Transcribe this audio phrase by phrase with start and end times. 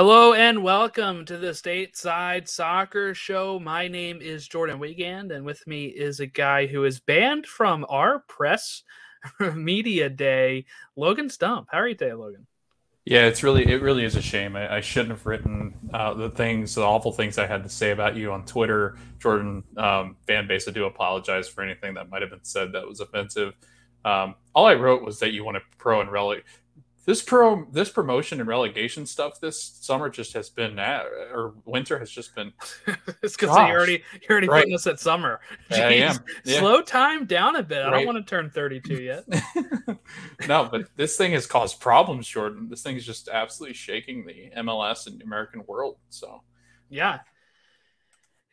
[0.00, 3.58] Hello and welcome to the Stateside Soccer Show.
[3.58, 7.84] My name is Jordan Wiegand, and with me is a guy who is banned from
[7.88, 8.84] our press
[9.56, 11.66] media day, Logan Stump.
[11.72, 12.46] How are you today, Logan?
[13.06, 14.54] Yeah, it's really it really is a shame.
[14.54, 17.90] I, I shouldn't have written uh, the things, the awful things I had to say
[17.90, 19.64] about you on Twitter, Jordan.
[19.76, 23.00] Um, fan base, I do apologize for anything that might have been said that was
[23.00, 23.54] offensive.
[24.04, 26.44] Um, all I wrote was that you want to pro and relic
[27.08, 31.98] this pro this promotion and relegation stuff this summer just has been uh, or winter
[31.98, 32.52] has just been
[33.22, 34.60] it's because you already you're already right.
[34.60, 35.40] putting us at summer.
[35.70, 35.80] Jeez.
[35.80, 36.18] i am.
[36.44, 36.58] Yeah.
[36.58, 37.82] slow time down a bit.
[37.82, 39.24] I don't want to turn 32 yet.
[40.46, 42.68] No but this thing has caused problems jordan.
[42.68, 46.42] This thing is just absolutely shaking the mls and american world so.
[46.90, 47.20] Yeah.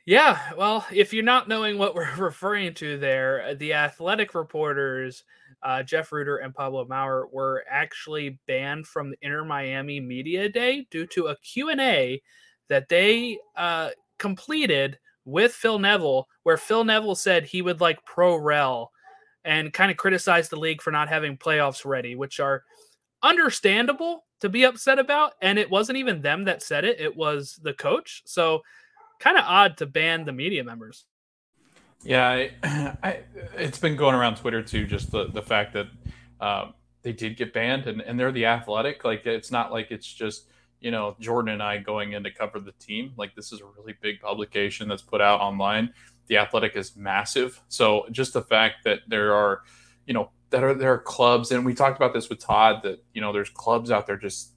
[0.06, 5.26] Yeah well if you're not knowing what we're referring to there the athletic reporters
[5.64, 10.88] uh, Jeff Rueter and Pablo Maurer were actually banned from the Inter Miami Media Day
[10.92, 12.22] due to a Q&A
[12.68, 18.36] that they uh, completed with Phil Neville, where Phil Neville said he would like pro
[18.36, 18.92] rel
[19.44, 22.64] and kind of criticized the league for not having playoffs ready, which are
[23.22, 25.34] understandable to be upset about.
[25.42, 28.24] And it wasn't even them that said it, it was the coach.
[28.26, 28.62] So
[29.20, 31.06] kind of odd to ban the media members.
[32.04, 32.52] Yeah, I,
[33.04, 33.20] I,
[33.58, 34.86] it's been going around Twitter too.
[34.86, 35.88] Just the the fact that
[36.40, 36.72] uh,
[37.02, 39.04] they did get banned, and, and they're the athletic.
[39.04, 42.60] Like it's not like it's just you know Jordan and I going in to cover
[42.60, 43.14] the team.
[43.18, 45.94] Like this is a really big publication that's put out online.
[46.28, 47.62] The athletic is massive.
[47.68, 49.62] So just the fact that there are,
[50.08, 53.04] you know, that are there are clubs, and we talked about this with Todd that
[53.14, 54.52] you know there's clubs out there just.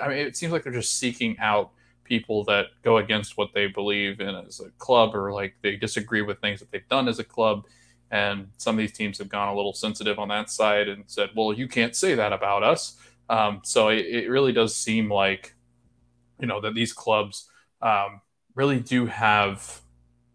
[0.00, 1.72] I mean, it seems like they're just seeking out
[2.12, 6.20] people that go against what they believe in as a club or like they disagree
[6.20, 7.64] with things that they've done as a club.
[8.10, 11.30] And some of these teams have gone a little sensitive on that side and said,
[11.34, 12.98] well, you can't say that about us.
[13.30, 15.54] Um, so it, it, really does seem like,
[16.38, 17.48] you know, that these clubs
[17.80, 18.20] um,
[18.54, 19.80] really do have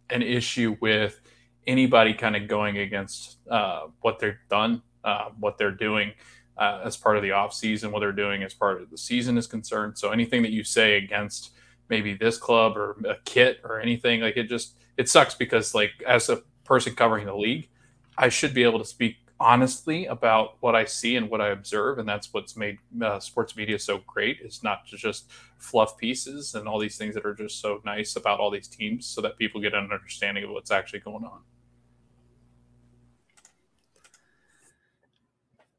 [0.10, 1.22] an issue with
[1.68, 6.12] anybody kind of going against uh, what they've done, uh, what they're doing.
[6.58, 9.38] Uh, as part of the off season, what they're doing as part of the season
[9.38, 9.96] is concerned.
[9.96, 11.52] So anything that you say against
[11.90, 14.22] maybe this club or a kit or anything.
[14.22, 17.70] Like it just it sucks because like as a person covering the league,
[18.18, 22.00] I should be able to speak honestly about what I see and what I observe,
[22.00, 24.40] and that's what's made uh, sports media so great.
[24.42, 28.16] It's not to just fluff pieces and all these things that are just so nice
[28.16, 31.42] about all these teams, so that people get an understanding of what's actually going on.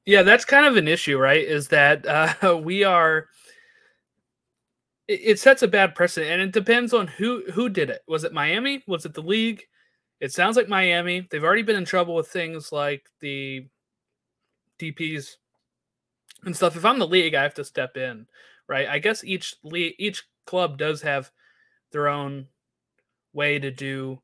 [0.06, 1.44] Yeah, that's kind of an issue, right?
[1.44, 3.26] Is that uh, we are
[5.08, 8.02] it, it sets a bad precedent, and it depends on who who did it.
[8.06, 8.84] Was it Miami?
[8.86, 9.62] Was it the league?
[10.20, 11.26] It sounds like Miami.
[11.30, 13.66] They've already been in trouble with things like the
[14.78, 15.36] DPs
[16.44, 16.76] and stuff.
[16.76, 18.26] If I'm the league, I have to step in,
[18.68, 18.88] right?
[18.88, 21.30] I guess each league, each club does have
[21.92, 22.46] their own
[23.32, 24.20] way to do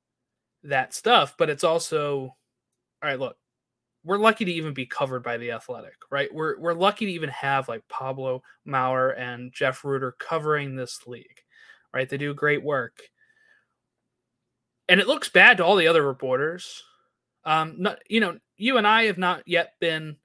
[0.64, 2.34] that stuff, but it's also
[3.02, 3.18] all right.
[3.18, 3.36] Look,
[4.04, 6.32] we're lucky to even be covered by the Athletic, right?
[6.32, 11.40] We're we're lucky to even have like Pablo Maurer and Jeff Rueter covering this league,
[11.92, 12.08] right?
[12.08, 12.98] They do great work,
[14.88, 16.82] and it looks bad to all the other reporters.
[17.44, 20.16] Um, not you know, you and I have not yet been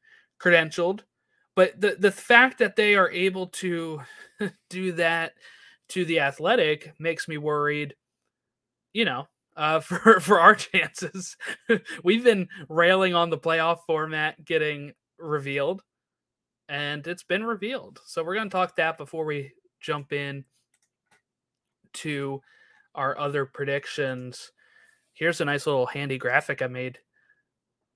[0.42, 1.02] credentialed,
[1.56, 4.02] but the the fact that they are able to
[4.70, 5.34] do that
[5.90, 7.96] to the Athletic makes me worried.
[8.92, 9.28] You know,
[9.60, 11.38] uh, for for our chances.
[12.04, 15.84] We've been railing on the playoff format getting revealed,
[16.68, 18.00] and it's been revealed.
[18.06, 20.46] So we're going to talk that before we jump in
[21.94, 22.42] to
[22.96, 24.52] our other predictions.
[25.14, 27.00] Here's a nice little handy graphic I made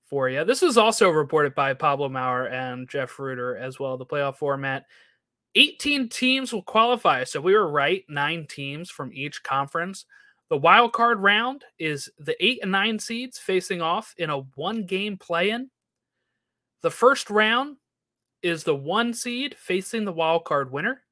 [0.09, 0.43] for you.
[0.43, 3.97] This is also reported by Pablo Maurer and Jeff Rueter as well.
[3.97, 4.85] The playoff format.
[5.55, 7.23] 18 teams will qualify.
[7.23, 10.05] So we were right, nine teams from each conference.
[10.49, 14.85] The wild card round is the eight and nine seeds facing off in a one
[14.85, 15.69] game play in.
[16.81, 17.77] The first round
[18.41, 21.03] is the one seed facing the wild card winner,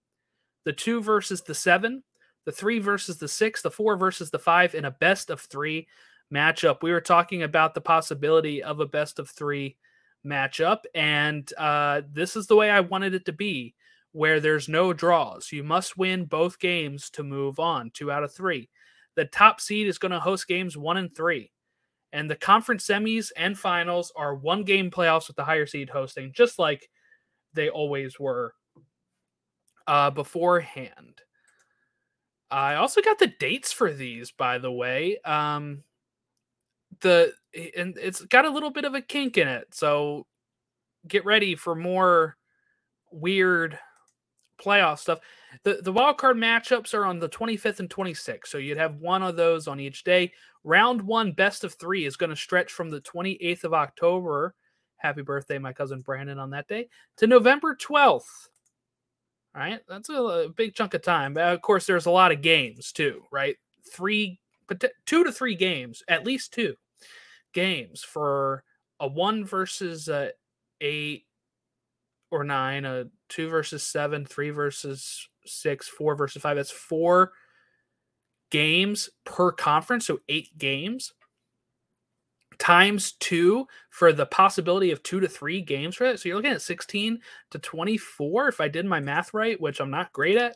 [0.65, 2.03] the two versus the seven,
[2.45, 5.87] the three versus the six, the four versus the five in a best of three
[6.31, 6.81] matchup.
[6.81, 9.77] We were talking about the possibility of a best of three
[10.25, 13.75] matchup, and uh, this is the way I wanted it to be,
[14.11, 15.51] where there's no draws.
[15.51, 18.69] You must win both games to move on, two out of three.
[19.15, 21.51] The top seed is going to host games one and three.
[22.13, 26.33] And the conference semis and finals are one game playoffs with the higher seed hosting,
[26.33, 26.89] just like
[27.53, 28.53] they always were
[29.87, 31.21] uh, beforehand.
[32.49, 35.19] I also got the dates for these, by the way.
[35.23, 35.83] Um,
[36.99, 37.33] the
[37.77, 40.27] and it's got a little bit of a kink in it, so
[41.07, 42.35] get ready for more
[43.11, 43.79] weird
[44.61, 45.19] playoff stuff.
[45.63, 49.23] The the wild card matchups are on the 25th and 26th, so you'd have one
[49.23, 50.31] of those on each day.
[50.63, 54.55] Round one, best of three, is going to stretch from the 28th of October.
[54.97, 56.87] Happy birthday, my cousin Brandon, on that day
[57.17, 58.47] to November 12th.
[59.53, 61.35] All right, that's a, a big chunk of time.
[61.35, 63.57] Of course, there's a lot of games too, right?
[63.91, 64.39] Three,
[65.05, 66.75] two to three games, at least two
[67.53, 68.63] games for
[68.99, 70.31] a one versus a
[70.79, 71.25] eight
[72.29, 76.57] or nine, a two versus seven, three versus six, four versus five.
[76.57, 77.33] That's four
[78.49, 81.13] games per conference, so eight games
[82.61, 86.19] times two for the possibility of two to three games for that.
[86.19, 89.89] So you're looking at 16 to 24, if I did my math right, which I'm
[89.89, 90.55] not great at,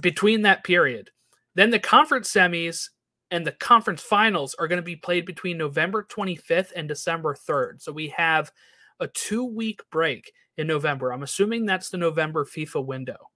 [0.00, 1.10] between that period.
[1.54, 2.90] Then the conference semis
[3.30, 7.80] and the conference finals are going to be played between November 25th and December 3rd.
[7.80, 8.52] So we have
[9.00, 11.10] a two week break in November.
[11.10, 13.30] I'm assuming that's the November FIFA window.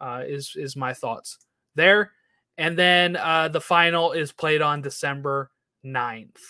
[0.00, 1.38] Uh, is is my thoughts
[1.74, 2.12] there,
[2.58, 5.50] and then uh, the final is played on December
[5.84, 6.40] 9th.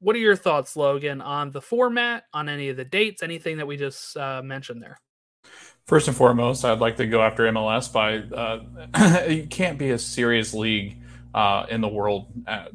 [0.00, 3.66] What are your thoughts, Logan, on the format, on any of the dates, anything that
[3.66, 4.98] we just uh, mentioned there?
[5.86, 9.98] First and foremost, I'd like to go after MLS by uh, you can't be a
[9.98, 10.98] serious league
[11.34, 12.26] uh, in the world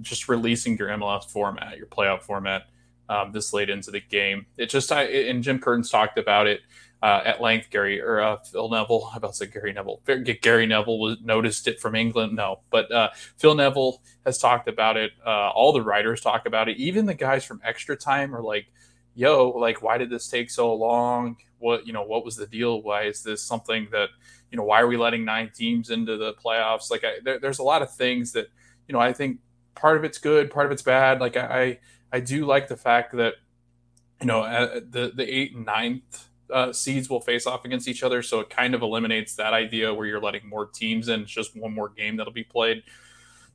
[0.01, 2.63] just releasing your MLS format, your playoff format
[3.11, 4.45] um, this late into the game.
[4.57, 6.61] It just I and Jim Curtin's talked about it
[7.01, 7.69] uh, at length.
[7.69, 10.01] Gary or uh, Phil Neville, I about to say Gary Neville.
[10.41, 12.35] Gary Neville was noticed it from England.
[12.35, 15.11] No, but uh, Phil Neville has talked about it.
[15.25, 16.77] Uh, all the writers talk about it.
[16.77, 18.67] Even the guys from Extra Time are like,
[19.15, 21.37] "Yo, like, why did this take so long?
[21.59, 22.03] What you know?
[22.03, 22.81] What was the deal?
[22.81, 24.09] Why is this something that
[24.51, 24.63] you know?
[24.63, 26.91] Why are we letting nine teams into the playoffs?
[26.91, 28.47] Like, I, there, there's a lot of things that
[28.87, 28.99] you know.
[28.99, 29.39] I think
[29.75, 31.19] part of it's good, part of it's bad.
[31.19, 31.79] Like, I
[32.11, 33.35] I do like the fact that
[34.19, 38.03] you know uh, the the eight and ninth uh, seeds will face off against each
[38.03, 41.21] other, so it kind of eliminates that idea where you're letting more teams in.
[41.21, 42.83] It's just one more game that'll be played.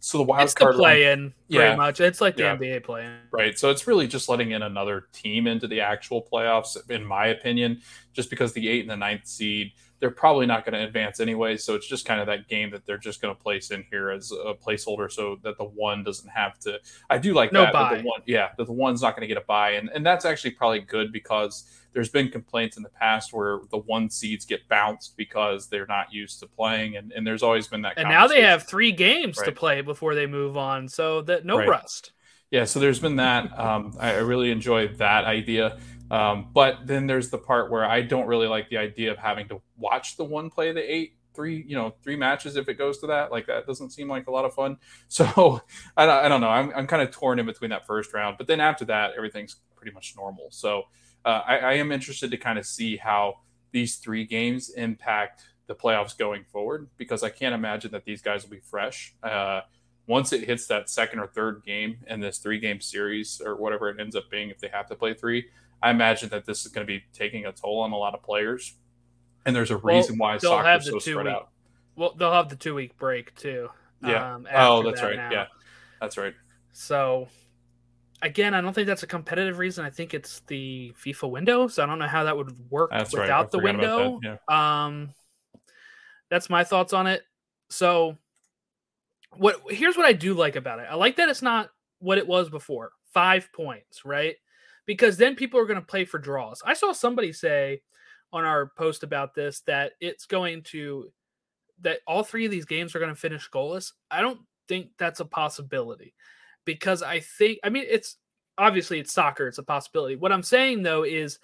[0.01, 1.75] So the wild it's card the play in pretty yeah.
[1.75, 2.01] much.
[2.01, 2.57] It's like the yeah.
[2.57, 3.19] NBA play in.
[3.31, 3.59] Right.
[3.59, 7.81] So it's really just letting in another team into the actual playoffs, in my opinion,
[8.13, 11.57] just because the eight and the ninth seed they're probably not going to advance anyway.
[11.57, 14.11] So it's just kind of that game that they're just going to place in here
[14.11, 16.79] as a placeholder so that the one doesn't have to.
[17.09, 17.73] I do like no that.
[17.73, 17.95] Buy.
[17.95, 19.73] That the one, yeah, that the one's not going to get a buy.
[19.73, 23.79] And, and that's actually probably good because there's been complaints in the past where the
[23.79, 26.97] one seeds get bounced because they're not used to playing.
[26.97, 27.95] And, and there's always been that.
[27.97, 29.47] And now they have three games right.
[29.47, 30.89] to play before they move on.
[30.89, 31.69] So that no right.
[31.69, 32.13] rust.
[32.57, 32.65] Yeah.
[32.65, 33.59] So there's been that.
[33.59, 35.79] Um, I, I really enjoy that idea.
[36.11, 39.47] Um, but then there's the part where I don't really like the idea of having
[39.49, 42.97] to watch the one play the eight three you know three matches if it goes
[43.01, 45.61] to that like that doesn't seem like a lot of fun so
[45.95, 48.47] I, I don't know I'm, I'm kind of torn in between that first round but
[48.47, 50.85] then after that everything's pretty much normal so
[51.27, 55.75] uh, I, I am interested to kind of see how these three games impact the
[55.75, 59.61] playoffs going forward because I can't imagine that these guys will be fresh uh,
[60.07, 63.89] once it hits that second or third game in this three game series or whatever
[63.89, 65.47] it ends up being if they have to play three
[65.83, 68.23] I imagine that this is going to be taking a toll on a lot of
[68.23, 68.75] players,
[69.45, 71.51] and there's a reason well, why soccer is so spread week, out.
[71.97, 73.69] Well, they'll have the two week break too.
[74.03, 74.35] Yeah.
[74.35, 75.17] Um, oh, that's that right.
[75.17, 75.31] Now.
[75.31, 75.47] Yeah,
[76.01, 76.35] that's right.
[76.73, 77.29] So,
[78.23, 79.85] again, I don't think that's a competitive reason.
[79.85, 81.69] I think it's the FIFA window.
[81.69, 83.51] So I don't know how that would work that's without right.
[83.51, 84.21] the window.
[84.23, 84.39] That.
[84.49, 84.85] Yeah.
[84.85, 85.15] Um,
[86.31, 87.23] that's my thoughts on it.
[87.71, 88.17] So,
[89.39, 90.87] what here's what I do like about it.
[90.91, 92.93] I like that it's not what it was before.
[93.13, 94.37] Five points, right?
[94.87, 96.63] because then people are going to play for draws.
[96.65, 97.83] I saw somebody say
[98.33, 101.11] on our post about this that it's going to
[101.83, 103.93] that all three of these games are going to finish goalless.
[104.11, 106.15] I don't think that's a possibility
[106.65, 108.17] because I think I mean it's
[108.57, 110.17] obviously it's soccer, it's a possibility.
[110.17, 111.39] What I'm saying though is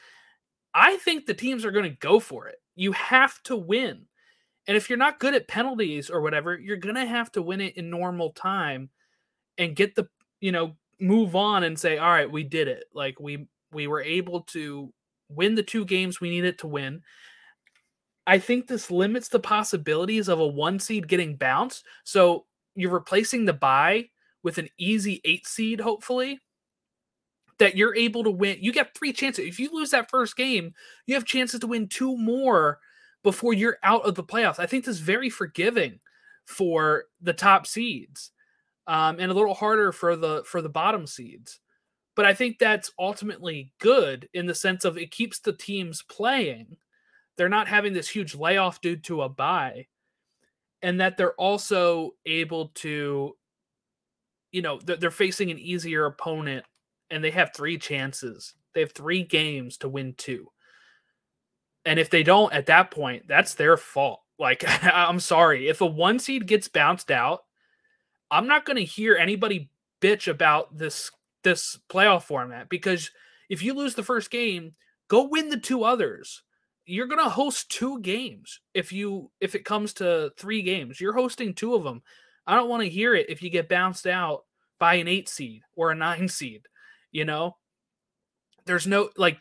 [0.73, 2.57] I think the teams are going to go for it.
[2.75, 4.07] You have to win.
[4.67, 7.61] And if you're not good at penalties or whatever, you're going to have to win
[7.61, 8.91] it in normal time
[9.59, 10.09] and get the,
[10.41, 12.85] you know, move on and say, all right, we did it.
[12.95, 14.93] Like we we were able to
[15.29, 17.03] win the two games we needed to win.
[18.27, 21.85] I think this limits the possibilities of a one seed getting bounced.
[22.05, 24.11] So you're replacing the buy
[24.43, 26.39] with an easy eight seed, hopefully,
[27.59, 28.59] that you're able to win.
[28.61, 29.47] You get three chances.
[29.47, 30.73] If you lose that first game,
[31.07, 32.79] you have chances to win two more
[33.23, 34.59] before you're out of the playoffs.
[34.59, 36.01] I think this is very forgiving
[36.45, 38.33] for the top seeds
[38.87, 41.61] um, and a little harder for the for the bottom seeds.
[42.15, 46.77] But I think that's ultimately good in the sense of it keeps the teams playing.
[47.37, 49.87] They're not having this huge layoff due to a buy,
[50.83, 53.35] and that they're also able to,
[54.51, 56.67] you know, they're facing an easier opponent,
[57.11, 58.55] and they have three chances.
[58.75, 60.49] They have three games to win two.
[61.85, 64.21] And if they don't at that point, that's their fault.
[64.39, 65.69] Like, I'm sorry.
[65.69, 67.45] If a one seed gets bounced out,
[68.31, 69.71] I'm not going to hear anybody
[70.01, 71.11] bitch about this
[71.45, 73.11] this playoff format because
[73.49, 74.75] if you lose the first game,
[75.09, 76.43] go win the two others.
[76.85, 78.61] You're going to host two games.
[78.75, 82.03] If you if it comes to 3 games, you're hosting two of them.
[82.47, 84.45] I don't want to hear it if you get bounced out
[84.79, 86.63] by an 8 seed or a 9 seed,
[87.13, 87.57] you know?
[88.65, 89.39] There's no like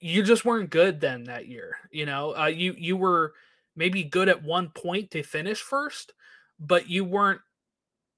[0.00, 2.36] you just weren't good then that year, you know?
[2.36, 3.34] Uh, you you were
[3.76, 6.12] maybe good at one point to finish first,
[6.58, 7.40] but you weren't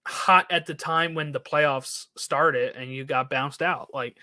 [0.06, 3.90] hot at the time when the playoffs started and you got bounced out.
[3.92, 4.16] Like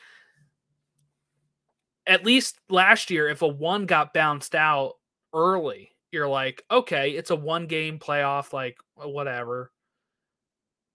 [2.08, 4.94] at least last year, if a one got bounced out
[5.34, 9.72] early, you're like, okay, it's a one game playoff, like whatever.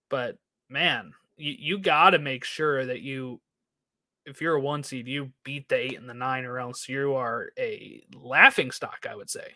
[0.09, 3.41] But man, you, you got to make sure that you,
[4.26, 7.14] if you're a one seed, you beat the eight and the nine, or else you
[7.14, 9.55] are a laughing stock, I would say.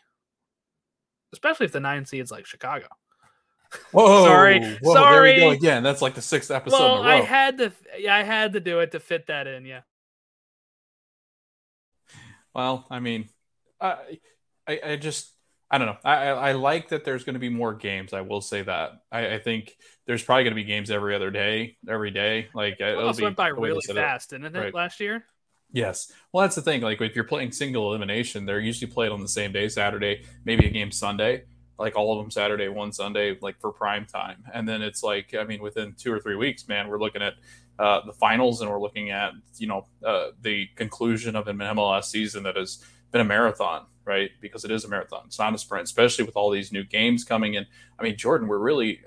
[1.33, 2.87] Especially if the nine seed's like Chicago.
[3.93, 4.25] Whoa!
[4.25, 5.39] sorry, whoa, sorry.
[5.39, 5.83] There we go again.
[5.83, 7.17] That's like the sixth episode Well, in a row.
[7.17, 9.65] I had to, yeah, I had to do it to fit that in.
[9.65, 9.81] Yeah.
[12.55, 13.29] Well, I mean,
[13.81, 14.19] I,
[14.67, 15.31] I, I just,
[15.71, 15.97] I don't know.
[16.05, 18.13] I, I, like that there's going to be more games.
[18.13, 19.03] I will say that.
[19.11, 22.49] I, I think there's probably going to be games every other day, every day.
[22.55, 24.01] Like It it'll also be went by the way they really set it.
[24.01, 24.59] fast, didn't it?
[24.59, 24.75] Right.
[24.75, 25.25] Last year.
[25.73, 26.13] Yes.
[26.33, 26.83] Well, that's the thing.
[26.83, 30.67] Like if you're playing single elimination, they're usually played on the same day, Saturday, maybe
[30.67, 31.45] a game Sunday.
[31.79, 34.45] Like all of them Saturday, one Sunday, like for prime time.
[34.55, 37.35] And then it's like, I mean, within two or three weeks, man, we're looking at
[37.79, 42.05] uh, the finals and we're looking at, you know, uh, the conclusion of an MLS
[42.05, 42.83] season that has
[43.13, 44.31] been a marathon, right?
[44.41, 45.25] Because it is a marathon.
[45.27, 47.67] It's not a sprint, especially with all these new games coming in.
[47.99, 49.01] I mean, Jordan, we're really,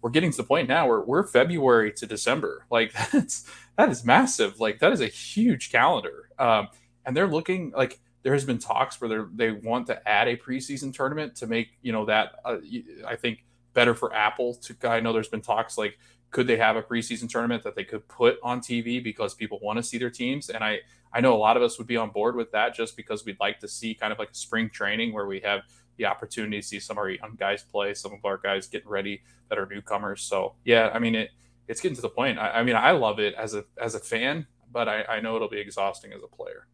[0.00, 2.64] we're getting to the point now where we're February to December.
[2.70, 3.44] Like that's,
[3.76, 4.60] that is massive.
[4.60, 6.28] Like that is a huge calendar.
[6.38, 6.68] Um,
[7.04, 10.36] and they're looking like there has been talks where they they want to add a
[10.36, 12.58] preseason tournament to make you know that uh,
[13.06, 14.54] I think better for Apple.
[14.54, 15.98] To I know there's been talks like
[16.30, 19.78] could they have a preseason tournament that they could put on TV because people want
[19.78, 20.80] to see their teams, and I
[21.12, 23.40] I know a lot of us would be on board with that just because we'd
[23.40, 25.62] like to see kind of like a spring training where we have
[25.96, 28.88] the opportunity to see some of our young guys play, some of our guys getting
[28.88, 30.22] ready that are newcomers.
[30.22, 31.30] So yeah, I mean it
[31.66, 32.38] it's getting to the point.
[32.38, 35.36] I, I mean I love it as a as a fan, but I, I know
[35.36, 36.66] it'll be exhausting as a player.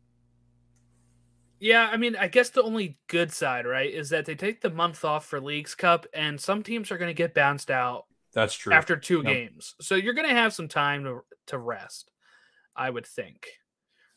[1.61, 4.69] Yeah, I mean, I guess the only good side, right, is that they take the
[4.69, 8.55] month off for Leagues Cup, and some teams are going to get bounced out That's
[8.55, 8.73] true.
[8.75, 9.25] after two Yep.
[9.25, 9.75] games.
[9.81, 12.11] So you're going to have some time to to rest,
[12.75, 13.47] I would think,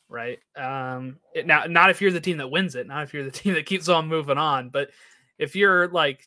[0.10, 0.40] right?
[0.56, 3.32] Um, it, now, not if you're the team that wins it, not if you're the
[3.40, 4.90] team that keeps on moving on, but
[5.38, 6.26] if you're like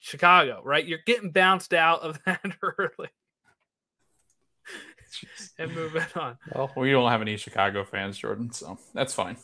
[0.00, 3.08] Chicago, right, you're getting bounced out of that early
[5.58, 6.36] and moving on.
[6.52, 9.36] Well, we don't have any Chicago fans, Jordan, so that's fine.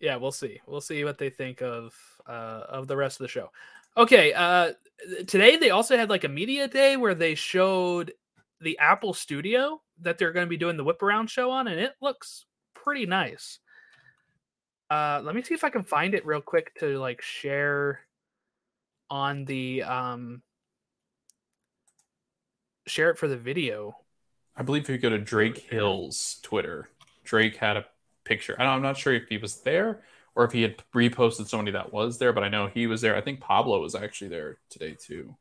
[0.00, 0.60] yeah, we'll see.
[0.66, 1.94] We'll see what they think of
[2.26, 3.50] uh, of the rest of the show.
[3.98, 4.74] Okay, uh,
[5.26, 8.12] today they also had like a media day where they showed
[8.60, 11.80] the Apple Studio that they're going to be doing the whip around show on, and
[11.80, 13.58] it looks pretty nice.
[14.88, 18.00] Uh, let me see if I can find it real quick to like share
[19.10, 20.42] on the um
[22.86, 23.96] share it for the video.
[24.56, 26.88] I believe if you go to Drake Hill's Twitter,
[27.24, 27.84] Drake had a
[28.22, 28.54] picture.
[28.60, 30.02] I don't, I'm not sure if he was there
[30.38, 33.16] or if he had reposted somebody that was there, but I know he was there.
[33.16, 35.36] I think Pablo was actually there today too.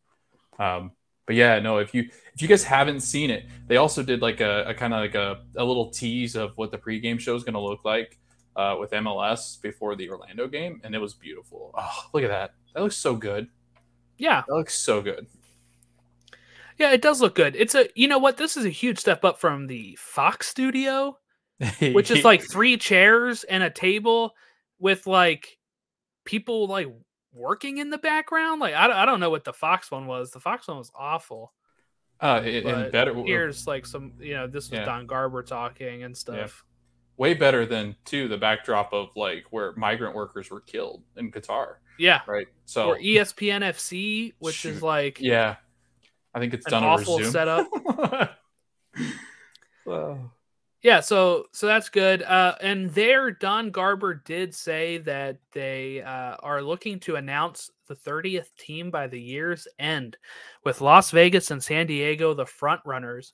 [0.57, 0.91] Um,
[1.27, 4.41] but yeah, no, if you if you guys haven't seen it, they also did like
[4.41, 7.43] a, a kind of like a, a little tease of what the pregame show is
[7.43, 8.17] going to look like
[8.55, 11.75] uh, with MLS before the Orlando game, and it was beautiful.
[11.77, 12.55] Oh, look at that!
[12.73, 13.49] That looks so good.
[14.17, 15.27] Yeah, That looks so good.
[16.79, 17.55] yeah, it does look good.
[17.55, 18.37] It's a you know what?
[18.37, 21.19] This is a huge step up from the Fox Studio.
[21.81, 24.33] which is like three chairs and a table
[24.79, 25.57] with like
[26.25, 26.87] people like
[27.33, 28.59] working in the background.
[28.61, 30.31] Like I, don't- I don't know what the Fox one was.
[30.31, 31.53] The Fox one was awful.
[32.21, 33.13] uh, and But better.
[33.13, 34.85] Here's like some you know this was Yeah.
[34.85, 36.63] Don Garber talking and stuff.
[37.17, 41.75] way better than too the backdrop of like where migrant workers were killed in Qatar,
[41.99, 42.21] Yeah.
[42.27, 42.47] right?
[42.65, 45.55] So Or ESPN FC, which is like yeah,
[46.33, 47.31] I think it's done over awful Zoom.
[47.31, 47.67] setup.
[49.85, 50.31] Wow.
[50.83, 52.21] Yeah, so so that's good.
[52.23, 57.95] Uh, and there, Don Garber did say that they uh, are looking to announce the
[57.95, 60.17] 30th team by the year's end,
[60.63, 63.33] with Las Vegas and San Diego the front runners.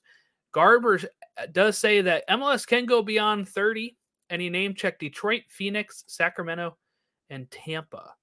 [0.52, 1.00] Garber
[1.38, 3.96] uh, does say that MLS can go beyond 30,
[4.30, 6.76] and he name checked Detroit, Phoenix, Sacramento,
[7.30, 8.14] and Tampa.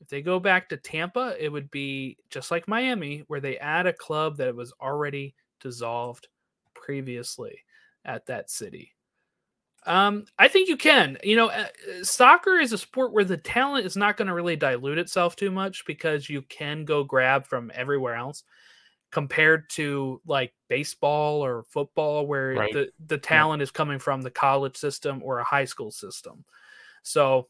[0.00, 3.86] If they go back to Tampa, it would be just like Miami, where they add
[3.86, 6.28] a club that was already dissolved
[6.74, 7.58] previously
[8.04, 8.92] at that city.
[9.84, 11.18] Um, I think you can.
[11.24, 11.66] You know, uh,
[12.02, 15.50] soccer is a sport where the talent is not going to really dilute itself too
[15.50, 18.44] much because you can go grab from everywhere else
[19.10, 22.72] compared to like baseball or football where right.
[22.72, 23.64] the the talent yeah.
[23.64, 26.44] is coming from the college system or a high school system.
[27.02, 27.48] So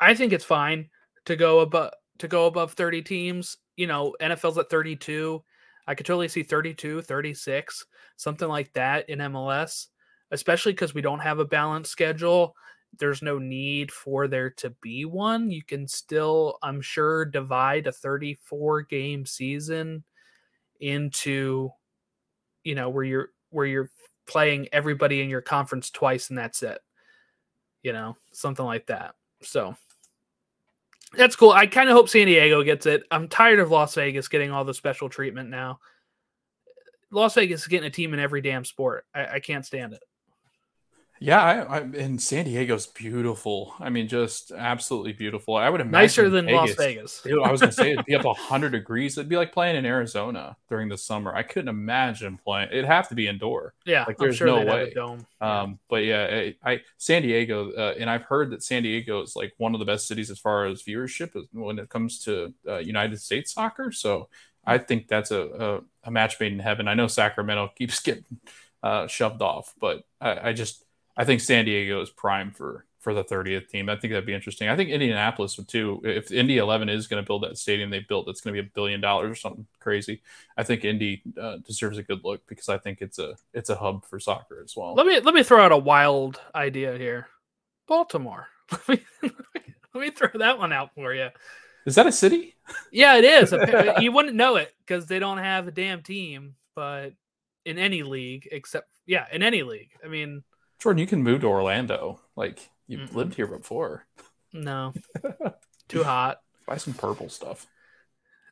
[0.00, 0.90] I think it's fine
[1.24, 3.58] to go above to go above 30 teams.
[3.76, 5.42] You know, NFL's at 32.
[5.86, 9.86] I could totally see 32, 36, something like that in MLS
[10.30, 12.54] especially because we don't have a balanced schedule.
[12.98, 15.50] There's no need for there to be one.
[15.50, 20.04] You can still, I'm sure, divide a 34 game season
[20.80, 21.70] into,
[22.64, 23.90] you know, where you're where you're
[24.26, 26.78] playing everybody in your conference twice and that's it.
[27.82, 29.14] You know, something like that.
[29.42, 29.76] So
[31.16, 31.50] that's cool.
[31.50, 33.02] I kind of hope San Diego gets it.
[33.10, 35.80] I'm tired of Las Vegas getting all the special treatment now.
[37.10, 39.04] Las Vegas is getting a team in every damn sport.
[39.14, 40.02] I, I can't stand it.
[41.18, 43.74] Yeah, I, I, and San Diego's beautiful.
[43.80, 45.56] I mean, just absolutely beautiful.
[45.56, 47.20] I would imagine nicer than Vegas, Las Vegas.
[47.22, 49.16] Dude, I was gonna say it'd be up hundred degrees.
[49.16, 51.34] It'd be like playing in Arizona during the summer.
[51.34, 52.68] I couldn't imagine playing.
[52.70, 53.74] It'd have to be indoor.
[53.84, 54.94] Yeah, like there's sure no way.
[55.40, 59.34] Um, but yeah, I, I San Diego, uh, and I've heard that San Diego is
[59.36, 62.78] like one of the best cities as far as viewership when it comes to uh,
[62.78, 63.90] United States soccer.
[63.92, 64.28] So
[64.66, 65.42] I think that's a,
[66.04, 66.88] a, a match made in heaven.
[66.88, 68.24] I know Sacramento keeps getting
[68.82, 70.84] uh, shoved off, but I, I just
[71.16, 73.88] I think San Diego is prime for for the 30th team.
[73.88, 74.68] I think that'd be interesting.
[74.68, 76.00] I think Indianapolis would too.
[76.02, 78.66] If Indy 11 is going to build that stadium they built, it's going to be
[78.66, 80.22] a billion dollars or something crazy.
[80.56, 83.76] I think Indy uh, deserves a good look because I think it's a it's a
[83.76, 84.94] hub for soccer as well.
[84.94, 87.28] Let me let me throw out a wild idea here.
[87.86, 88.48] Baltimore.
[88.72, 89.04] let me
[89.94, 91.28] let me throw that one out for you.
[91.86, 92.56] Is that a city?
[92.90, 93.54] Yeah, it is.
[94.00, 97.12] you wouldn't know it because they don't have a damn team, but
[97.64, 99.90] in any league except yeah, in any league.
[100.04, 100.42] I mean,
[100.78, 102.20] Jordan, you can move to Orlando.
[102.36, 103.14] Like you've Mm-mm.
[103.14, 104.06] lived here before.
[104.52, 104.92] No,
[105.88, 106.38] too hot.
[106.66, 107.66] Buy some purple stuff.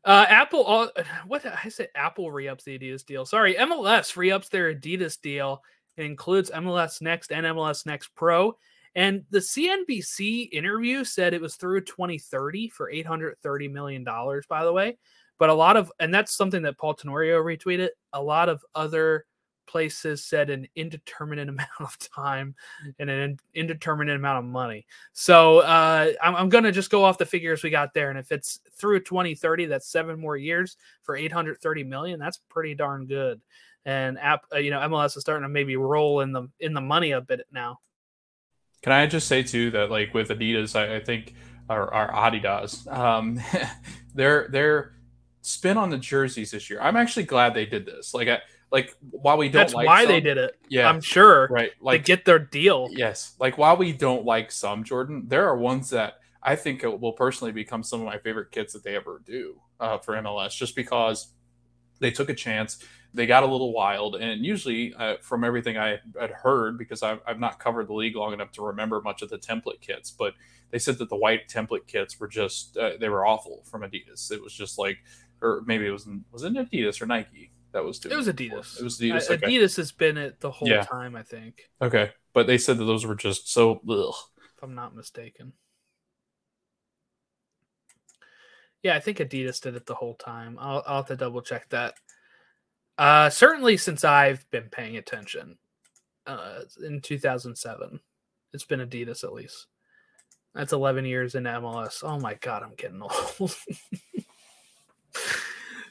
[0.04, 3.24] Uh, Apple, uh, what I said, Apple re-ups the Adidas deal.
[3.24, 5.62] Sorry, MLS re-ups their Adidas deal.
[5.96, 8.56] It includes MLS Next and MLS Next Pro.
[8.94, 14.46] And the CNBC interview said it was through 2030 for 830 million dollars.
[14.46, 14.98] By the way,
[15.38, 17.88] but a lot of, and that's something that Paul Tenorio retweeted.
[18.12, 19.24] A lot of other
[19.66, 22.54] places said an indeterminate amount of time
[22.98, 24.86] and an indeterminate amount of money.
[25.12, 28.10] So uh, I'm, I'm going to just go off the figures we got there.
[28.10, 32.18] And if it's through 2030, that's seven more years for 830 million.
[32.18, 33.40] That's pretty darn good.
[33.84, 36.80] And app, uh, you know, MLS is starting to maybe roll in the in the
[36.80, 37.80] money a bit now.
[38.82, 41.34] Can I just say too that like with Adidas, I, I think
[41.68, 43.40] our, Adidas, um,
[44.14, 44.94] their their
[45.42, 46.80] spin on the jerseys this year.
[46.80, 48.14] I'm actually glad they did this.
[48.14, 48.40] Like I
[48.74, 50.58] like while we don't that's like why some, they did it.
[50.68, 50.88] Yeah.
[50.88, 51.46] I'm sure.
[51.48, 52.88] Right like to get their deal.
[52.90, 53.34] Yes.
[53.38, 57.52] Like while we don't like some jordan there are ones that i think will personally
[57.52, 61.28] become some of my favorite kits that they ever do uh, for mls just because
[62.00, 62.78] they took a chance
[63.14, 67.20] they got a little wild and usually uh, from everything i had heard because I've,
[67.26, 70.34] I've not covered the league long enough to remember much of the template kits but
[70.70, 74.32] they said that the white template kits were just uh, they were awful from adidas.
[74.32, 74.98] It was just like
[75.40, 78.14] or maybe it was was it adidas or nike that was doing.
[78.14, 78.80] It was Adidas.
[78.80, 79.30] It was Adidas.
[79.30, 79.46] okay.
[79.46, 80.84] Adidas has been it the whole yeah.
[80.84, 81.68] time, I think.
[81.82, 83.80] Okay, but they said that those were just so.
[83.88, 84.14] Ugh.
[84.56, 85.52] If I'm not mistaken.
[88.82, 90.56] Yeah, I think Adidas did it the whole time.
[90.60, 91.94] I'll, I'll have to double check that.
[92.96, 95.56] Uh, certainly since I've been paying attention,
[96.26, 97.98] uh, in 2007,
[98.52, 99.66] it's been Adidas at least.
[100.54, 102.04] That's 11 years in MLS.
[102.04, 103.02] Oh my god, I'm getting
[103.40, 103.56] old.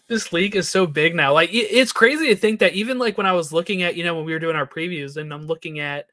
[0.08, 1.34] This league is so big now.
[1.34, 4.16] Like it's crazy to think that even like when I was looking at, you know,
[4.16, 6.08] when we were doing our previews and I'm looking at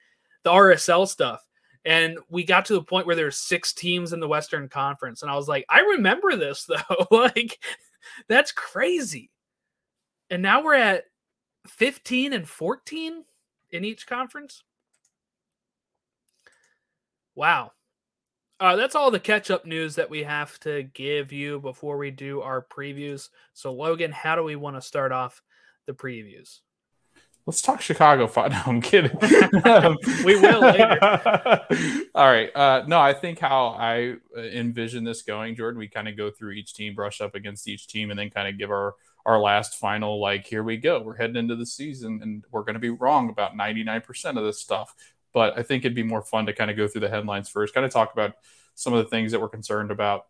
[0.45, 1.45] the RSL stuff
[1.85, 5.31] and we got to the point where there's six teams in the Western Conference and
[5.31, 7.07] I was like, I remember this though.
[7.11, 7.59] like
[8.29, 9.31] that's crazy.
[10.31, 11.05] And now we're at
[11.67, 13.25] 15 and 14
[13.71, 14.63] in each conference.
[17.35, 17.73] Wow.
[18.61, 22.11] Uh, that's all the catch up news that we have to give you before we
[22.11, 23.31] do our previews.
[23.55, 25.43] So, Logan, how do we want to start off
[25.87, 26.61] the previews?
[27.47, 28.31] Let's talk Chicago.
[28.51, 29.17] No, I'm kidding.
[30.25, 30.99] we will later.
[32.15, 32.55] all right.
[32.55, 36.31] Uh, no, I think how I uh, envision this going, Jordan, we kind of go
[36.31, 38.95] through each team, brush up against each team, and then kind of give our
[39.27, 42.75] our last final like here we go we're heading into the season and we're going
[42.75, 44.95] to be wrong about 99% of this stuff
[45.33, 47.75] but I think it'd be more fun to kind of go through the headlines first,
[47.75, 48.35] kind of talk about
[48.75, 50.27] some of the things that we're concerned about,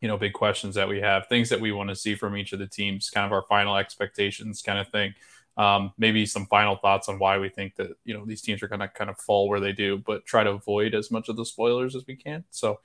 [0.00, 2.52] you know, big questions that we have, things that we want to see from each
[2.52, 5.14] of the teams, kind of our final expectations kind of thing.
[5.56, 8.68] Um, maybe some final thoughts on why we think that you know these teams are
[8.68, 11.36] going to kind of fall where they do, but try to avoid as much of
[11.36, 12.44] the spoilers as we can.
[12.50, 12.80] So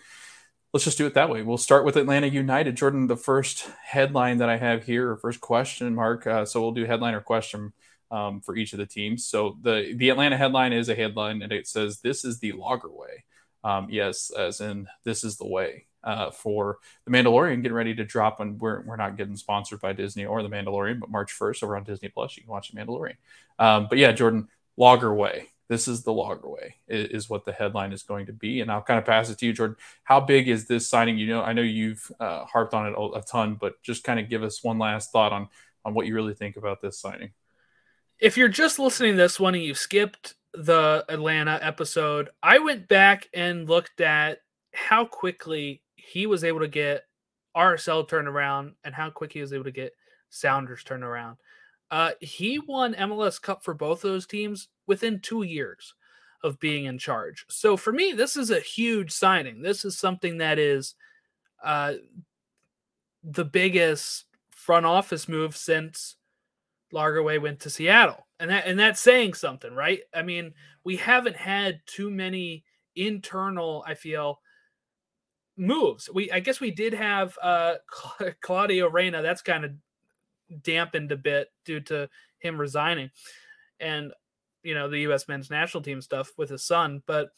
[0.74, 1.44] let's just do it that way.
[1.44, 2.76] We'll start with Atlanta United.
[2.76, 6.28] Jordan, the first headline that I have here, or first question mark.
[6.28, 7.72] Uh, so we'll do headline or question
[8.12, 9.26] um, for each of the teams.
[9.26, 13.24] So the the Atlanta headline is a headline, and it says, "This is the Lagerwey."
[13.63, 18.06] Um, yes, as in this is the way uh, for the Mandalorian getting ready to
[18.06, 18.39] drop.
[18.39, 21.76] And we're we're not getting sponsored by Disney or the Mandalorian, but March first over
[21.76, 23.17] on Disney Plus, you can watch the Mandalorian.
[23.60, 24.48] Um, but yeah, Jordan,
[24.80, 25.48] Lagerwey.
[25.70, 28.62] This is the Lagerwey is, is, what the headline is going to be.
[28.62, 29.76] And I'll kind of pass it to you, Jordan.
[30.04, 31.17] How big is this signing?
[31.17, 34.17] You know, I know you've uh, harped on it a, a ton, but just kind
[34.17, 35.50] of give us one last thought on
[35.84, 37.32] on what you really think about this signing.
[38.20, 42.88] If you're just listening to this one and you skipped the Atlanta episode, I went
[42.88, 44.40] back and looked at
[44.74, 47.04] how quickly he was able to get
[47.56, 49.94] RSL turned around and how quick he was able to get
[50.30, 51.38] Sounders turned around.
[51.92, 55.94] Uh, he won MLS Cup for both those teams within two years
[56.44, 57.46] of being in charge.
[57.50, 59.62] So for me, this is a huge signing.
[59.62, 60.96] This is something that is
[61.64, 61.94] uh,
[63.24, 66.17] the biggest front office move since
[66.93, 68.28] Lagerwey went to Seattle.
[68.39, 70.02] And that and that's saying something, right?
[70.13, 72.63] I mean, we haven't had too many
[72.95, 74.39] internal, I feel,
[75.58, 76.10] moves.
[76.13, 77.76] We I guess we did have uh
[78.41, 79.21] Claudio Reyna.
[79.21, 79.71] That's kind of
[80.62, 83.10] dampened a bit due to him resigning.
[83.80, 84.13] And
[84.63, 87.30] you know, the US men's national team stuff with his son, but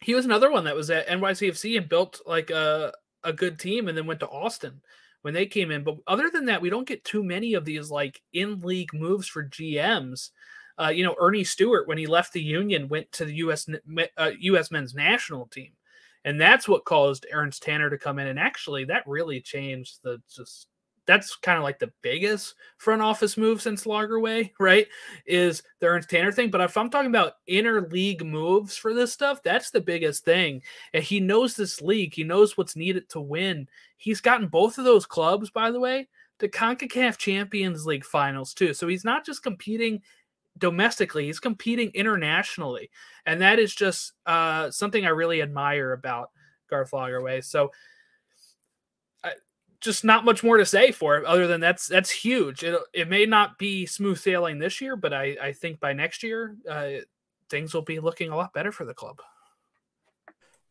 [0.00, 2.92] he was another one that was at NYCFC and built like a
[3.24, 4.80] a good team and then went to Austin
[5.22, 5.82] when they came in.
[5.82, 9.26] But other than that, we don't get too many of these like in league moves
[9.26, 10.30] for GMs.
[10.78, 13.68] Uh, you know, Earnie Stewart, when he left the Union, went to the U.S.
[14.16, 14.70] Uh, U.S.
[14.70, 15.72] men's national team,
[16.24, 18.26] and that's what caused Ernst Tanner to come in.
[18.26, 20.66] And actually, that really changed the just.
[21.06, 24.86] That's kind of like the biggest front office move since Lagerwey, right?
[25.26, 26.50] Is the Ernst Tanner thing.
[26.50, 30.62] But if I'm talking about inner league moves for this stuff, that's the biggest thing.
[30.94, 32.14] And he knows this league.
[32.14, 33.68] He knows what's needed to win.
[33.96, 38.74] He's gotten both of those clubs, by the way, to CONCACAF Champions League finals too.
[38.74, 40.02] So he's not just competing
[40.58, 42.90] domestically, he's competing internationally.
[43.26, 46.30] And that is just uh, something I really admire about
[46.68, 47.44] Garth Lagerwey.
[47.44, 47.70] So
[49.82, 52.62] just not much more to say for it other than that's that's huge.
[52.62, 56.22] It, it may not be smooth sailing this year, but I, I think by next
[56.22, 56.88] year, uh,
[57.50, 59.20] things will be looking a lot better for the club.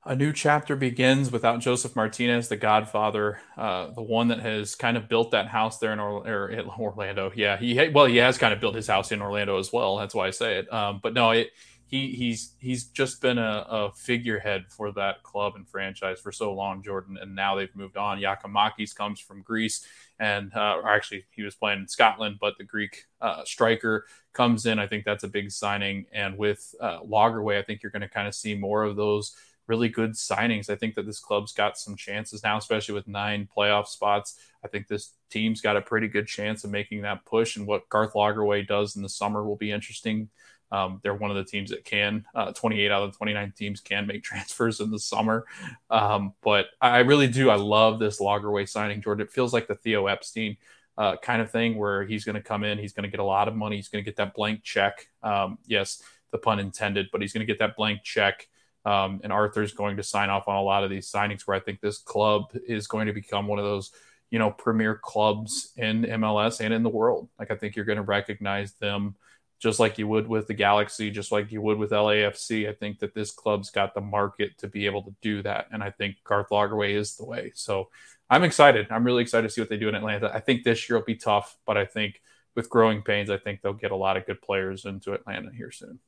[0.04, 4.98] A new chapter begins without Josef Martinez, the Godfather, uh, the one that has kind
[4.98, 7.32] of built that house there in or- Orlando.
[7.36, 9.98] Yeah, he well, he has kind of built his house in Orlando as well.
[9.98, 10.74] That's why I say it.
[10.74, 11.52] Um, but no, it,
[11.92, 16.54] he he's he's just been a, a, figurehead for that club and franchise for so
[16.54, 17.18] long, Jordan.
[17.22, 18.18] And now they've moved on.
[18.18, 19.86] Giakoumakis comes from Greece,
[20.18, 24.80] and uh, actually he was playing in Scotland, but the Greek uh, striker comes in.
[24.80, 26.06] I think that's a big signing.
[26.14, 29.36] And with uh, I think you're going to kind of see more of those
[29.68, 30.70] really good signings.
[30.70, 34.40] I think that this club's got some chances now, especially with nine playoff spots.
[34.64, 37.58] I think this team's got a pretty good chance of making that push.
[37.58, 40.30] And what Garth Lagerwey does in the summer will be interesting.
[40.72, 42.26] Um, they're one of the teams that can.
[42.34, 45.46] Uh, 28 out of the 29 teams can make transfers in the summer.
[45.90, 47.50] Um, but I really do.
[47.50, 49.26] I love this Lagerwey signing, Jordan.
[49.26, 50.58] It feels like the Theo Epstein
[50.98, 53.24] uh, kind of thing where he's going to come in, he's going to get a
[53.26, 55.08] lot of money, he's going to get that blank check.
[55.24, 58.48] Um, yes, the pun intended, but he's going to get that blank check
[58.86, 61.60] um, and Arthur's going to sign off on a lot of these signings where I
[61.60, 63.92] think this club is going to become one of those,
[64.32, 67.30] you know, premier clubs in MLS and in the world.
[67.38, 69.16] Like I think you're going to recognize them
[69.62, 72.68] just like you would with the Galaxy, just like you would with LAFC.
[72.68, 75.68] I think that this club's got the market to be able to do that.
[75.72, 77.52] And I think Garth Lagerwey is the way.
[77.54, 77.90] So
[78.28, 78.88] I'm excited.
[78.90, 80.32] I'm really excited to see what they do in Atlanta.
[80.34, 82.22] I think this year will be tough, but I think
[82.56, 85.72] with growing pains, I think they'll get a lot of good players into Atlanta here
[85.72, 86.00] soon.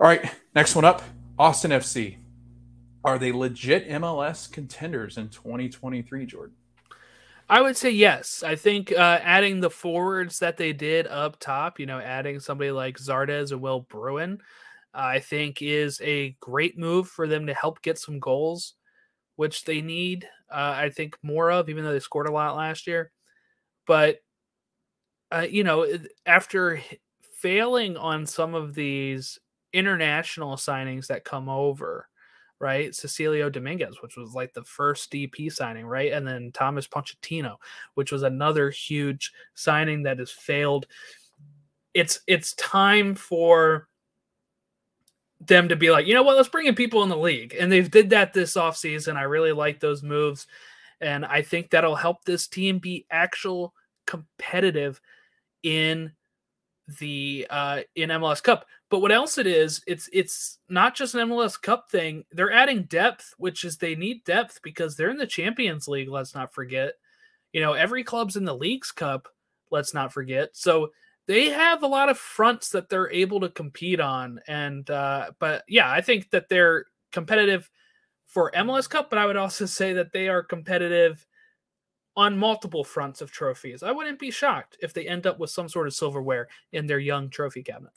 [0.00, 1.02] All right, next one up
[1.38, 2.16] Austin FC.
[3.04, 6.56] Are they legit MLS contenders in 2023, Jordan?
[7.48, 8.42] I would say yes.
[8.42, 12.70] I think uh, adding the forwards that they did up top, you know, adding somebody
[12.70, 14.40] like Zardes or Will Bruin,
[14.94, 18.74] I think is a great move for them to help get some goals,
[19.36, 20.26] which they need.
[20.50, 23.10] Uh, I think more of, even though they scored a lot last year.
[23.86, 24.18] But
[25.30, 25.86] uh, you know,
[26.26, 26.80] after
[27.40, 29.38] failing on some of these
[29.72, 32.08] international signings that come over,
[32.60, 32.94] right?
[32.94, 36.12] Cecilio Dominguez, which was like the first DP signing, right?
[36.12, 37.56] And then Tomás Pochettino,
[37.94, 40.86] which was another huge signing that has failed.
[41.92, 43.88] It's it's time for
[45.40, 47.54] them to be like, you know what, let's bring in people in the league.
[47.58, 49.16] And they've did that this offseason.
[49.16, 50.46] I really like those moves.
[51.00, 53.74] And I think that'll help this team be actual
[54.06, 55.00] competitive
[55.62, 56.12] in
[57.00, 58.66] the uh in MLS Cup.
[58.94, 62.24] But what else it is, it's it's not just an MLS Cup thing.
[62.30, 66.32] They're adding depth, which is they need depth because they're in the Champions League, let's
[66.32, 66.92] not forget.
[67.52, 69.26] You know, every club's in the League's Cup,
[69.72, 70.50] let's not forget.
[70.52, 70.92] So
[71.26, 74.38] they have a lot of fronts that they're able to compete on.
[74.46, 77.68] And uh but yeah, I think that they're competitive
[78.28, 81.26] for MLS Cup, but I would also say that they are competitive
[82.14, 83.82] on multiple fronts of trophies.
[83.82, 87.00] I wouldn't be shocked if they end up with some sort of silverware in their
[87.00, 87.90] young trophy cabinet.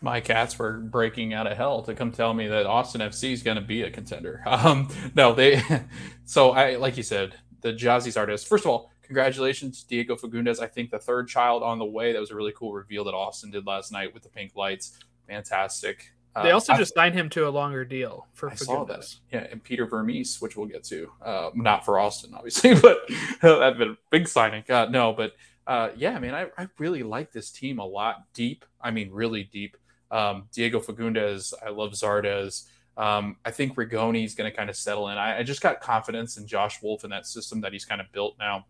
[0.00, 3.42] My cats were breaking out of hell to come tell me that Austin FC is
[3.42, 4.42] going to be a contender.
[4.46, 5.62] Um, no, they.
[6.26, 8.46] So I, like you said, the Gyasi Zardes.
[8.46, 10.58] First of all, congratulations, Diego Fagundez.
[10.58, 12.12] I think the third child on the way.
[12.12, 14.98] That was a really cool reveal that Austin did last night with the pink lights.
[15.28, 16.14] Fantastic.
[16.42, 19.14] They uh, also uh, just signed him to a longer deal for I saw that.
[19.32, 22.98] Yeah, and Peter Vermes, which we'll get to, uh, not for Austin, obviously, but
[23.42, 24.64] a big signing.
[24.68, 25.32] Uh, no, but
[25.66, 28.24] uh, yeah, man, I, I really like this team a lot.
[28.34, 29.76] Deep, I mean, really deep.
[30.10, 32.64] Um, Diego Fagundez, I love Zardes.
[32.96, 35.18] Um, I think Rigoni is going to kind of settle in.
[35.18, 38.06] I, I just got confidence in Josh Wolff and that system that he's kind of
[38.12, 38.66] built now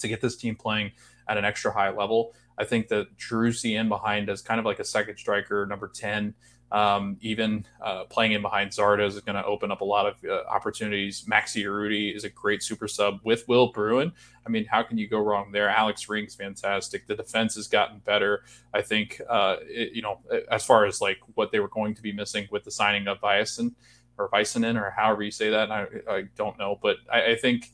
[0.00, 0.92] to get this team playing
[1.28, 2.34] at an extra high level.
[2.56, 6.34] I think that Driussi in behind as kind of like a second striker, number 10.
[6.72, 10.14] Um, even uh, playing in behind Zardes is going to open up a lot of
[10.24, 11.24] uh, opportunities.
[11.28, 14.12] Maxi Urruti is a great super sub with Will Bruin.
[14.46, 15.68] I mean, how can you go wrong there?
[15.68, 17.08] Alex Ring's fantastic.
[17.08, 18.44] The defense has gotten better.
[18.72, 22.02] I think, uh, it, you know, as far as like what they were going to
[22.02, 23.74] be missing with the signing of Bison
[24.16, 26.78] or Visanen or however you say that, I, I don't know.
[26.80, 27.72] But I, I think,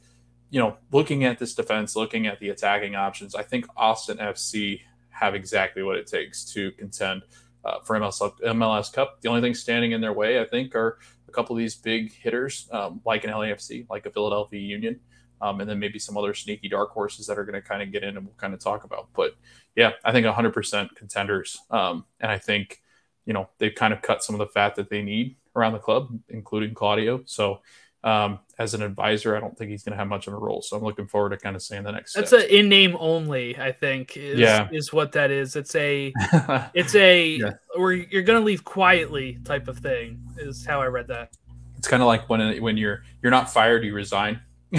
[0.48, 4.80] you know, looking at this defense, looking at the attacking options, I think Austin FC
[5.10, 7.22] have exactly what it takes to contend
[7.66, 9.20] uh, for MLS, MLS Cup.
[9.20, 10.98] The only thing standing in their way, I think, are
[11.28, 15.00] a couple of these big hitters, um, like an LAFC, like a Philadelphia Union,
[15.40, 17.90] um, and then maybe some other sneaky dark horses that are going to kind of
[17.90, 19.08] get in and we'll kind of talk about.
[19.14, 19.34] But
[19.74, 21.58] yeah, I think 100% contenders.
[21.70, 22.80] Um, and I think,
[23.24, 25.78] you know, they've kind of cut some of the fat that they need around the
[25.80, 27.22] club, including Claudio.
[27.26, 27.60] So
[28.04, 30.62] um, as an advisor, I don't think he's going to have much of a role.
[30.62, 32.14] So I'm looking forward to kind of seeing the next.
[32.14, 33.58] That's an in name only.
[33.58, 34.68] I think is yeah.
[34.70, 35.56] is what that is.
[35.56, 36.12] It's a
[36.74, 37.50] it's a yeah.
[37.74, 40.20] where you're going to leave quietly type of thing.
[40.38, 41.36] Is how I read that.
[41.78, 44.40] It's kind of like when when you're you're not fired, you resign,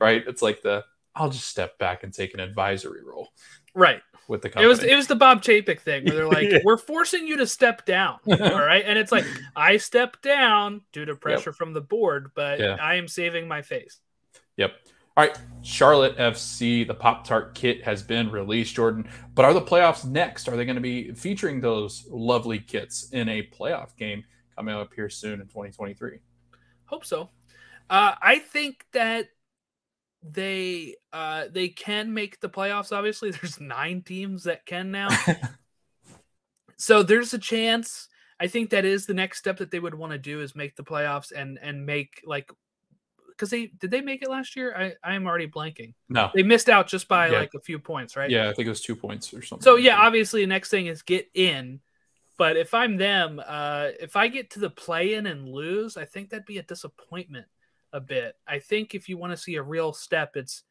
[0.00, 0.22] right?
[0.26, 3.28] It's like the I'll just step back and take an advisory role.
[3.74, 4.64] Right with the company.
[4.64, 6.58] It was it was the Bob Chapek thing where they're like, yeah.
[6.64, 9.24] "We're forcing you to step down." all right, and it's like
[9.56, 11.56] I step down due to pressure yep.
[11.56, 12.76] from the board, but yeah.
[12.80, 14.00] I am saving my face.
[14.56, 14.72] Yep.
[15.16, 19.08] All right, Charlotte FC, the Pop Tart kit has been released, Jordan.
[19.34, 20.46] But are the playoffs next?
[20.46, 24.92] Are they going to be featuring those lovely kits in a playoff game coming up
[24.92, 26.18] here soon in 2023?
[26.84, 27.30] Hope so.
[27.88, 29.28] Uh, I think that
[30.32, 35.08] they uh they can make the playoffs obviously there's nine teams that can now.
[36.76, 38.08] So there's a chance
[38.38, 40.76] i think that is the next step that they would want to do is make
[40.76, 42.50] the playoffs and and make like
[43.36, 44.74] because they did they make it last year?
[44.76, 45.94] I i am already blanking.
[46.08, 46.30] No.
[46.34, 47.40] They missed out just by yeah.
[47.40, 48.30] like a few points right?
[48.30, 50.86] Yeah i think it was two points or something so yeah obviously the next thing
[50.86, 51.80] is get in
[52.38, 56.04] but if i'm them uh if i get to the play in and lose i
[56.04, 57.46] think that'd be a disappointment
[57.96, 58.36] a bit.
[58.46, 60.62] I think if you want to see a real step, it's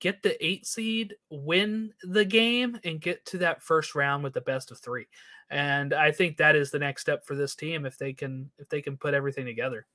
[0.00, 4.40] get the eight seed, win the game, and get to that first round with the
[4.40, 5.06] best of three.
[5.50, 8.68] And I think that is the next step for this team if they can if
[8.68, 9.86] they can put everything together.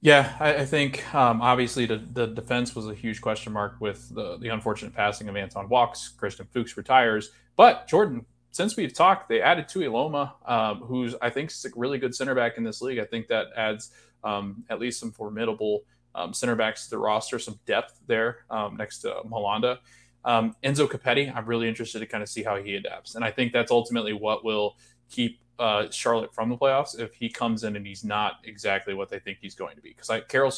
[0.00, 4.14] Yeah, I, I think um, obviously the, the defense was a huge question mark with
[4.14, 6.08] the, the unfortunate passing of Anton Walkes.
[6.08, 8.26] Christian Fuchs retires, but Jordan.
[8.52, 12.56] Since we've talked, they added Tuiloma, um, who's I think a really good center back
[12.56, 12.98] in this league.
[12.98, 13.90] I think that adds
[14.24, 18.76] um, at least some formidable um, center backs to the roster, some depth there um,
[18.76, 19.78] next to Malanda.
[20.24, 23.14] Um, Enzo Copetti, I'm really interested to kind of see how he adapts.
[23.14, 24.76] And I think that's ultimately what will
[25.08, 29.08] keep uh, Charlotte from the playoffs if he comes in and he's not exactly what
[29.08, 29.90] they think he's going to be.
[29.90, 30.50] Because Carol,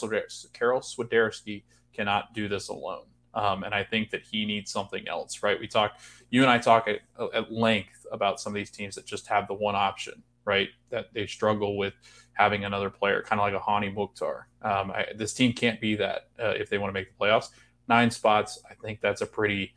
[0.53, 3.05] Karol Swiderski cannot do this alone.
[3.35, 5.61] Um, and I think that he needs something else, right?
[5.61, 5.99] We talk,
[6.31, 7.01] you and I talk at,
[7.35, 10.71] at length about some of these teams that just have the one option, right?
[10.91, 11.95] That they struggle with
[12.39, 14.47] having another player, kind of like a Hany Mukhtar.
[14.63, 17.49] Um, I, this team can't be that uh, if they want to make the playoffs.
[17.89, 19.75] Nine spots, I think that's a pretty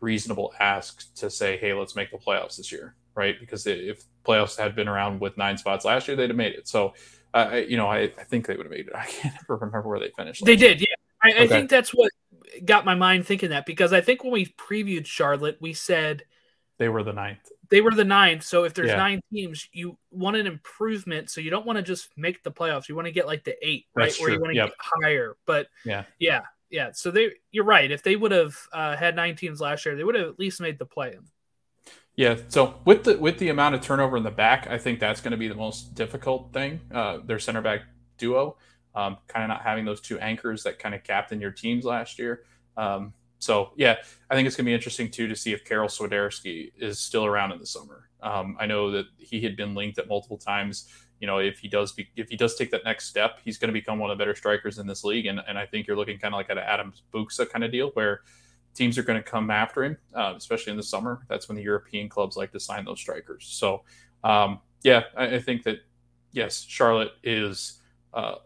[0.00, 3.38] reasonable ask to say, hey, let's make the playoffs this year, right?
[3.38, 6.66] Because if playoffs had been around with nine spots last year, they'd have made it.
[6.66, 6.94] So,
[7.32, 8.92] uh, you know, I, I, think they would have made it.
[8.94, 10.44] I can't ever remember where they finished.
[10.44, 10.86] They did, yeah.
[11.22, 11.42] I, okay.
[11.42, 12.10] I think that's what
[12.64, 16.24] got my mind thinking that because I think when we previewed Charlotte, we said
[16.80, 18.42] they were the ninth they were the ninth.
[18.42, 18.96] So if there's yeah.
[18.96, 21.30] nine teams, you want an improvement.
[21.30, 22.88] So you don't want to just make the playoffs.
[22.88, 24.12] You want to get like the eight, right?
[24.20, 24.68] Or you want to yep.
[24.70, 25.36] get higher.
[25.46, 26.42] But yeah, yeah.
[26.68, 26.90] yeah.
[26.92, 27.90] So they, you're right.
[27.90, 30.60] If they would have uh, had nine teams last year, they would have at least
[30.60, 31.16] made the play.
[32.16, 32.36] Yeah.
[32.48, 35.30] So with the with the amount of turnover in the back, I think that's going
[35.30, 36.80] to be the most difficult thing.
[36.92, 37.82] Uh, their center back
[38.18, 38.56] duo,
[38.96, 42.18] um, kind of not having those two anchors that kind of captained your teams last
[42.18, 42.42] year.
[42.76, 43.96] Um, so yeah,
[44.30, 47.24] I think it's going to be interesting too to see if Karol Swiderski is still
[47.24, 48.08] around in the summer.
[48.22, 50.88] Um, I know that he had been linked at multiple times.
[51.20, 53.68] You know, if he does be, if he does take that next step, he's going
[53.68, 55.26] to become one of the better strikers in this league.
[55.26, 57.72] And, and I think you're looking kind of like at an Adam Buksa kind of
[57.72, 58.20] deal where
[58.74, 61.24] teams are going to come after him, uh, especially in the summer.
[61.28, 63.46] That's when the European clubs like to sign those strikers.
[63.46, 63.82] So
[64.22, 65.78] um, yeah, I, I, think that
[66.32, 67.80] yes, Charlotte is
[68.12, 68.36] uh,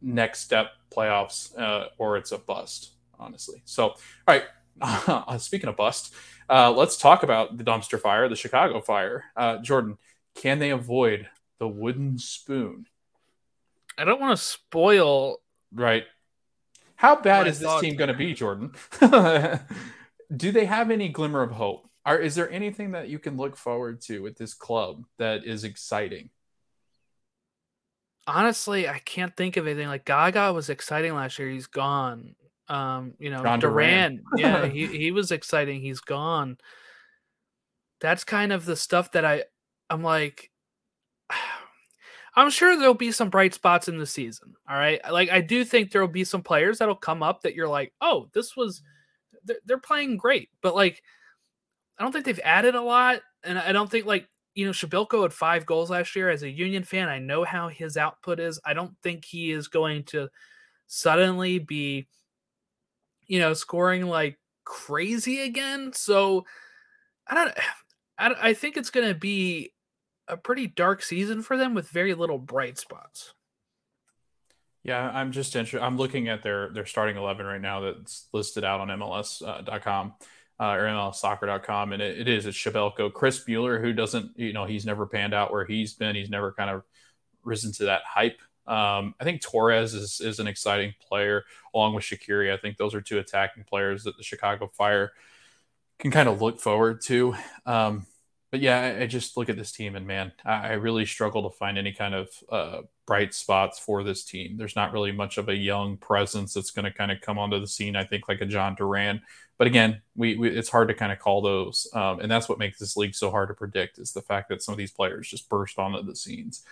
[0.00, 3.62] next step playoffs uh, or it's a bust, honestly.
[3.64, 4.44] So all right,
[5.40, 6.14] speaking of bust.
[6.50, 9.24] Uh, let's talk about the dumpster fire, the Chicago fire.
[9.36, 9.98] Uh, Jordan,
[10.34, 11.28] can they avoid
[11.58, 12.86] the wooden spoon?
[13.98, 15.40] I don't want to spoil.
[15.72, 16.04] Right.
[16.96, 18.72] How bad is this team going to be, Jordan?
[20.36, 21.88] Do they have any glimmer of hope?
[22.04, 25.64] Are, is there anything that you can look forward to with this club that is
[25.64, 26.30] exciting?
[28.26, 29.88] Honestly, I can't think of anything.
[29.88, 31.48] Like Gaga was exciting last year.
[31.48, 32.34] He's gone.
[32.68, 35.80] Um, you know, Jhon Duran, yeah, he, he was exciting.
[35.80, 36.58] He's gone.
[38.00, 39.44] That's kind of the stuff that I
[39.90, 40.50] I'm like
[42.36, 44.54] I'm sure there'll be some bright spots in the season.
[44.68, 45.00] All right.
[45.10, 48.28] Like I do think there'll be some players that'll come up that you're like, oh,
[48.32, 48.82] this was
[49.44, 50.48] they're, they're playing great.
[50.62, 51.02] But like
[51.98, 53.22] I don't think they've added a lot.
[53.42, 56.30] And I don't think like you know, Przybylko had five goals last year.
[56.30, 58.60] As a Union fan, I know how his output is.
[58.64, 60.28] I don't think he is going to
[60.88, 62.08] suddenly be
[63.28, 65.92] you know, scoring like crazy again.
[65.92, 66.44] So
[67.26, 67.54] I don't,
[68.18, 69.72] I, I think it's going to be
[70.26, 73.34] a pretty dark season for them with very little bright spots.
[74.82, 75.84] Yeah, I'm just interested.
[75.84, 80.14] I'm looking at their their starting eleven right now that's listed out on MLS.com
[80.58, 84.52] uh, uh, or MLSsoccer.com, and it, it is it's Przybylko, Chris Mueller, who doesn't, you
[84.52, 86.16] know, he's never panned out where he's been.
[86.16, 86.82] He's never kind of
[87.44, 92.04] risen to that hype um, I think Torres is, is an exciting player along with
[92.04, 92.52] Shaqiri.
[92.52, 95.12] I think those are two attacking players that the Chicago Fire
[95.98, 97.34] can kind of look forward to.
[97.64, 98.06] Um,
[98.50, 101.48] but yeah, I, I, just look at this team and man, I, I really struggle
[101.48, 104.56] to find any kind of uh, bright spots for this team.
[104.56, 107.60] There's not really much of a young presence that's going to kind of come onto
[107.60, 107.96] the scene.
[107.96, 109.20] I think like a Jhon Duran,
[109.58, 112.58] but again, we, we it's hard to kind of call those, um, and that's what
[112.58, 115.28] makes this league so hard to predict is the fact that some of these players
[115.28, 116.64] just burst onto the scenes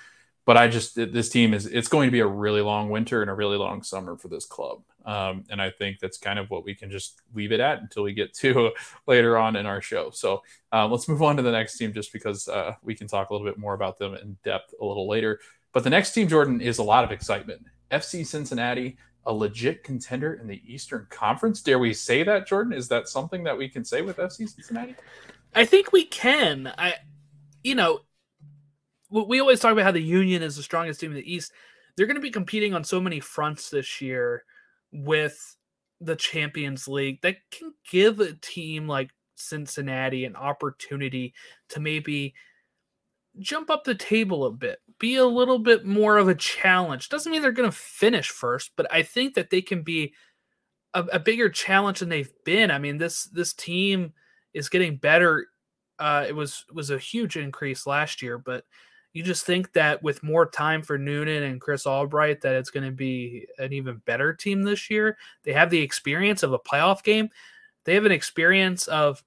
[0.46, 3.30] but I just this team is it's going to be a really long winter and
[3.30, 6.64] a really long summer for this club, um, and I think that's kind of what
[6.64, 8.70] we can just leave it at until we get to
[9.09, 10.11] later on in our show.
[10.11, 13.28] So uh, let's move on to the next team, just because uh, we can talk
[13.28, 15.40] a little bit more about them in depth a little later.
[15.72, 17.66] But the next team, Jordan, is a lot of excitement.
[17.90, 21.61] FC Cincinnati, a legit contender in the Eastern Conference.
[21.61, 22.72] Dare we say that, Jordan?
[22.72, 24.94] Is that something that we can say with FC Cincinnati?
[25.56, 26.72] I think we can.
[26.78, 26.94] I,
[27.64, 28.00] you know,
[29.11, 31.53] we always talk about how the Union is the strongest team in the East.
[31.97, 34.45] They're going to be competing on so many fronts this year
[34.92, 35.57] with
[36.01, 41.35] the Champions League that can give a team like Cincinnati an opportunity
[41.71, 42.35] to maybe
[43.38, 47.09] jump up the table a bit, be a little bit more of a challenge.
[47.09, 50.14] Doesn't mean they're going to finish first, but I think that they can be
[50.95, 52.71] a, a, bigger challenge than they've been.
[52.71, 54.14] I mean, this this team
[54.55, 55.47] is getting better.
[55.99, 58.64] Uh, it was was a huge increase last year, but
[59.16, 62.85] you just think that with more time for Noonan and Chris Albright, that it's going
[62.85, 65.16] to be an even better team this year.
[65.42, 67.31] They have the experience of a playoff game.
[67.85, 69.24] They have an experience of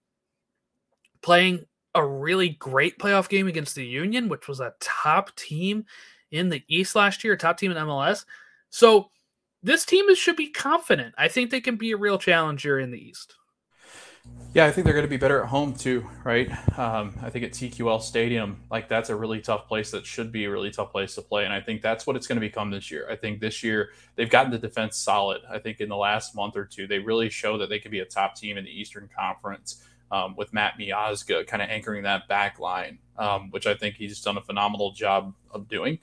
[1.23, 5.86] playing a really great playoff game against the Union, which was a top team
[6.30, 8.26] in the East last year, top team in MLS.
[8.70, 9.09] So
[9.64, 11.16] this team should be confident.
[11.18, 13.34] I think they can be a real challenger in the East.
[14.55, 16.49] Yeah, I think they're going to be better at home too, right?
[16.77, 20.45] Um, I think at TQL Stadium, like that's a really tough place that should be
[20.45, 21.45] a really tough place to play.
[21.45, 23.07] And I think that's what it's going to become this year.
[23.11, 25.41] I think this year they've gotten the defense solid.
[25.47, 27.99] I think in the last month or two, they really show that they could be
[27.99, 32.27] a top team in the Eastern Conference um, with Matt Miazga kind of anchoring that
[32.27, 35.99] back line, um, which I think he's done a phenomenal job of doing.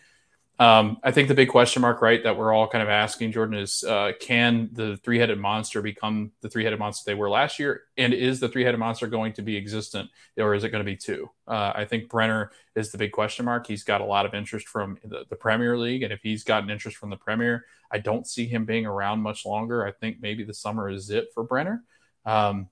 [0.58, 3.58] Um, I think the big question mark, right, that we're all kind of asking, Jordan,
[3.58, 7.58] is uh, can the three headed monster become the three headed monster they were last
[7.58, 7.82] year?
[7.98, 10.90] And is the three headed monster going to be existent or is it going to
[10.90, 11.28] be two?
[11.46, 13.66] Uh, I think Brenner is the big question mark.
[13.66, 16.02] He's got a lot of interest from the, the, Premier League.
[16.02, 19.44] And if he's gotten interest from the Premier, I don't see him being around much
[19.44, 19.86] longer.
[19.86, 21.84] I think maybe the summer is it for Brenner.
[22.24, 22.68] Um,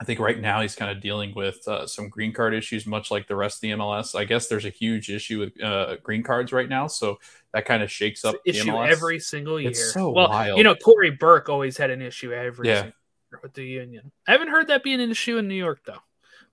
[0.00, 3.10] I think right now he's kind of dealing with uh, some green card issues, much
[3.10, 4.14] like the rest of the MLS.
[4.14, 7.18] I guess there's a huge issue with uh, green cards right now, so
[7.52, 8.90] that kind of shakes up issue MLS.
[8.90, 9.70] every single year.
[9.70, 10.56] It's so well, wild.
[10.56, 12.74] you know, Cory Burke always had an issue every Yeah.
[12.82, 12.92] single
[13.32, 14.12] year with the union.
[14.28, 16.02] I haven't heard that being an issue in New York though,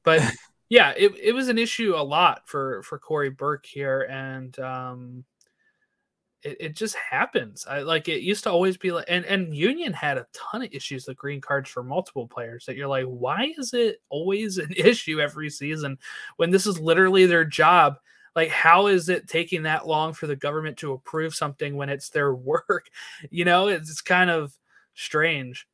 [0.03, 0.21] but
[0.69, 5.23] yeah, it, it was an issue a lot for for Cory Burke here, and um,
[6.45, 7.65] it, it just happens.
[7.67, 10.69] I like it used to always be like, and and Union had a ton of
[10.71, 12.65] issues with green cards for multiple players.
[12.65, 15.97] That you're like, why is it always an issue every season
[16.37, 17.97] when this is literally their job?
[18.35, 22.09] Like, how is it taking that long for the government to approve something when it's
[22.09, 22.89] their work?
[23.31, 24.55] You know, it's, it's kind of
[24.93, 25.67] strange.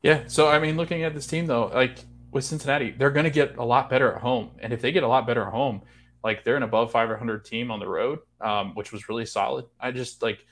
[0.00, 0.22] Yeah.
[0.26, 1.98] So I mean, looking at this team though, like
[2.30, 5.02] with Cincinnati, they're going to get a lot better at home, and if they get
[5.02, 5.82] a lot better at home,
[6.24, 9.66] like they're an above 500 team on the road, um, which was really solid.
[9.80, 10.44] I just like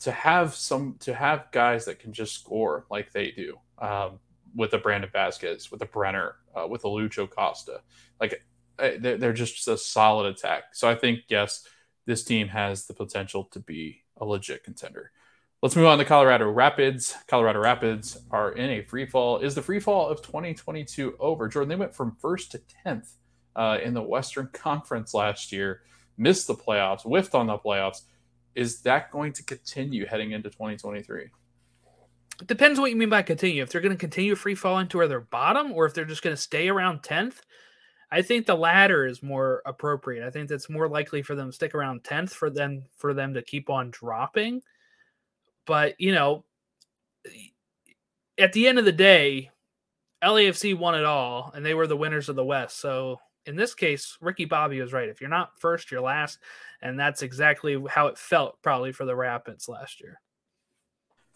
[0.00, 4.18] to have some to have guys that can just score like they do um,
[4.54, 7.80] with a Brandon Vazquez, with a Brenner, uh, with a Lucho Acosta.
[8.20, 8.44] Like
[8.78, 10.74] they're, they're just a solid attack.
[10.74, 11.66] So I think yes,
[12.06, 15.12] this team has the potential to be a legit contender.
[15.62, 17.14] Let's move on to Colorado Rapids.
[17.28, 19.38] Colorado Rapids are in a free fall.
[19.38, 21.46] Is the free fall of 2022 over?
[21.46, 23.12] Jordan, they went from first to 10th
[23.56, 25.82] uh, in the Western Conference last year,
[26.16, 28.02] missed the playoffs, whiffed on the playoffs.
[28.54, 31.30] Is that going to continue heading into 2023?
[32.40, 33.62] It depends what you mean by continue.
[33.62, 36.22] If they're going to continue free falling to where they're bottom, or if they're just
[36.22, 37.36] going to stay around 10th.
[38.10, 40.26] I think the latter is more appropriate.
[40.26, 43.32] I think that's more likely for them to stick around 10th for them for them
[43.34, 44.60] to keep on dropping.
[45.64, 46.44] But, you know,
[48.36, 49.50] at the end of the day,
[50.22, 52.78] LAFC won it all and they were the winners of the West.
[52.78, 55.08] So, in this case, Ricky Bobby was right.
[55.08, 56.38] If you're not first, you're last,
[56.80, 60.20] and that's exactly how it felt probably for the Rapids last year.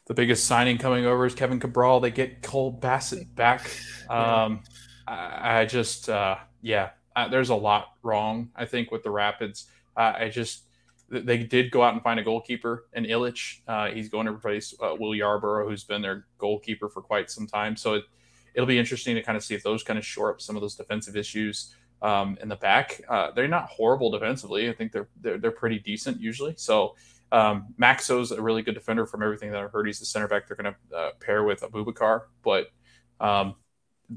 [0.07, 1.99] The biggest signing coming over is Kevin Cabral.
[1.99, 3.71] They get Cole Bassett back.
[4.09, 4.63] Um,
[5.09, 9.67] I, I just, uh, yeah, uh, there's a lot wrong, I think, with the Rapids.
[9.97, 10.63] Uh, I just,
[11.09, 13.63] they did go out and find a goalkeeper in Ilic.
[13.67, 17.49] Uh, he's going to replace uh, Will Yarbrough, who's been their goalkeeper for quite some
[17.49, 17.77] time.
[17.77, 18.05] So it,
[18.55, 20.63] it'll be interesting to kind of see if those kind of shore up some of
[20.63, 23.01] those defensive issues um, in the back.
[23.09, 24.69] Uh, they're not horrible defensively.
[24.69, 26.55] I think they're they're, they're pretty decent usually.
[26.57, 26.95] So
[27.33, 29.87] um, Maxsø's a really good defender from everything that I've heard.
[29.87, 32.23] He's the center back they're going to uh, pair with Abubakar.
[32.43, 32.69] But
[33.21, 33.57] um,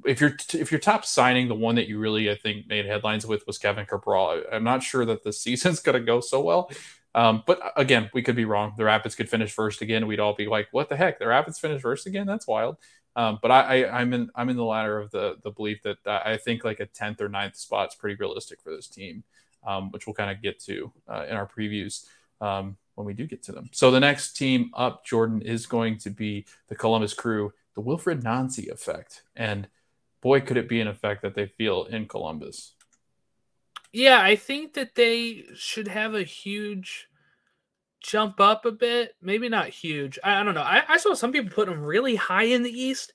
[0.05, 3.25] if you're if your top signing, the one that you really I think made headlines
[3.25, 4.43] with was Kevin Cabral.
[4.51, 6.71] I'm not sure that the season's going to go so well.
[7.15, 8.73] Um, but again, we could be wrong.
[8.77, 10.05] The Rapids could finish first again.
[10.05, 11.17] We'd all be like, "What the heck?
[11.17, 12.27] The Rapids finished first again?
[12.27, 12.77] That's wild."
[13.15, 15.97] Um, but I, I, am in I'm in the latter of the the belief that
[16.05, 19.23] I think like a tenth or 9th spot is pretty realistic for this team,
[19.65, 22.05] um, which we'll kind of get to uh, in our previews
[22.39, 23.69] um, when we do get to them.
[23.71, 28.23] So the next team up, Jordan, is going to be the Columbus Crew, the Wilfried
[28.23, 29.67] Nancy effect, and
[30.21, 32.73] boy, could it be an effect that they feel in Columbus.
[33.91, 37.08] Yeah, I think that they should have a huge
[38.01, 39.15] jump up a bit.
[39.21, 40.19] Maybe not huge.
[40.23, 40.61] I, I don't know.
[40.61, 43.13] I, I, saw some people put them really high in the East.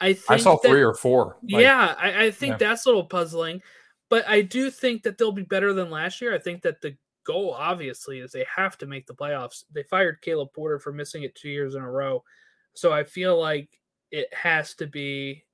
[0.00, 1.36] I think I saw that, three or four.
[1.42, 2.68] Like, yeah, I, I think yeah.
[2.68, 3.62] that's a little puzzling.
[4.10, 6.34] But I do think that they'll be better than last year.
[6.34, 9.64] I think that the goal, obviously, is they have to make the playoffs.
[9.72, 12.22] They fired Caleb Porter for missing it two years in a row.
[12.74, 13.68] So I feel like
[14.10, 15.44] it has to be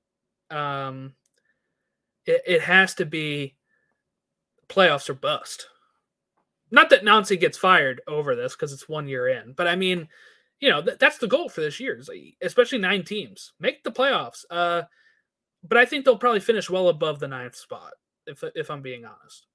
[0.49, 1.13] um
[2.25, 3.55] it, it has to be
[4.69, 5.67] playoffs or bust.
[6.71, 10.07] Not that Nancy gets fired over this because it's one year in, but I mean,
[10.59, 12.01] you know, th- that's the goal for this year,
[12.41, 13.53] especially nine teams.
[13.59, 14.45] Make the playoffs.
[14.49, 14.83] Uh,
[15.63, 17.93] but I think they'll probably finish well above the ninth spot,
[18.25, 19.47] if if I'm being honest.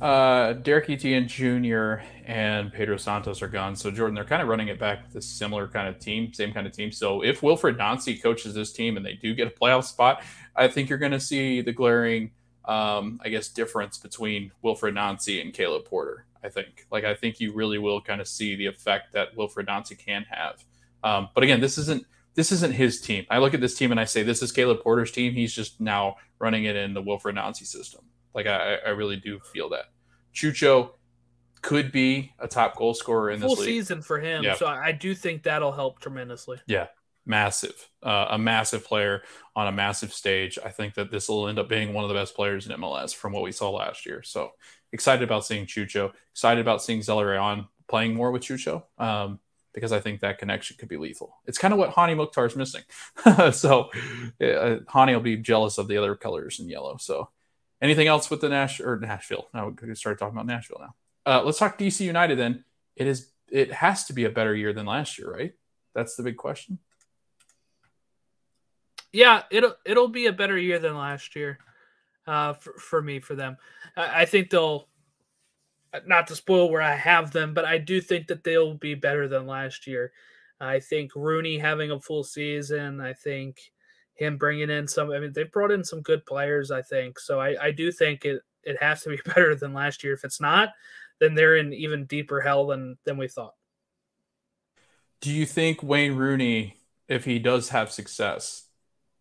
[0.00, 2.02] Uh, Derrick Etienne Jr.
[2.26, 3.74] and Pedro Santos are gone.
[3.74, 6.66] So, Jordan, they're kind of running it back to similar kind of team, same kind
[6.66, 6.92] of team.
[6.92, 10.22] So, if Wilfried Nancy coaches this team and they do get a playoff spot,
[10.54, 12.32] I think you're going to see the glaring,
[12.66, 16.26] um, I guess, difference between Wilfried Nancy and Caleb Porter.
[16.44, 16.86] I think.
[16.92, 20.24] Like, I think you really will kind of see the effect that Wilfried Nancy can
[20.30, 20.64] have.
[21.02, 23.26] Um, but again, this isn't this isn't his team.
[23.30, 25.32] I look at this team and I say, this is Caleb Porter's team.
[25.32, 28.04] He's just now running it in the Wilfried Nancy system.
[28.34, 29.86] Like I, I really do feel that.
[30.34, 30.90] Cucho
[31.62, 33.68] could be a top goal scorer in Full this league.
[33.68, 34.44] season for him.
[34.44, 34.58] Yep.
[34.58, 36.58] So I do think that'll help tremendously.
[36.66, 36.88] Yeah,
[37.26, 37.88] massive.
[38.02, 39.22] Uh, a massive player
[39.54, 40.58] on a massive stage.
[40.64, 43.14] I think that this will end up being one of the best players in MLS
[43.14, 44.22] from what we saw last year.
[44.22, 44.52] So
[44.92, 46.12] excited about seeing Cucho.
[46.32, 48.84] Excited about seeing Zelarayan playing more with Cucho.
[48.98, 49.40] Um,
[49.76, 51.36] because I think that connection could be lethal.
[51.44, 52.80] It's kind of what Hany Mukhtar is missing.
[53.52, 53.90] so
[54.40, 56.96] uh, Hani will be jealous of the other colors in yellow.
[56.96, 57.28] So
[57.82, 59.48] anything else with the Nash or Nashville?
[59.52, 60.94] Now we start talking about Nashville now.
[61.26, 62.64] Uh, let's talk DC United then.
[62.96, 65.52] It is it has to be a better year than last year, right?
[65.94, 66.78] That's the big question.
[69.12, 71.58] Yeah, it'll it'll be a better year than last year,
[72.26, 73.56] uh, for for me for them.
[73.96, 74.88] I, I think they'll
[76.06, 79.28] not to spoil where I have them, but I do think that they'll be better
[79.28, 80.12] than last year.
[80.60, 83.00] I think Rooney having a full season.
[83.00, 83.58] I think
[84.14, 85.10] him bringing in some.
[85.10, 86.70] I mean, they brought in some good players.
[86.70, 87.40] I think so.
[87.40, 90.14] I, I do think it it has to be better than last year.
[90.14, 90.70] If it's not,
[91.20, 93.54] then they're in even deeper hell than than we thought.
[95.20, 96.76] Do you think Wayne Rooney,
[97.08, 98.65] if he does have success,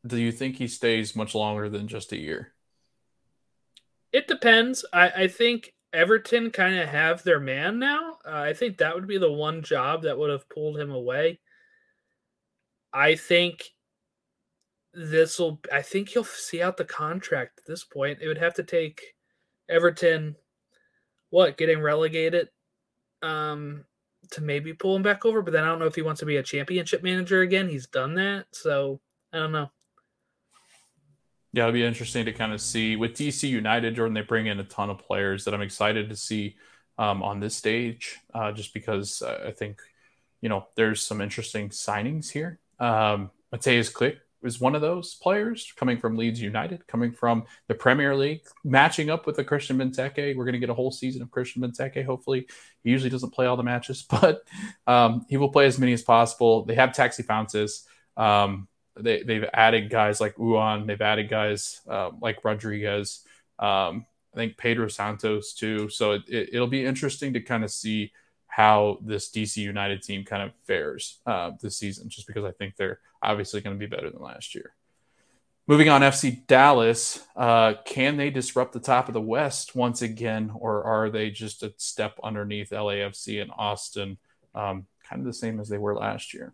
[0.05, 2.53] do you think he stays much longer than just a year?
[4.11, 4.85] It depends.
[4.93, 8.17] I, I think Everton kind of have their man now.
[8.25, 11.39] Uh, I think that would be the one job that would have pulled him away.
[12.93, 13.63] I think
[14.93, 15.59] this will.
[15.71, 18.19] I think he'll see out the contract at this point.
[18.21, 19.01] It would have to take
[19.67, 20.35] Everton,
[21.29, 22.49] what getting relegated,
[23.21, 23.83] um,
[24.31, 25.41] to maybe pull him back over.
[25.41, 27.67] But then I don't know if he wants to be a championship manager again.
[27.67, 29.01] He's done that, so
[29.33, 29.69] I don't know.
[31.55, 34.13] Yeah, it'll be interesting to kind of see with DC United, Jordan.
[34.13, 36.57] They bring in a ton of players that I'm excited to see
[36.97, 39.79] um, on this stage, uh, just because I think
[40.41, 42.59] you know there's some interesting signings here.
[42.77, 47.73] Um, Mateusz Klich is one of those players coming from Leeds United, coming from the
[47.73, 50.35] Premier League, matching up with the Christian Benteke.
[50.35, 52.03] We're going to get a whole season of Christian Benteke.
[52.03, 52.47] Hopefully,
[52.83, 54.43] he usually doesn't play all the matches, but
[54.87, 56.65] um, he will play as many as possible.
[56.65, 57.85] They have Taxi Fountas.
[58.17, 58.67] Um,
[58.97, 63.21] they they've added guys like Uan, they've added guys uh, like Rodriguez.
[63.59, 65.89] Um, I think Pedro Santos too.
[65.89, 68.11] So it, it, will be interesting to kind of see
[68.47, 72.75] how this DC United team kind of fares uh, this season, just because I think
[72.75, 74.73] they're obviously going to be better than last year.
[75.67, 80.51] Moving on, FC Dallas, uh, can they disrupt the top of the West once again,
[80.53, 84.17] or are they just a step underneath LAFC and Austin,
[84.53, 86.53] um, kind of the same as they were last year?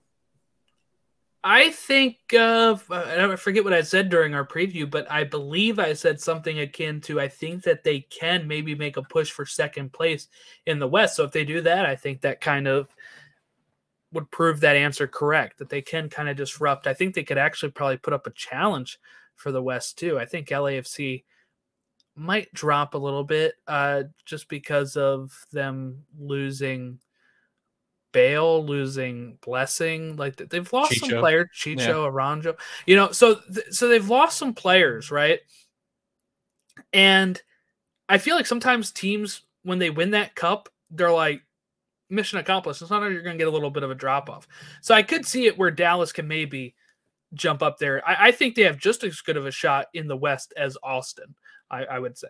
[1.44, 5.94] I think uh, I forget what I said during our preview, but I believe I
[5.94, 9.92] said something akin to I think that they can maybe make a push for second
[9.92, 10.28] place
[10.68, 11.16] in the West.
[11.16, 12.89] So if they do that, I think that kind of
[14.14, 16.86] would prove that answer correct that they can kind of disrupt.
[16.86, 19.00] I think they could actually probably put up a challenge
[19.36, 20.20] for the West too.
[20.20, 21.24] I think LAFC
[22.16, 27.00] might drop a little bit uh, just because of them losing
[28.12, 31.09] Bale losing Blessing, like they've lost Chicho.
[31.09, 31.88] some players, Chicho, yeah.
[31.89, 35.39] Arango, you know, so th- so they've lost some players, right?
[36.93, 37.41] And
[38.09, 41.43] I feel like sometimes teams when they win that cup, they're like
[42.09, 42.82] mission accomplished.
[42.82, 44.47] It's not you're going to get a little bit of a drop off.
[44.82, 46.76] So I could see it where Dallas can maybe
[47.34, 48.07] jump up there.
[48.07, 50.78] I, I think they have just as good of a shot in the West as
[50.84, 51.36] Austin.
[51.70, 52.28] I, I would say.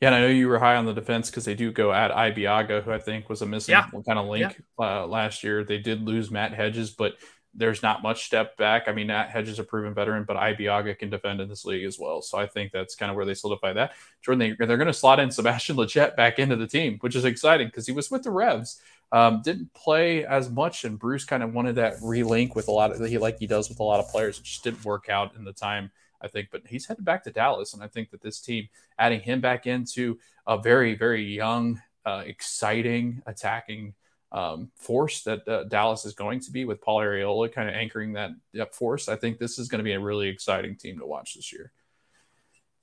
[0.00, 2.10] Yeah, and I know you were high on the defense because they do go at
[2.10, 3.86] Ibeagha, who I think was a missing yeah.
[4.06, 5.02] kind of link yeah.
[5.02, 5.64] uh, last year.
[5.64, 7.14] They did lose Matt Hedges, but
[7.54, 8.88] there's not much step back.
[8.88, 11.98] I mean, Matt Hedges a proven veteran, but Ibeagha can defend in this league as
[11.98, 12.20] well.
[12.20, 13.92] So I think that's kind of where they solidify that.
[14.22, 17.24] Jordan, they, they're going to slot in Sebastian Lletget back into the team, which is
[17.24, 18.80] exciting because he was with the Revs.
[19.12, 22.90] Um, didn't play as much, and Bruce kind of wanted that relink with a lot
[22.90, 24.38] of he like he does with a lot of players.
[24.38, 25.92] It just didn't work out in the time
[26.24, 26.48] I think.
[26.50, 28.68] But he's headed back to Dallas, and I think that this team,
[28.98, 33.94] adding him back into a very, very young, uh, exciting attacking
[34.34, 38.14] um, force that uh, Dallas is going to be with Paul Arriola kind of anchoring
[38.14, 41.06] that, that force, I think this is going to be a really exciting team to
[41.06, 41.70] watch this year.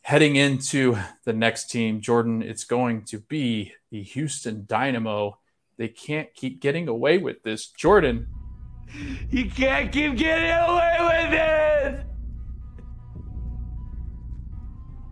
[0.04, 5.40] Heading into the next team, Jordan, it's going to be the Houston Dynamo.
[5.78, 7.68] They can't keep getting away with this.
[7.68, 8.28] Jordan.
[9.30, 11.71] You can't keep getting away with it.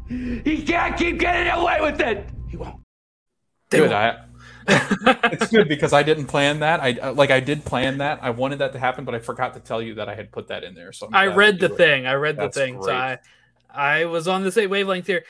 [0.10, 2.28] He can't keep getting away with it.
[2.50, 2.82] He won't.
[3.70, 3.92] Good.
[3.92, 4.26] I,
[4.68, 6.82] it's good because I didn't plan that.
[6.82, 8.20] I uh, like I did plan that.
[8.22, 10.48] I wanted that to happen, but I forgot to tell you that I had put
[10.48, 10.92] that in there.
[10.92, 12.08] So i read the thing.
[12.08, 12.76] I read That's the thing.
[12.76, 12.86] Great.
[12.86, 13.20] So I
[13.74, 15.24] I was on the same wavelength here.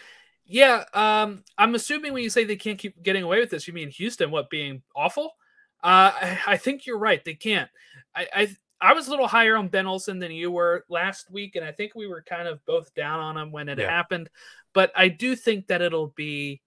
[0.46, 3.74] Yeah, um, I'm assuming when you say they can't keep getting away with this, you
[3.74, 5.36] mean Houston, what being awful?
[5.84, 7.24] Uh, I, I think you're right.
[7.24, 7.70] They can't.
[8.16, 11.56] I, I I was a little higher on Ben Olsen than you were last week,
[11.56, 13.90] and I think we were kind of both down on him when it yeah.
[13.90, 14.30] happened.
[14.74, 16.62] But I do think that it'll be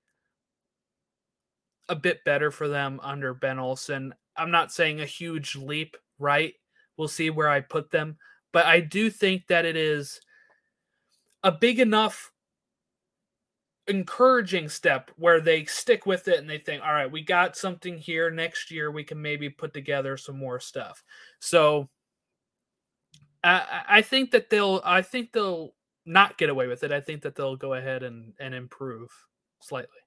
[1.89, 4.15] a bit better for them under Ben Olsen.
[4.37, 6.55] I'm not saying a huge leap, right?
[6.97, 8.17] We'll see where I put them,
[8.53, 10.21] but I do think that it is
[11.43, 12.33] a big enough
[13.89, 17.99] encouraging step where they stick with it and they think, all right, we got something
[17.99, 18.31] here.
[18.31, 21.03] Next year, we can maybe put together some more stuff.
[21.41, 21.89] So
[23.43, 25.75] I, I think that they'll, I think they'll
[26.05, 26.93] not get away with it.
[26.93, 29.11] I think that they'll go ahead and, and improve
[29.61, 29.99] slightly.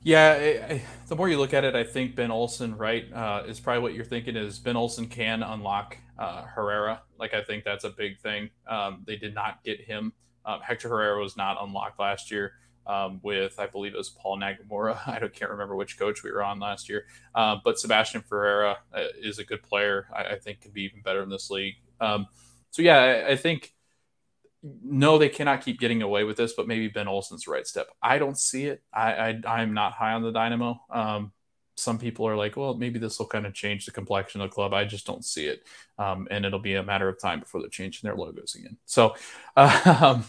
[0.00, 3.42] Yeah, I, I, the more you look at it, I think Ben Olsen, right, uh,
[3.48, 7.02] is probably what you're thinking is Ben Olsen can unlock uh, Herrera.
[7.18, 8.50] Like I think that's a big thing.
[8.68, 10.12] Um, they did not get him.
[10.44, 12.52] Um, Hector Herrera was not unlocked last year
[12.88, 14.98] um, with I believe it was Paul Nagamura.
[15.06, 17.04] I don't, can't remember which coach we were on last year,
[17.34, 20.06] uh, but Sebastian Ferreira uh, is a good player.
[20.14, 21.74] I, I, think can be even better in this league.
[22.00, 22.26] Um,
[22.70, 23.74] so yeah, I, I, think
[24.62, 27.88] no, they cannot keep getting away with this, but maybe Ben Olsen's the right step.
[28.02, 28.82] I don't see it.
[28.92, 30.80] I, I am not high on the Dynamo.
[30.90, 31.32] Um,
[31.78, 34.54] some people are like, well, maybe this will kind of change the complexion of the
[34.54, 34.74] club.
[34.74, 35.64] I just don't see it.
[35.98, 38.76] Um, and it'll be a matter of time before they're changing their logos again.
[38.84, 39.16] So,
[39.56, 40.24] um,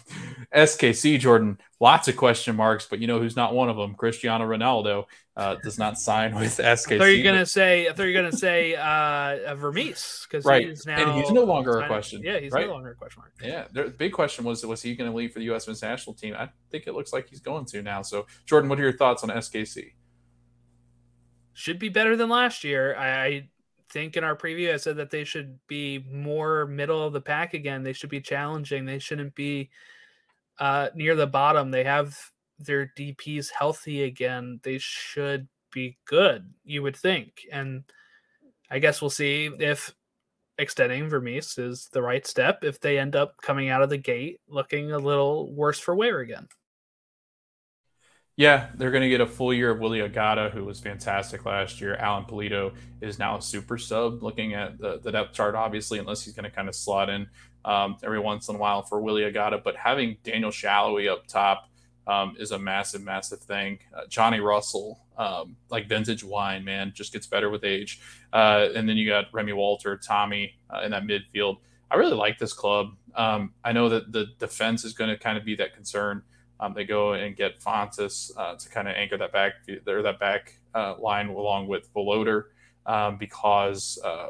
[0.54, 3.94] SKC Jordan, lots of question marks, but you know who's not one of them?
[3.94, 5.04] Cristiano Ronaldo
[5.36, 6.96] uh, does not sign with SKC.
[6.96, 10.84] I thought you're gonna say, I thought you're gonna say uh, Vermes because right, he's
[10.86, 12.20] now and he's no longer a question.
[12.22, 12.66] Yeah, he's right?
[12.66, 13.32] no longer a question mark.
[13.42, 15.66] Yeah, the big question was, was he going to leave for the U.S.
[15.66, 16.34] men's national team?
[16.36, 18.02] I think it looks like he's going to now.
[18.02, 19.92] So, Jordan, what are your thoughts on SKC?
[21.54, 22.96] Should be better than last year.
[22.96, 23.48] I,
[23.90, 27.54] think in our preview I said that they should be more middle of the pack
[27.54, 27.82] again.
[27.82, 28.84] They should be challenging.
[28.84, 29.70] They shouldn't be
[30.58, 31.70] uh, near the bottom.
[31.70, 32.16] They have
[32.58, 34.60] their DPs healthy again.
[34.62, 37.42] They should be good, you would think.
[37.50, 37.84] And
[38.70, 39.92] I guess we'll see if
[40.58, 44.40] extending Vermes is the right step if they end up coming out of the gate
[44.46, 46.46] looking a little worse for wear again.
[48.40, 51.78] Yeah, they're going to get a full year of Willy Agada, who was fantastic last
[51.78, 51.96] year.
[51.96, 56.24] Alan Pulido is now a super sub, looking at the, the depth chart, obviously, unless
[56.24, 57.28] he's going to kind of slot in
[57.66, 59.62] um, every once in a while for Willy Agada.
[59.62, 61.68] But having Daniel Salloi up top
[62.06, 63.78] um, is a massive, massive thing.
[63.94, 68.00] Uh, Johnny Russell, um, like vintage wine, man, just gets better with age.
[68.32, 71.58] Uh, and then you got Remi Walter, Thommy uh, in that midfield.
[71.90, 72.96] I really like this club.
[73.14, 76.22] Um, I know that the defense is going to kind of be that concern.
[76.60, 79.54] Um, they go and get Fontàs uh, to kind of anchor that back
[79.86, 82.44] or that back uh, line along with Voloder
[82.86, 84.28] um, because uh,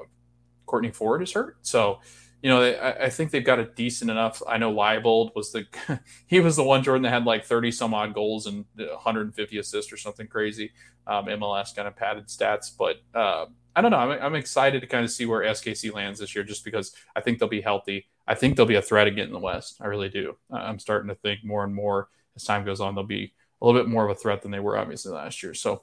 [0.66, 1.56] Kortne Ford is hurt.
[1.62, 2.00] So,
[2.42, 4.42] you know, they, I, I, think they've got a decent enough.
[4.48, 5.66] I know Leibold was the
[6.26, 9.92] he was the one Jordan that had like thirty some odd goals and 150 assists
[9.92, 10.72] or something crazy.
[11.06, 13.98] Um, MLS kind of padded stats, but uh, I don't know.
[13.98, 17.20] I'm, I'm excited to kind of see where SKC lands this year, just because I
[17.20, 18.06] think they'll be healthy.
[18.26, 19.78] I think they'll be a threat again in the West.
[19.80, 20.36] I really do.
[20.52, 22.08] I'm starting to think more and more
[22.40, 24.60] as time goes on, they'll be a little bit more of a threat than they
[24.60, 25.54] were obviously last year.
[25.54, 25.82] So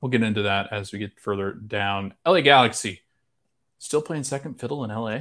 [0.00, 2.14] we'll get into that as we get further down.
[2.26, 3.02] LA Galaxy
[3.78, 5.20] still playing second fiddle in LA.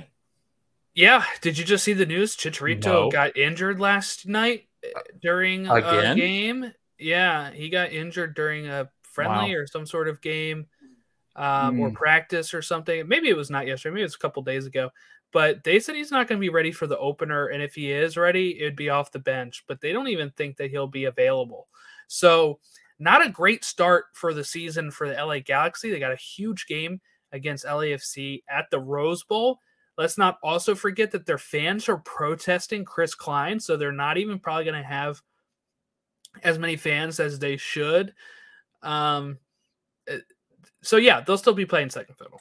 [0.93, 1.24] Yeah.
[1.41, 2.36] Did you just see the news?
[2.36, 3.11] Chicharito no.
[3.11, 6.11] got injured last night uh, during Again?
[6.11, 6.74] a game.
[6.97, 9.61] Yeah, he got injured during a friendly wow.
[9.61, 10.68] or some sort of game
[11.36, 11.80] um, mm.
[11.82, 11.95] or hmm.
[11.95, 13.07] practice or something.
[13.07, 13.93] Maybe it was not yesterday.
[13.93, 14.91] Maybe it was a couple days ago
[15.36, 17.48] but they said he's not going to be ready for the opener.
[17.48, 19.66] And if he is ready, it'd be off the bench.
[19.68, 21.68] But they don't even think that he'll be available.
[22.08, 22.60] So,
[23.00, 25.92] not a great start for the season for the LA Galaxy.
[25.92, 27.02] They got a huge game
[27.34, 29.60] against LAFC at the Rose Bowl.
[29.98, 33.60] Let's not also forget that their fans are protesting Chris Klein.
[33.60, 35.22] So, they're not even probably going to have
[36.44, 38.14] as many fans as they should.
[38.84, 39.40] Um,
[40.08, 40.20] eh,
[40.82, 42.40] so, yeah, they'll still be playing second fiddle.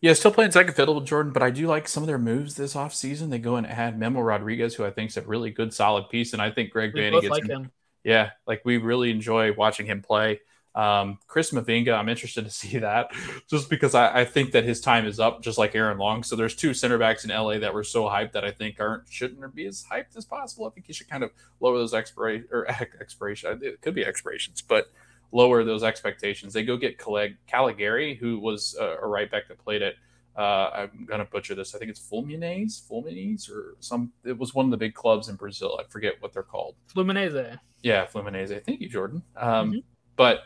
[0.00, 2.54] Yeah, still playing second fiddle with Jordan, but I do like some of their moves
[2.54, 3.30] this offseason.
[3.30, 6.32] They go and add Memo Rodriguez, who I think is a really good, solid piece,
[6.32, 7.64] and I think Greg we Vanney gets like him.
[7.64, 7.70] him.
[8.04, 10.40] Yeah, like we really enjoy watching him play.
[10.74, 13.10] Um, Chris Mavinga, I'm interested to see that
[13.50, 16.22] just because I, I, think that his time is up, just like Aaron Long.
[16.22, 19.08] So there's two center backs in LA that were so hyped that I think aren't
[19.08, 20.66] shouldn't be as hyped as possible.
[20.66, 22.70] I think you should kind of lower those expiration or
[23.00, 23.58] expiration.
[23.62, 24.92] It could be expirations, but
[25.32, 26.52] lower those expectations.
[26.52, 29.96] They go get Calegari, who was a right back that played it.
[30.36, 31.74] Uh, I'm gonna butcher this.
[31.74, 34.12] I think it's Fluminense, Fluminense, or some.
[34.24, 35.80] It was one of the big clubs in Brazil.
[35.80, 36.76] I forget what they're called.
[36.94, 37.58] Fluminense.
[37.82, 38.64] Yeah, Fluminense.
[38.64, 39.22] Thank you, Jordan.
[39.36, 39.78] Um, mm-hmm.
[40.14, 40.44] But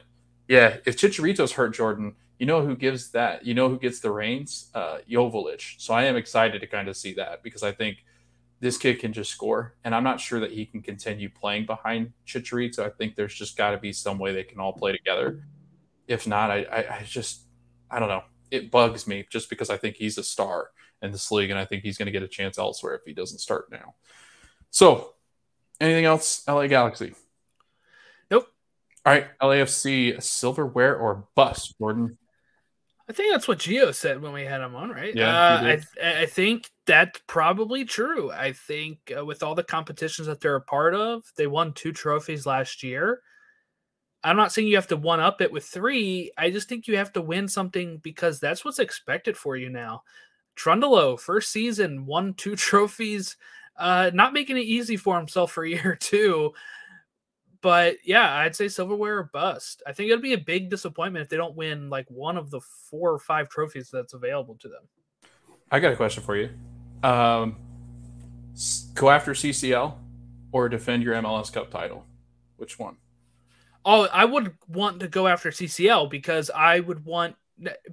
[0.49, 3.45] yeah, if Chicharito's hurt, Jordan, you know who gives that?
[3.45, 4.71] You know who gets the reins?
[4.75, 4.99] Uh.
[5.79, 7.99] So I am excited to kind of see that because I think
[8.63, 9.75] this kid can just score.
[9.83, 12.77] And I'm not sure that he can continue playing behind Chicharito.
[12.77, 15.43] So I think there's just got to be some way they can all play together.
[16.07, 17.43] If not, I, I, I, just,
[17.91, 18.23] I don't know.
[18.53, 20.71] It bugs me just because I think he's a star
[21.03, 21.51] in this league.
[21.51, 23.97] And I think he's going to get a chance elsewhere if he doesn't start now.
[24.71, 25.15] So,
[25.81, 27.15] anything else, LA Galaxy?
[28.31, 28.47] Nope.
[29.05, 32.17] All right, LAFC, silverware or bust, Jordan?
[33.09, 35.15] I think that's what Gio said when we had him on, right?
[35.15, 38.31] Yeah, uh, I, I think that's probably true.
[38.33, 41.93] I think uh, with all the competitions that they're a part of, they won two
[41.93, 43.21] trophies last year.
[44.25, 46.31] I'm not saying you have to one up it with three.
[46.39, 50.03] I just think you have to win something because that's what's expected for you now.
[50.57, 53.37] Cherundolo, first season, won two trophies,
[53.77, 56.53] uh, not making it easy for himself for year two.
[57.61, 59.85] But yeah, I'd say silverware or bust.
[59.87, 62.61] I think it'll be a big disappointment if they don't win like one of the
[62.61, 64.83] four or five trophies that's available to them.
[65.71, 66.51] I got a question for you.
[67.03, 67.57] Um,
[68.95, 69.95] go after CCL
[70.53, 72.05] or defend your MLS Cup title?
[72.57, 72.97] Which one?
[73.85, 77.37] Oh, I would want to go after CCL because I would want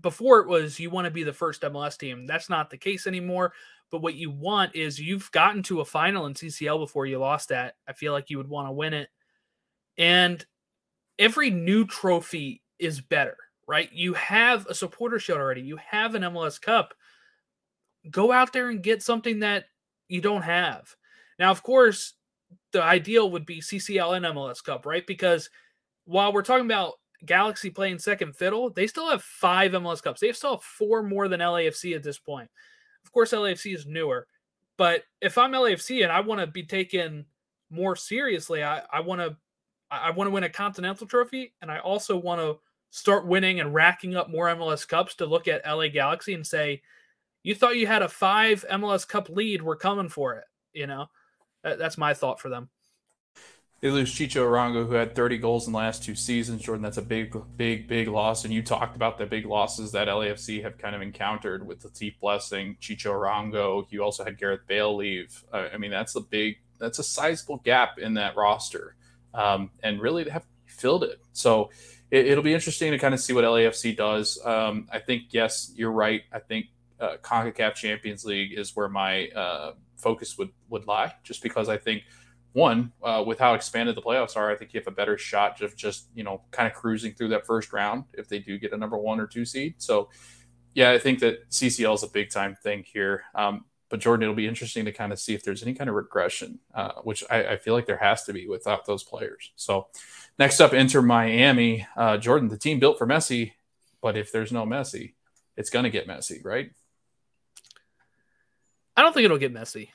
[0.01, 2.26] before it was you want to be the first MLS team.
[2.26, 3.53] That's not the case anymore.
[3.91, 7.49] But what you want is you've gotten to a final in CCL before you lost
[7.49, 7.76] that.
[7.88, 9.10] I feel like you would want to win it.
[9.97, 10.45] And
[11.18, 13.38] every new trophy is better,
[13.68, 13.91] right?
[13.91, 15.62] You have a supporter shield already.
[15.62, 16.93] You have an MLS Cup.
[18.10, 19.66] Go out there and get something that
[20.08, 20.95] you don't have.
[21.38, 22.14] Now, of course,
[22.72, 25.06] the ideal would be CCL and MLS Cup, right?
[25.06, 25.50] Because
[26.06, 26.93] while we're talking about
[27.26, 30.22] Galaxy playing second fiddle, they still have five MLS Cups.
[30.22, 32.50] They still have four more than LAFC at this point.
[33.04, 34.28] Of course, LAFC is newer,
[34.78, 37.26] but if I'm LAFC and I want to be taken
[37.70, 39.36] more seriously, I, I want to
[39.91, 42.60] I want to win a continental trophy, and I also want to
[42.91, 46.82] start winning and racking up more MLS Cups to look at LA Galaxy and say,
[47.44, 49.62] "You thought you had a five MLS Cup lead?
[49.62, 51.08] We're coming for it." You know,
[51.64, 52.70] that's my thought for them.
[53.82, 56.62] They lose Chicho Arango, who had 30 goals in the last two seasons.
[56.62, 58.44] Jordan, that's a big, big, big loss.
[58.44, 61.88] And you talked about the big losses that LAFC have kind of encountered with the
[61.88, 63.86] Latif Blessing, Chicho Arango.
[63.90, 65.46] You also had Gareth Bale leave.
[65.54, 68.96] I mean, that's a big, that's a sizable gap in that roster.
[69.34, 71.22] Um, and really, they have filled it.
[71.32, 71.70] So
[72.12, 74.40] it, will be interesting to kind of see what LAFC does.
[74.44, 76.24] Um, I think, yes, you're right.
[76.34, 76.66] I think
[77.00, 81.78] uh, CONCACAF Champions League is where my uh, focus would, would lie, just because I
[81.78, 82.04] think–
[82.54, 85.62] one, uh, with how expanded the playoffs are, I think you have a better shot
[85.62, 88.74] of just, you know, kind of cruising through that first round if they do get
[88.74, 89.76] a number one or two seed.
[89.78, 90.10] So,
[90.74, 93.24] yeah, I think that CCL is a big time thing here.
[93.36, 95.95] Um, but Jordan, it'll be interesting to kind of see if there's any kind of
[95.95, 99.52] regression, uh, which I, I, feel like there has to be without those players.
[99.56, 99.88] So,
[100.38, 101.88] next up, Inter Miami.
[101.95, 103.54] Uh, Jordan, the team built for Messi,
[104.02, 105.14] but if there's no Messi,
[105.58, 106.72] it's going to get messy, right?
[108.96, 109.92] I don't think it'll get messy.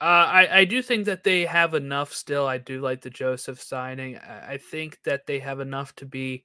[0.00, 2.46] Uh, I, I do think that they have enough still.
[2.46, 4.16] I do like the Josef signing.
[4.16, 6.42] I, I think that they have enough to be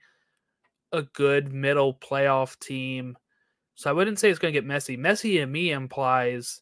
[0.92, 3.18] a good middle playoff team.
[3.76, 4.98] So I wouldn't say it's going to get messy.
[4.98, 6.62] Messy to me implies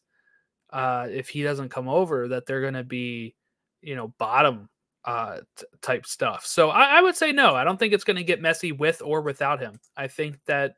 [0.72, 3.34] uh, if he doesn't come over that they're going to be,
[3.80, 4.68] you know, bottom
[5.04, 6.46] uh, t- type stuff.
[6.46, 7.54] So I, I, would say no.
[7.54, 9.78] I don't think it's going to get messy with or without him.
[9.96, 10.74] I think that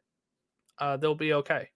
[0.78, 1.68] uh, they'll be okay.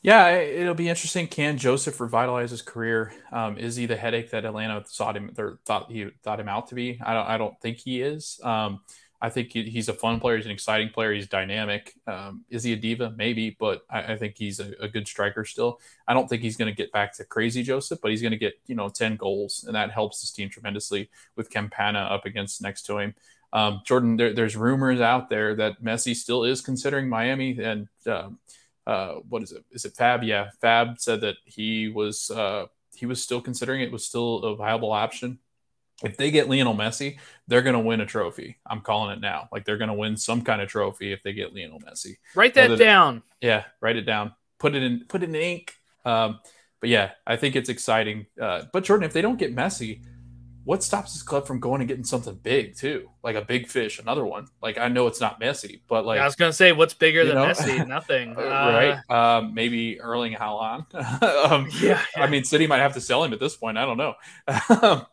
[0.00, 1.26] Yeah, it'll be interesting.
[1.26, 3.12] Can Josef revitalize his career?
[3.32, 6.68] Um, is he the headache that Atlanta thought him or thought he thought him out
[6.68, 7.00] to be?
[7.04, 7.26] I don't.
[7.26, 8.40] I don't think he is.
[8.44, 8.80] Um,
[9.20, 10.36] I think he, he's a fun player.
[10.36, 11.12] He's an exciting player.
[11.12, 11.94] He's dynamic.
[12.06, 13.12] Um, is he a diva?
[13.16, 15.80] Maybe, but I, I think he's a, a, good striker still.
[16.06, 18.38] I don't think he's going to get back to crazy Josef, but he's going to
[18.38, 22.62] get you know ten goals, and that helps his team tremendously with Campana up against
[22.62, 23.14] next to him.
[23.52, 28.28] Um, Jordan, there, there's rumors out there that Messi still is considering Miami, and uh,
[29.28, 29.64] what is it?
[29.70, 30.22] Is it Fab?
[30.22, 34.56] Yeah, Fab said that he was uh, he was still considering it was still a
[34.56, 35.38] viable option.
[36.02, 37.18] If they get Lionel Messi,
[37.48, 38.56] they're going to win a trophy.
[38.64, 39.48] I'm calling it now.
[39.50, 42.18] Like they're going to win some kind of trophy if they get Lionel Messi.
[42.36, 43.22] Write that Whether down.
[43.40, 44.32] yeah, write it down.
[44.58, 45.04] Put it in.
[45.08, 45.74] Put it in ink.
[46.04, 46.38] Um,
[46.80, 48.26] but yeah, I think it's exciting.
[48.40, 50.02] Uh, but Jordan, if they don't get Messi,
[50.68, 53.98] what stops this club from going and getting something big too, like a big fish,
[53.98, 54.48] another one?
[54.60, 57.36] Like I know it's not Messi, but like I was gonna say, what's bigger than
[57.36, 57.46] know?
[57.46, 57.88] Messi?
[57.88, 59.10] Nothing, uh, right?
[59.38, 60.94] Um, maybe Erling Haaland.
[61.50, 63.78] um, yeah, yeah, I mean, City might have to sell him at this point.
[63.78, 64.12] I don't know,
[64.46, 65.08] but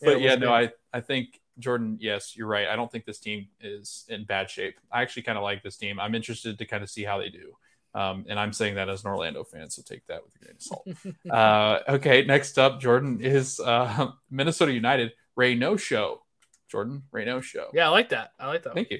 [0.00, 2.68] yeah, yeah no, I I think Jordan, yes, you're right.
[2.68, 4.78] I don't think this team is in bad shape.
[4.92, 5.98] I actually kind of like this team.
[5.98, 7.56] I'm interested to kind of see how they do.
[7.94, 10.54] Um, and I'm saying that as an Orlando fan, so take that with a grain
[10.56, 10.88] of salt.
[11.30, 15.12] uh, okay, next up, Jordan is uh, Minnesota United.
[15.36, 16.22] Ray No Show.
[16.70, 17.68] Jordan, Ray No Show.
[17.74, 18.32] Yeah, I like that.
[18.38, 18.74] I like that.
[18.74, 18.98] Thank you.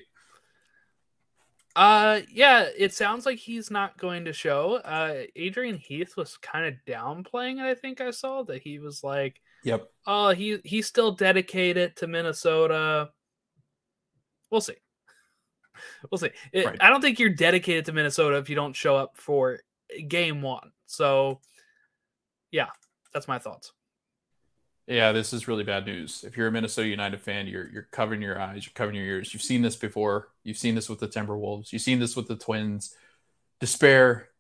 [1.77, 4.75] Uh, yeah, it sounds like he's not going to show.
[4.85, 7.71] Uh, Adrian Heath was kind of downplaying it.
[7.71, 12.09] I think I saw that he was like, "Yep, oh, he he's still dedicated to
[12.09, 13.11] Minnesota."
[14.51, 14.75] We'll see
[16.11, 16.31] we'll see.
[16.53, 16.79] It, right.
[16.81, 19.61] I don't think you're dedicated to Minnesota if you don't show up for
[20.09, 20.73] game one.
[20.87, 21.41] So,
[22.51, 22.69] yeah,
[23.13, 23.73] that's my thoughts.
[24.87, 26.25] Yeah, this is really bad news.
[26.27, 29.33] If you're a Minnesota United fan, you're you're covering your eyes, you're covering your ears.
[29.33, 30.31] You've seen this before.
[30.43, 31.73] You've seen this with the Timberwolves.
[31.73, 32.95] You've seen this with the Twins.
[33.61, 34.31] Despair,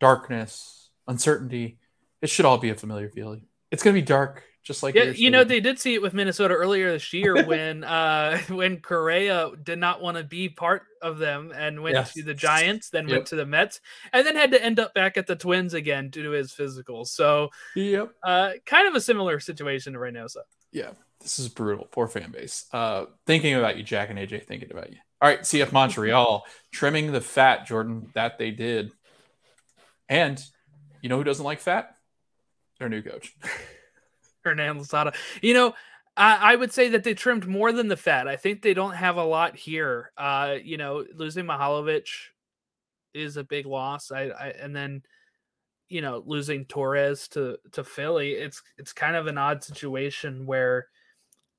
[0.00, 1.78] darkness, uncertainty.
[2.22, 3.42] It should all be a familiar feeling.
[3.70, 6.12] It's going to be dark just like yeah, you know they did see it with
[6.12, 11.18] Minnesota earlier this year when uh when Correa did not want to be part of
[11.18, 12.12] them and went yes.
[12.14, 13.16] to the Giants, then yep.
[13.16, 13.80] went to the Mets,
[14.12, 17.04] and then had to end up back at the Twins again due to his physical.
[17.04, 20.38] So yep, uh, kind of a similar situation to Reynoso.
[20.72, 20.90] Yeah,
[21.20, 21.88] this is brutal.
[21.90, 22.66] Poor fan base.
[22.72, 24.46] Uh, thinking about you, Jack and AJ.
[24.46, 24.98] Thinking about you.
[25.20, 28.10] All right, CF Montreal trimming the fat, Jordan.
[28.14, 28.92] That they did.
[30.08, 30.42] And
[31.02, 31.96] you know who doesn't like fat?
[32.78, 33.34] Their new coach.
[34.48, 35.12] Hernan Losada.
[35.42, 35.74] You know,
[36.16, 38.26] I, I, would say that they trimmed more than the fat.
[38.26, 40.12] I think they don't have a lot here.
[40.16, 42.08] Uh, you know, losing Mihailovic
[43.14, 44.10] is a big loss.
[44.10, 45.02] I, I and then
[45.88, 48.32] you know losing Torres to to Philly.
[48.32, 50.88] It's it's kind of an odd situation where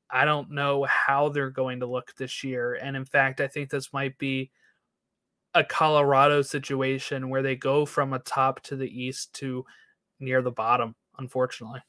[0.10, 2.74] I don't know how they're going to look this year.
[2.74, 4.52] And in fact, I think this might be
[5.54, 9.66] a Colorado situation where they go from a top to the east to
[10.20, 11.82] near the bottom, unfortunately.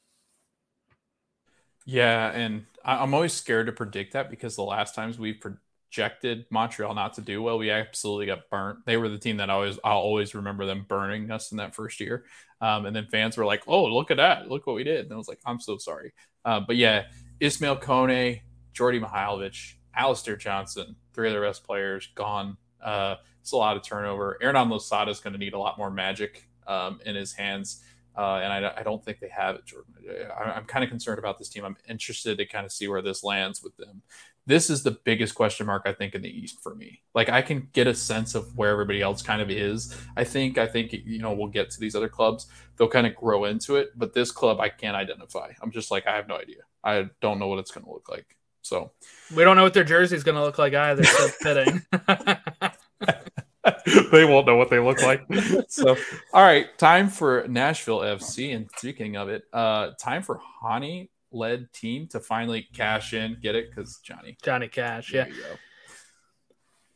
[1.85, 6.93] Yeah, and I'm always scared to predict that because the last times we've projected Montreal
[6.93, 8.79] not to do well, we absolutely got burnt.
[8.85, 11.75] They were the team that I always I'll always remember them burning us in that
[11.75, 12.25] first year.
[12.61, 14.47] Um, and then fans were like, "Oh, look at that!
[14.47, 16.13] Look what we did!" And I was like, "I'm so sorry."
[16.45, 17.05] Uh, but yeah,
[17.39, 18.41] Ismail Kone,
[18.73, 22.57] Jordy Mihailovic, Alistair Johnston, three of the best players gone.
[22.83, 24.37] Uh, it's a lot of turnover.
[24.39, 27.83] Hernan Losada is going to need a lot more magic um, in his hands.
[28.17, 29.93] Uh, and I, I, don't think they have it, Jordan.
[30.37, 31.63] I, am kind of concerned about this team.
[31.63, 34.01] I'm interested to kind of see where this lands with them.
[34.45, 37.01] This is the biggest question mark I think in the East for me.
[37.15, 39.97] Like I can get a sense of where everybody else kind of is.
[40.17, 42.47] I think I think you know we'll get to these other clubs.
[42.75, 45.51] They'll kind of grow into it, but this club I can't identify.
[45.61, 46.63] I'm just like I have no idea.
[46.83, 48.35] I don't know what it's going to look like.
[48.61, 48.91] So
[49.35, 51.03] we don't know what their jersey is going to look like either.
[51.03, 51.81] So fitting.
[54.11, 55.25] they won't know what they look like.
[55.67, 55.95] So,
[56.33, 58.55] all right, time for Nashville FC.
[58.55, 63.37] And speaking of it, uh, time for Hany led team to finally cash in.
[63.41, 63.69] Get it?
[63.69, 65.25] Because Johnny, Johnny Cash, yeah.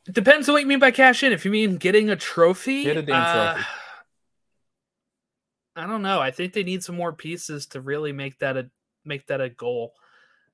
[0.07, 1.31] It depends on what you mean by cash in.
[1.31, 3.67] If you mean getting a trophy, get a damn uh, trophy.
[5.75, 6.19] I don't know.
[6.19, 8.69] I think they need some more pieces to really make that a
[9.03, 9.93] make that a goal.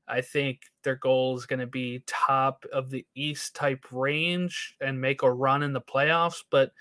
[0.08, 5.00] I think their goal is going to be top of the East type range and
[5.00, 6.72] make a run in the playoffs, but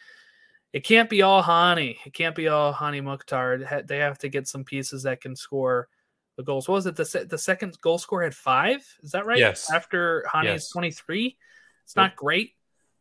[0.72, 1.98] it can't be all Hany.
[2.04, 3.84] It can't be all Hany Mukhtar.
[3.86, 5.88] They have to get some pieces that can score
[6.36, 6.68] the goals.
[6.68, 6.96] What was it?
[6.96, 8.86] The, se- the second goal score had five?
[9.02, 9.38] Is that right?
[9.38, 9.70] Yes.
[9.70, 10.70] After Hany's yes.
[10.70, 11.36] 23?
[11.84, 12.52] It's not great.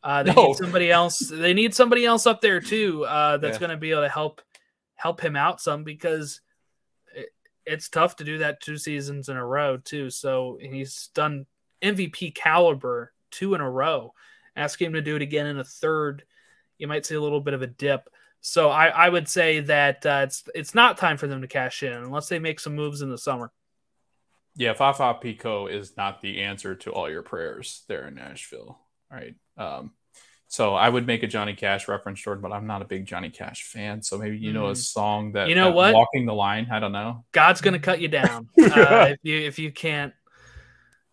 [0.02, 0.48] Uh, they no.
[0.48, 1.20] need somebody else.
[1.20, 3.06] They need somebody else up there too.
[3.06, 3.60] Uh, that's yeah.
[3.60, 4.42] going to be able to help
[4.96, 6.42] help him out some because
[7.70, 10.10] it's tough to do that two seasons in a row too.
[10.10, 11.46] So he's done
[11.82, 14.14] MVP caliber two in a row.
[14.56, 16.24] Asking him to do it again in a third,
[16.78, 18.10] you might see a little bit of a dip.
[18.42, 21.84] So I, I would say that uh, it's it's not time for them to cash
[21.84, 23.52] in unless they make some moves in the summer.
[24.56, 29.36] Yeah, Fafà Picault is not the answer to all your prayers there in Nashville, right?
[29.58, 29.92] Um,
[30.50, 33.30] so I would make a Johnny Cash reference, Jordan, but I'm not a big Johnny
[33.30, 34.02] Cash fan.
[34.02, 34.78] So maybe you know a mm.
[34.78, 36.68] song that you know what walking the line.
[36.72, 37.24] I don't know.
[37.32, 40.12] God's gonna cut you down uh, if you if you can't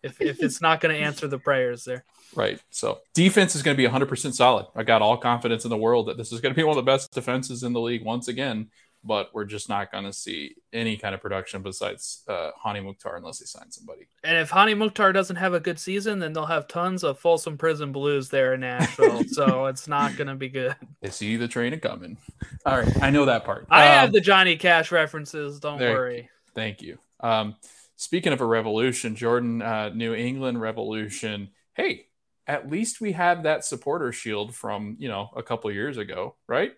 [0.01, 2.03] if if it's not gonna answer the prayers there.
[2.35, 2.59] Right.
[2.71, 4.67] So defense is going to be 100% solid.
[4.75, 6.85] I got all confidence in the world that this is going to be one of
[6.85, 8.67] the best defenses in the league once again
[9.07, 13.15] but we're just not going to see any kind of production besides uh, Hany Mukhtar
[13.15, 14.07] unless they sign somebody.
[14.23, 17.57] And if Hany Mukhtar doesn't have a good season, then they'll have tons of Folsom
[17.57, 19.23] Prison Blues there in Nashville.
[19.27, 20.75] so it's not going to be good.
[21.01, 22.17] They see the train coming.
[22.65, 23.65] All right, I know that part.
[23.69, 25.59] I um, have the Johnny Cash references.
[25.59, 26.29] Don't there, worry.
[26.53, 26.99] Thank you.
[27.21, 27.55] Um,
[27.95, 31.49] speaking of a revolution, Jordan, uh, New England Revolution.
[31.73, 32.07] Hey,
[32.47, 36.73] at least we had that supporter shield from you know a couple years ago, right?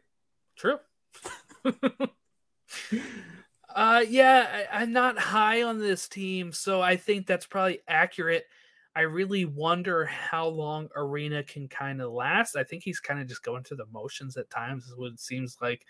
[0.57, 0.77] True.
[3.75, 8.45] uh, yeah, I, I'm not high on this team, so I think that's probably accurate.
[8.95, 12.55] I really wonder how long Arena can kind of last.
[12.55, 15.19] I think he's kind of just going through the motions at times, is what it
[15.19, 15.85] seems like,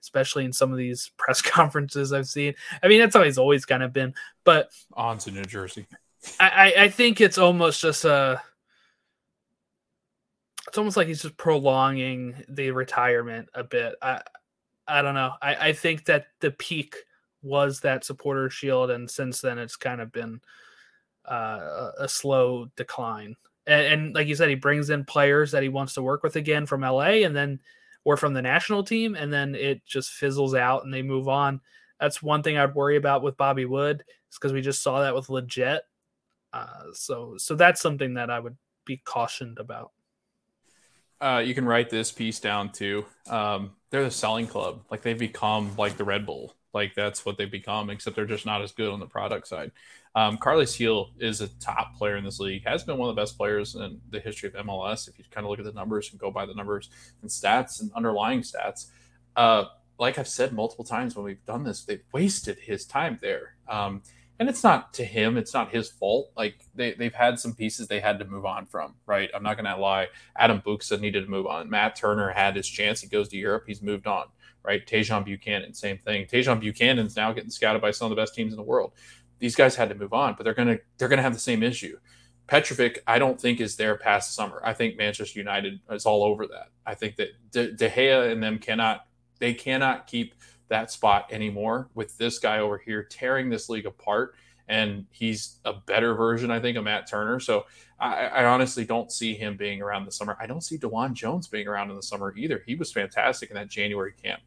[0.00, 2.54] especially in some of these press conferences I've seen.
[2.82, 4.14] I mean, that's how he's always kind of been.
[4.44, 5.86] But on to New Jersey.
[6.40, 8.42] I, I think it's almost just a.
[10.66, 13.94] It's almost like he's just prolonging the retirement a bit.
[14.02, 14.22] I,
[14.88, 15.32] I don't know.
[15.42, 16.96] I, I think that the peak
[17.42, 20.40] was that supporter shield, and since then it's kind of been
[21.24, 23.36] uh, a slow decline.
[23.66, 26.36] And, and, like you said, he brings in players that he wants to work with
[26.36, 27.60] again from LA, and then
[28.04, 31.60] or from the national team, and then it just fizzles out and they move on.
[31.98, 35.14] That's one thing I'd worry about with Bobby Wood, is because we just saw that
[35.14, 35.80] with Lletget.
[36.52, 39.90] Uh, so so that's something that I would be cautioned about.
[41.20, 43.04] Uh, you can write this piece down too.
[43.28, 44.84] Um, they're the selling club.
[44.90, 46.54] Like they've become like the Red Bull.
[46.74, 49.72] Like that's what they've become, except they're just not as good on the product side.
[50.14, 52.66] Um, Carles Gil is a top player in this league.
[52.66, 55.08] Has been one of the best players in the history of MLS.
[55.08, 56.90] If you kind of look at the numbers and go by the numbers
[57.22, 58.86] and stats and underlying stats,
[59.36, 59.64] uh,
[59.98, 63.56] like I've said multiple times when we've done this, they've wasted his time there.
[63.68, 64.02] Um,
[64.38, 67.88] and it's not to him it's not his fault like they, they've had some pieces
[67.88, 70.06] they had to move on from right i'm not gonna lie
[70.36, 73.64] adam buksa needed to move on matt turner had his chance he goes to europe
[73.66, 74.26] he's moved on
[74.66, 74.84] right?
[74.84, 76.26] Tajon Buchanan, same thing.
[76.26, 78.92] Tajon Buchanan's now getting scouted by some of the best teams in the world.
[79.38, 81.98] These guys had to move on, but they're gonna they're gonna have the same issue.
[82.48, 84.60] Petrovic, I don't think is there past summer.
[84.64, 86.68] I think Manchester United is all over that.
[86.84, 89.06] I think that De, De Gea and them cannot
[89.38, 90.34] they cannot keep
[90.68, 94.34] that spot anymore with this guy over here tearing this league apart.
[94.68, 97.38] And he's a better version, I think, of Matt Turner.
[97.38, 97.66] So
[98.00, 100.36] I, I, honestly don't see him being around the summer.
[100.40, 102.62] I don't see DeJuan Jones being around in the summer either.
[102.66, 104.42] He was fantastic in that January camp.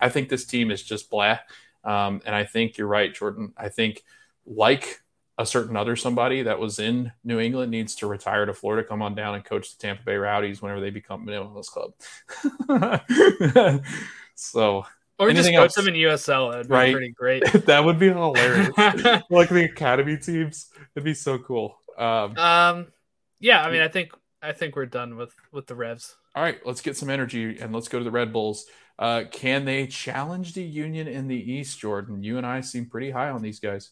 [0.00, 1.38] I think this team is just blah.
[1.82, 3.52] Um, and I think you're right, Jordan.
[3.56, 4.04] I think
[4.46, 5.02] like
[5.38, 9.02] a certain other somebody that was in New England needs to retire to Florida, come
[9.02, 11.92] on down and coach the Tampa Bay Rowdies whenever they become Minneapolis club.
[14.34, 14.84] so
[15.18, 16.52] or just put them in USL.
[16.52, 16.92] That'd be right?
[16.92, 17.44] pretty great.
[17.66, 18.70] that would be hilarious.
[19.30, 21.78] like the academy teams, it'd be so cool.
[21.96, 22.86] Um, um,
[23.40, 23.62] yeah.
[23.62, 24.12] I mean, I think
[24.42, 26.16] I think we're done with with the Revs.
[26.34, 28.66] All right, let's get some energy and let's go to the Red Bulls.
[28.98, 32.22] Uh, can they challenge the Union in the East, Jordan?
[32.22, 33.90] You and I seem pretty high on these guys.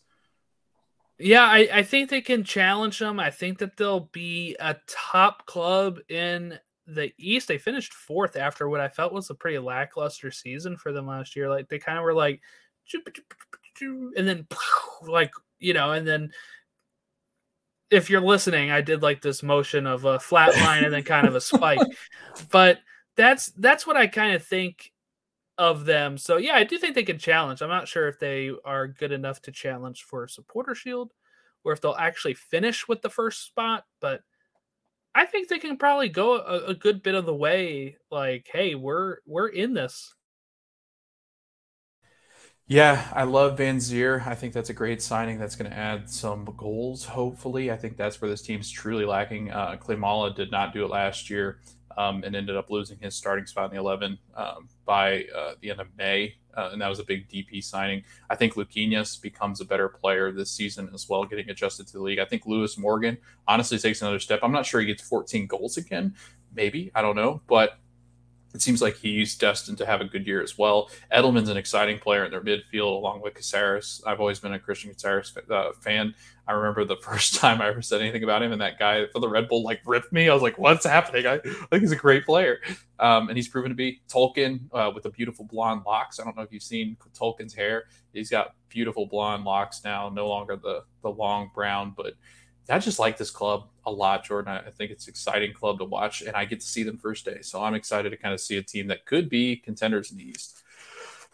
[1.18, 3.18] Yeah, I, I think they can challenge them.
[3.18, 8.68] I think that they'll be a top club in the East, they finished fourth after
[8.68, 11.48] what I felt was a pretty lackluster season for them last year.
[11.48, 12.40] Like they kind of were like,
[14.16, 14.46] and then
[15.06, 16.30] like you know, and then
[17.90, 21.26] if you're listening, I did like this motion of a flat line and then kind
[21.26, 21.80] of a spike,
[22.50, 22.80] but
[23.16, 24.92] that's that's what I kind of think
[25.58, 26.18] of them.
[26.18, 27.62] So yeah, I do think they can challenge.
[27.62, 31.12] I'm not sure if they are good enough to challenge for a supporter shield
[31.64, 34.20] or if they'll actually finish with the first spot, but
[35.16, 37.96] I think they can probably go a, a, good bit of the way.
[38.10, 40.12] Like, hey, we're we're in this.
[42.66, 44.26] Yeah, I love Vanzeir.
[44.26, 45.38] I think that's a great signing.
[45.38, 47.06] That's going to add some goals.
[47.06, 49.50] Hopefully, I think that's where this team's truly lacking.
[49.50, 49.78] Uh,
[50.36, 51.60] did not do it last year
[51.96, 55.70] um, and ended up losing his starting spot in the 11 um, by uh, the
[55.70, 56.34] end of May.
[56.54, 58.02] Uh, and that was a big DP signing.
[58.30, 62.02] I think Luquinhas becomes a better player this season as well, getting adjusted to the
[62.02, 62.18] league.
[62.18, 64.40] I think Lewis Morgan honestly takes another step.
[64.42, 66.14] I'm not sure he gets 14 goals again.
[66.54, 66.90] Maybe.
[66.94, 67.42] I don't know.
[67.46, 67.78] But
[68.56, 70.90] it seems like he's destined to have a good year as well.
[71.12, 74.00] Edelman's an exciting player in their midfield, along with Cásseres.
[74.06, 76.14] I've always been a Cristian Cásseres uh, fan.
[76.48, 79.20] I remember the first time I ever said anything about him, and that guy for
[79.20, 80.30] the Red Bull like ripped me.
[80.30, 82.60] I was like, "What's happening?" I, think he's a great player,
[82.98, 84.00] um, and he's proven to be.
[84.08, 86.18] Tolkin uh, with the beautiful blonde locks.
[86.18, 87.84] I don't know if you've seen Tolkin's hair.
[88.14, 92.14] He's got beautiful blonde locks now, no longer the the long brown, but
[92.68, 94.52] I just like this club a lot, Jordan.
[94.66, 97.24] I think it's an exciting club to watch, and I get to see them first
[97.24, 97.40] day.
[97.42, 100.28] So I'm excited to kind of see a team that could be contenders in the
[100.28, 100.62] East.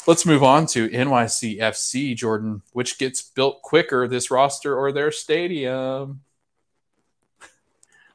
[0.06, 6.22] Let's move on to NYCFC, Jordan, which gets built quicker, this roster or their stadium.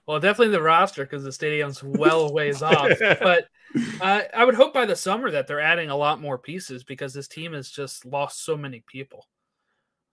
[0.05, 2.91] Well, definitely the roster because the stadium's well ways off.
[3.21, 3.47] But
[4.01, 7.13] uh, I would hope by the summer that they're adding a lot more pieces because
[7.13, 9.27] this team has just lost so many people.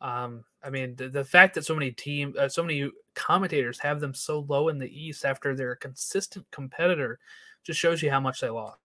[0.04, 4.00] Um, I mean, the, the, fact that so many team, uh, so many commentators have
[4.00, 7.18] them so low in the East after they're a consistent competitor,
[7.64, 8.76] just shows you how much they lost.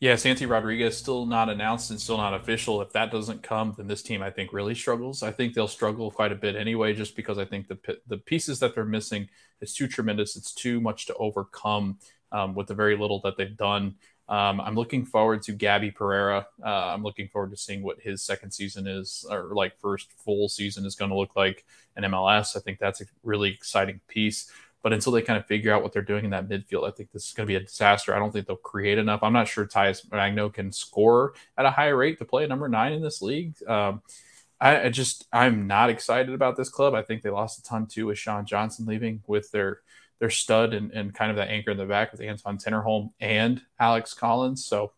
[0.00, 2.82] Yeah, Santi Rodriguez still not announced and still not official.
[2.82, 5.22] If that doesn't come, then this team I think really struggles.
[5.22, 8.58] I think they'll struggle quite a bit anyway, just because I think the the pieces
[8.60, 9.28] that they're missing
[9.60, 10.34] is too tremendous.
[10.34, 11.98] It's too much to overcome
[12.32, 13.94] um, with the very little that they've done.
[14.30, 16.46] Um, I'm looking forward to Gabby Pereira.
[16.64, 20.48] Uh, I'm looking forward to seeing what his second season is, or like first full
[20.48, 21.64] season is going to look like
[21.96, 22.56] in MLS.
[22.56, 24.50] I think that's a really exciting piece.
[24.82, 27.10] But until they kind of figure out what they're doing in that midfield, I think
[27.10, 28.14] this is going to be a disaster.
[28.14, 29.22] I don't think they'll create enough.
[29.22, 32.92] I'm not sure Talles Magno can score at a high rate to play number nine
[32.92, 33.54] in this league.
[33.68, 34.00] Um,
[34.60, 36.94] I, I, just I'm not excited about this club.
[36.94, 39.80] I think they lost a ton too with Sean Johnson leaving with their
[40.20, 43.60] their stud and, and kind of that anchor in the back with Anton Tinnerholm and
[43.80, 44.58] Alex Callens.
[44.58, 44.92] So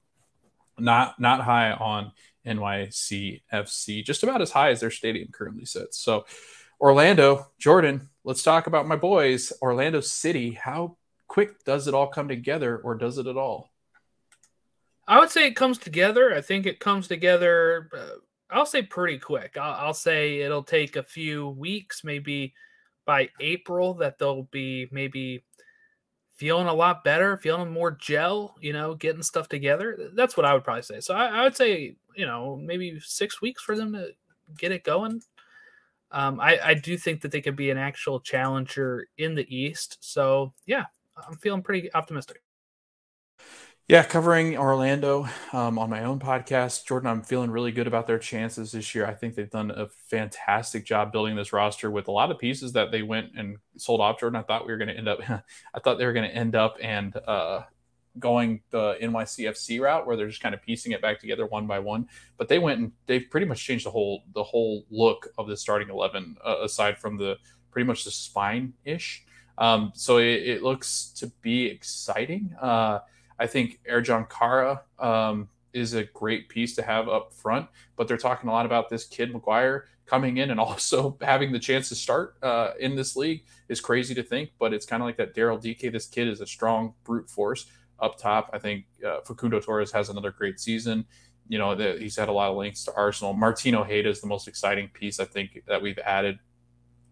[0.79, 2.13] not not high on
[2.45, 5.99] NYCFC, just about as high as their stadium currently sits.
[5.99, 6.27] So
[6.81, 9.53] Orlando, Jordan, let's talk about my boys.
[9.63, 10.97] Orlando City, how
[11.29, 13.71] quick does it all come together or does it at all?
[15.07, 16.35] I would say it comes together.
[16.35, 18.19] I think it comes together, uh,
[18.51, 19.57] I'll say pretty quick.
[19.57, 22.55] I'll, I'll, say it'll take a few weeks, maybe
[23.13, 25.45] by April that they'll be maybe
[26.37, 30.09] feeling a lot better, feeling more gel, you know, getting stuff together.
[30.15, 31.01] That's what I would probably say.
[31.01, 34.13] So I, I would say, you know, maybe six weeks for them to
[34.57, 35.21] get it going.
[36.11, 39.99] Um, I, I do think that they could be an actual challenger in the East.
[40.01, 40.87] So yeah,
[41.29, 42.43] I'm feeling pretty optimistic.
[43.89, 47.11] Yeah, covering Orlando um, on my own podcast, Jordan.
[47.11, 49.05] I'm feeling really good about their chances this year.
[49.05, 52.73] I think they've done a fantastic job building this roster with a lot of pieces
[52.75, 54.21] that they went and sold off.
[54.21, 55.19] Jordan, I thought we were going to end up.
[55.29, 57.63] I thought they were going to end up and uh,
[58.21, 61.81] going the NYCFC route where they're just kind of piecing it back together one by
[61.81, 62.09] one.
[62.39, 65.57] But they went and they've pretty much changed the whole the whole look of the
[65.57, 67.37] starting eleven, uh, aside from the
[67.73, 69.25] pretty much the spine ish.
[69.59, 72.55] Um, so it, it, looks to be exciting.
[72.61, 73.01] Uh,
[73.43, 77.67] I think Ercan Kara um, is a great piece to have up front,
[77.97, 81.59] but they're talking a lot about this kid McGuire coming in and also having the
[81.59, 85.07] chance to start uh, in this league is crazy to think, but it's kind of
[85.07, 85.93] like that Darryl Dike.
[85.93, 87.67] This kid is a strong brute force
[87.99, 88.49] up top.
[88.53, 91.05] I think uh, Facundo Torres has another great season.
[91.49, 93.33] You know, the, he's had a lot of links to Arsenal.
[93.33, 96.39] Martino Ojeda is the most exciting piece I think that we've added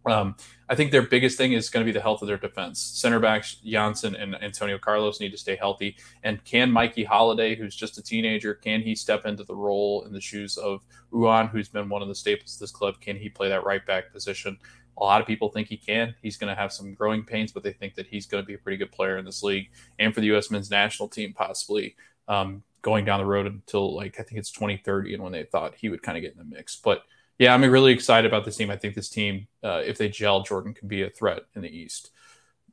[0.07, 0.35] um,
[0.69, 2.81] I think their biggest thing is going to be the health of their defense.
[2.81, 5.97] Center backs Jansson and Antonio Carlos need to stay healthy.
[6.23, 10.13] And can Mikey Halliday, who's just a teenager, can he step into the role in
[10.13, 13.01] the shoes of Ruan, who's been one of the staples of this club?
[13.01, 14.59] Can he play that right back position?
[14.99, 16.15] A lot of people think he can.
[16.23, 18.55] He's going to have some growing pains, but they think that he's going to be
[18.55, 20.51] a pretty good player in this league and for the U.S.
[20.51, 21.97] men's national team, possibly
[22.29, 25.75] um, going down the road until like I think it's 2030 and when they thought
[25.75, 26.77] he would kind of get in the mix.
[26.77, 27.03] But
[27.41, 28.71] yeah, I'm really excited about this team.
[28.71, 31.75] I think this team, uh, if they gel, Jordan can be a threat in the
[31.75, 32.11] East.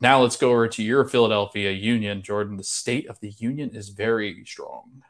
[0.01, 2.57] Now let's go over to your Philadelphia Union, Jordan.
[2.57, 5.03] The state of the Union is very strong.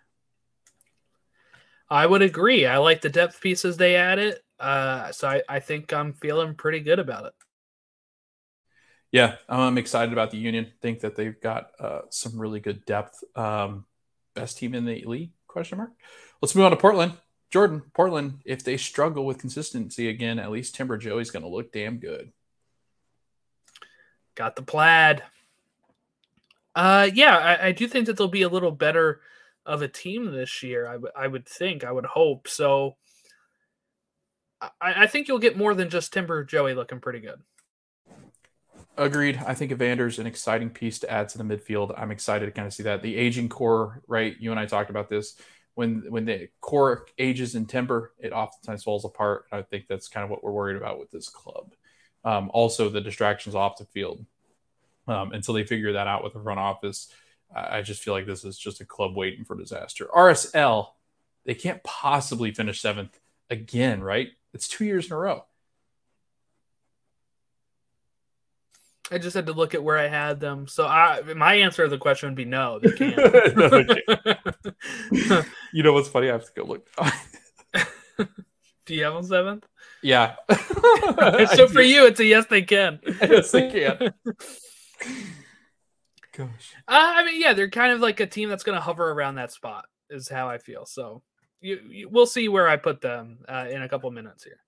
[1.89, 2.67] I would agree.
[2.67, 4.35] I like the depth pieces they added.
[4.59, 7.33] Uh, so I, I think I'm feeling pretty good about it.
[9.11, 10.71] Yeah, I'm excited about the Union.
[10.83, 13.23] Think that they've got uh, some really good depth.
[13.35, 13.85] Um,
[14.35, 15.31] best team in the league?
[15.47, 15.93] Question mark.
[16.43, 17.13] Let's move on to Portland.
[17.49, 21.71] Jordan, Portland, if they struggle with consistency again, at least Timber Joey's going to look
[21.71, 22.31] damn good.
[24.35, 25.23] Got the plaid.
[26.75, 29.21] Uh, yeah, I, I, do think that they'll be a little better
[29.65, 30.87] of a team this year.
[30.87, 32.47] I, w- I would think, I would hope.
[32.47, 32.97] So
[34.61, 37.41] I, I think you'll get more than just Timber Joey looking pretty good.
[38.95, 39.39] Agreed.
[39.45, 41.93] I think Evander's an exciting piece to add to the midfield.
[41.97, 43.01] I'm excited to kind of see that.
[43.01, 44.35] The aging core, right?
[44.39, 45.35] You and I talked about this
[45.77, 49.45] when when the core ages in timber, it oftentimes falls apart.
[49.51, 51.71] I think that's kind of what we're worried about with this club.
[52.25, 54.25] Um, also, the distractions off the field
[55.07, 57.13] um, until they figure that out with the front office.
[57.55, 60.07] I just feel like this is just a club waiting for disaster.
[60.13, 60.87] RSL,
[61.45, 63.17] they can't possibly finish seventh
[63.51, 64.29] again, right?
[64.55, 65.45] It's two years in a row.
[69.11, 70.67] I just had to look at where I had them.
[70.67, 73.17] So I, my answer to the question would be no, they can't.
[73.55, 75.45] no, they can't.
[75.73, 76.29] you know what's funny?
[76.29, 76.87] I have to go look.
[78.85, 79.65] do you have them seventh?
[80.03, 80.35] Yeah.
[81.55, 82.99] so for you, it's a yes, they can.
[83.21, 84.13] yes, they can.
[86.35, 86.73] Gosh.
[86.87, 89.35] Uh, I mean, yeah, they're kind of like a team that's going to hover around
[89.35, 89.85] that spot.
[90.09, 90.85] Is how I feel.
[90.85, 91.21] So
[91.59, 94.59] you, you we'll see where I put them uh, in a couple minutes here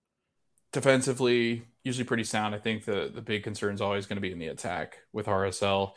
[0.71, 2.55] defensively, usually pretty sound.
[2.55, 5.25] I think the the big concern is always going to be in the attack with
[5.25, 5.91] RSL.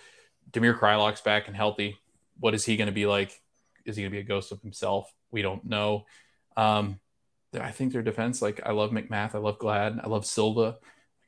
[0.50, 1.96] Damir Kreilach's back and healthy.
[2.40, 3.40] What is he going to be like?
[3.84, 5.12] Is he going to be a ghost of himself?
[5.30, 6.06] We don't know.
[6.56, 7.00] Um,
[7.58, 10.78] I think their defense, like I love MacMath, I love Glad, I love Silva.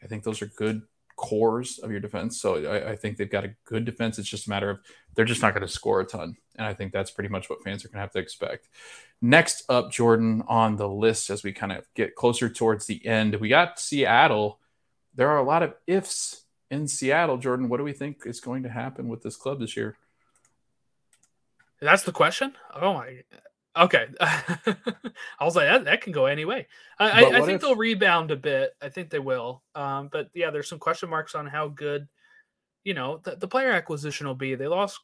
[0.03, 0.83] I think those are good
[1.17, 2.41] cores of your defense.
[2.41, 4.19] So I, I, think they've got a good defense.
[4.19, 4.81] It's just a matter of
[5.15, 6.37] they're just not going to score a ton.
[6.57, 8.69] And I think that's pretty much what fans are going to have to expect.
[9.21, 13.35] Next up, Jordan, on the list as we kind of get closer towards the end,
[13.37, 14.61] we got Seattle.
[15.15, 17.39] There are a lot of ifs in Seattle.
[17.39, 19.97] Jordan, what do we think is going to happen with this club this year?
[21.81, 22.55] That's the question.
[22.75, 23.23] Oh my
[23.77, 24.77] Okay, I
[25.41, 26.69] was like that, that can go any way.
[26.97, 27.61] I, I, I think if...
[27.61, 28.71] they'll rebound a bit.
[28.81, 29.65] I think they will.
[29.75, 32.07] Um, but yeah, there's some question marks on how good,
[32.85, 34.55] you know, the, the player acquisition will be.
[34.55, 35.01] They lost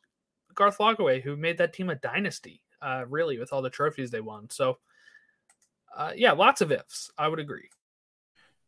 [0.54, 4.20] Garth Lagerwey, who made that team a dynasty, uh, really, with all the trophies they
[4.20, 4.50] won.
[4.50, 4.78] So,
[5.96, 7.10] uh, yeah, lots of ifs.
[7.18, 7.68] I would agree.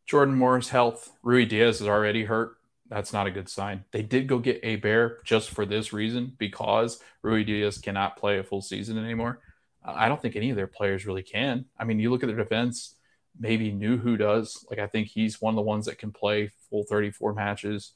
[0.07, 1.13] Jordan Morris' health.
[1.25, 2.57] Ruidíaz is already hurt.
[2.89, 3.85] That's not a good sign.
[3.93, 8.61] They did go get Héber just for this reason because Ruidíaz cannot play a full
[8.61, 9.41] season anymore.
[9.85, 11.65] I don't think any of their players really can.
[11.79, 12.95] I mean, you look at their defense,
[13.39, 14.65] maybe Nouhou does.
[14.69, 17.93] Like, I think he's one of the ones that can play full 34 matches.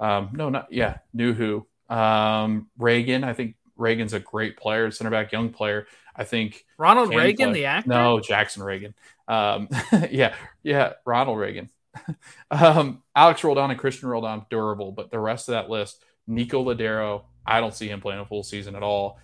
[0.00, 1.64] Um, no, not, yeah, Nouhou.
[1.90, 5.86] Um, Ragen, I think Ragen's a great player, center back, young player.
[6.14, 7.60] I think Ronald Reagan, play.
[7.60, 7.88] the actor.
[7.88, 8.94] No, Jackson Ragen.
[9.28, 9.68] Um,
[10.10, 11.70] yeah, yeah, Ronald Reagan.
[12.50, 17.24] um, Alex Roldan and Cristian Roldan, durable, but the rest of that list, Nico Lodeiro,
[17.46, 19.18] I don't see him playing a full season at all.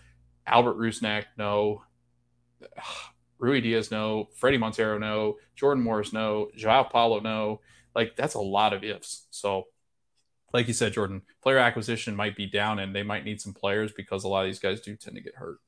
[0.46, 1.82] Albert Rusnak, no.
[3.40, 4.28] Ruidíaz, no.
[4.40, 5.36] Fredy Montero, no.
[5.54, 6.48] Jordan Morris, no.
[6.56, 7.60] Joao Paulo, no.
[7.94, 9.26] Like that's a lot of ifs.
[9.30, 9.64] So,
[10.56, 13.92] like you said, Jordan, player acquisition might be down, and they might need some players
[13.92, 15.58] because a lot of these guys do tend to get hurt.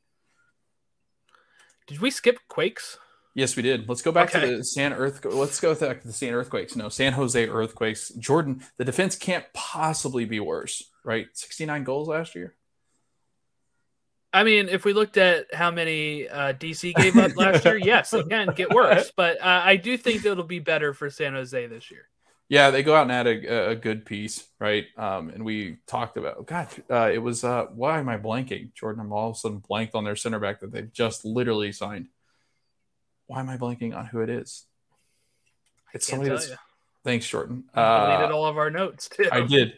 [1.86, 2.98] Did we skip Quakes?
[3.34, 3.86] Yes, we did.
[3.86, 4.50] Let's go back okay.
[4.50, 5.24] to the San Earth.
[5.24, 6.74] Let's go back to the San Earthquakes.
[6.74, 8.08] No, San Jose Earthquakes.
[8.18, 11.26] Jordan, the defense can't possibly be worse, right?
[11.34, 12.54] Sixty-nine goals last year.
[14.32, 18.12] I mean, if we looked at how many uh, DC gave up last year, yes,
[18.14, 19.12] it can get worse.
[19.16, 22.08] But uh, I do think it'll be better for San Jose this year.
[22.48, 24.86] Yeah, they go out and add a, a good piece, right?
[24.96, 28.72] Um, and we talked about, God, uh, it was, uh, why am I blanking?
[28.74, 31.72] Jordan, I'm all of a sudden blanked on their center back that they've just literally
[31.72, 32.08] signed.
[33.26, 34.64] Why am I blanking on who it is?
[35.92, 36.48] It's somebody that's.
[36.48, 36.56] You.
[37.04, 37.64] Thanks, Jordan.
[37.74, 39.28] Uh, deleted all of our notes, too.
[39.30, 39.74] I did.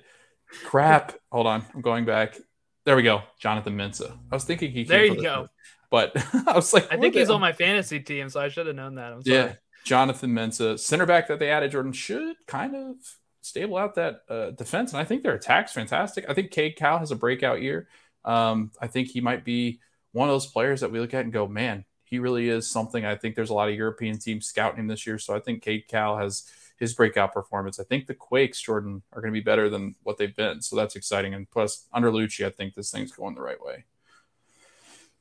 [0.64, 1.14] Crap.
[1.32, 1.64] Hold on.
[1.74, 2.36] I'm going back.
[2.84, 3.22] There we go.
[3.40, 4.16] Jonathan Mensah.
[4.30, 4.84] I was thinking he.
[4.84, 5.48] there you go.
[5.90, 6.12] but
[6.46, 8.94] I was like, I think he's on my fantasy team, so I should have known
[8.94, 9.12] that.
[9.12, 9.36] I'm sorry.
[9.36, 9.54] Yeah.
[9.84, 12.96] Jonathan Mensah, center back that they added, Jordan should kind of
[13.40, 16.26] stable out that uh, defense, and I think their attack's fantastic.
[16.28, 17.88] I think Cade Cowell has a breakout year.
[18.24, 19.80] Um, I think he might be
[20.12, 23.04] one of those players that we look at and go, man, he really is something.
[23.04, 25.62] I think there's a lot of European teams scouting him this year, so I think
[25.62, 27.78] Cade Cowell has his breakout performance.
[27.78, 30.76] I think the Quakes, Jordan, are going to be better than what they've been, so
[30.76, 31.34] that's exciting.
[31.34, 33.84] And plus, under Luchi, I think this thing's going the right way.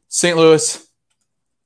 [0.08, 0.36] St.
[0.36, 0.88] Louis,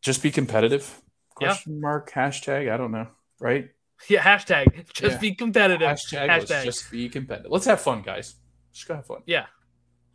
[0.01, 1.02] just be competitive.
[1.35, 1.79] Question yeah.
[1.79, 2.71] mark hashtag.
[2.71, 3.07] I don't know.
[3.39, 3.69] Right?
[4.09, 4.21] Yeah.
[4.21, 4.87] Hashtag.
[4.93, 5.19] Just yeah.
[5.19, 5.87] be competitive.
[5.87, 6.29] Hashtag.
[6.29, 6.49] hashtag.
[6.49, 7.51] Let's just be competitive.
[7.51, 8.35] Let's have fun, guys.
[8.73, 9.21] Just go have fun.
[9.25, 9.45] Yeah.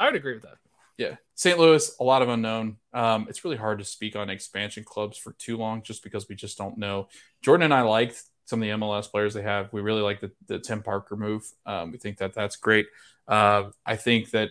[0.00, 0.56] I would agree with that.
[0.96, 1.14] Yeah.
[1.34, 1.58] St.
[1.58, 2.76] Louis, a lot of unknown.
[2.92, 6.34] Um, it's really hard to speak on expansion clubs for too long just because we
[6.34, 7.08] just don't know.
[7.40, 9.72] Jordan and I liked some of the MLS players they have.
[9.72, 11.48] We really like the, the Tim Parker move.
[11.66, 12.86] Um, we think that that's great.
[13.28, 14.50] Uh, I think that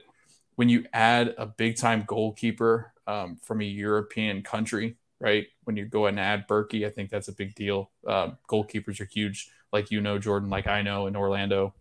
[0.56, 5.48] when you add a big time goalkeeper um, from a European country, right?
[5.64, 7.92] When you go and add Bürki, I think that's a big deal.
[8.06, 11.74] Uh, goalkeepers are huge, like you know, Jordan, like I know in Orlando.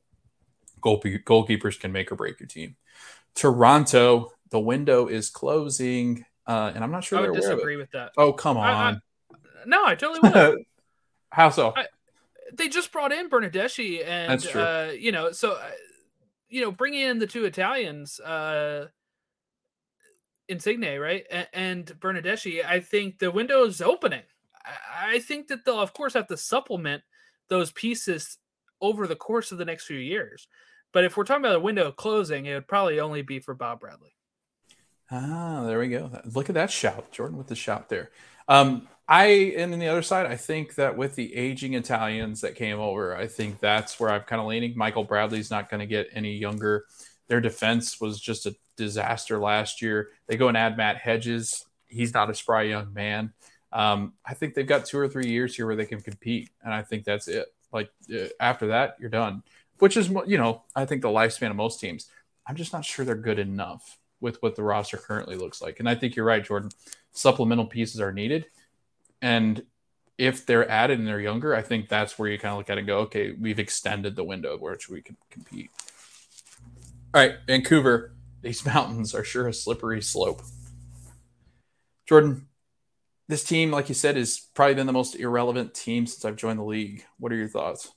[0.80, 2.76] Goal- goalkeepers can make or break your team.
[3.34, 7.18] Toronto, the window is closing, uh, and I'm not sure.
[7.18, 8.12] I would disagree with that.
[8.16, 8.64] Oh come on!
[8.64, 8.96] I, I,
[9.66, 10.64] no, I totally would.
[11.30, 11.74] How so?
[11.76, 11.86] I,
[12.52, 15.70] they just brought in Bernardeschi, and uh, you know, so uh,
[16.48, 18.86] you know, bringing in the two Italians, uh,
[20.48, 24.22] Insigne, right, and, and Bernardeschi, I think the window is opening.
[24.64, 27.02] I, I think that they'll, of course, have to supplement
[27.48, 28.38] those pieces
[28.80, 30.48] over the course of the next few years.
[30.92, 33.80] But if we're talking about a window closing, it would probably only be for Bob
[33.80, 34.14] Bradley.
[35.10, 36.10] Ah, there we go.
[36.34, 38.10] Look at that shout, Jordan, with the shout there.
[38.48, 42.56] Um, I and on the other side, I think that with the aging Italians that
[42.56, 44.76] came over, I think that's where I'm kind of leaning.
[44.76, 46.86] Michael Bradley's not going to get any younger.
[47.28, 50.10] Their defense was just a disaster last year.
[50.26, 51.64] They go and add Matt Hedges.
[51.86, 53.32] He's not a spry young man.
[53.72, 56.72] Um, I think they've got two or three years here where they can compete, and
[56.72, 57.46] I think that's it.
[57.72, 59.42] Like uh, after that, you're done.
[59.78, 62.10] Which is, you know, I think the lifespan of most teams.
[62.46, 65.80] I'm just not sure they're good enough with what the roster currently looks like.
[65.80, 66.70] And I think you're right, Jordan.
[67.12, 68.46] Supplemental pieces are needed
[69.22, 69.62] and
[70.18, 72.78] if they're added and they're younger, I think that's where you kind of look at
[72.78, 75.70] it and go, okay, we've extended the window of which we can compete.
[77.14, 78.12] All right, Vancouver,
[78.46, 80.40] these mountains are sure a slippery slope.
[82.08, 82.46] Jordan,
[83.28, 86.60] this team, like you said, has probably been the most irrelevant team since I've joined
[86.60, 87.04] the league.
[87.18, 87.90] What are your thoughts?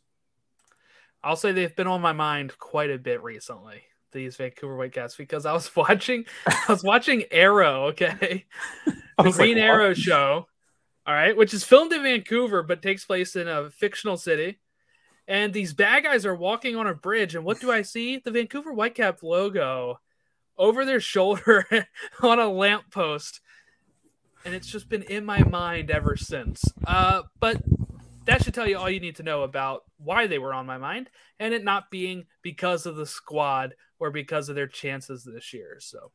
[1.23, 3.83] I'll say they've been on my mind quite a bit recently.
[4.11, 7.87] These Vancouver Whitecaps because I was watching, I was watching Arrow.
[7.89, 8.45] Okay,
[8.85, 10.47] the Green like, Arrow show,
[11.05, 14.59] all right, which is filmed in Vancouver but takes place in a fictional city.
[15.27, 18.17] And these bad guys are walking on a bridge, and what do I see?
[18.17, 19.99] The Vancouver Whitecap logo
[20.59, 21.65] over their shoulder
[22.21, 23.39] on a lamppost.
[24.45, 26.63] And it's just been in my mind ever since.
[26.85, 27.61] Uh, but
[28.25, 30.77] that should tell you all you need to know about why they were on my
[30.77, 31.09] mind,
[31.39, 35.77] and it not being because of the squad or because of their chances this year.
[35.79, 36.11] So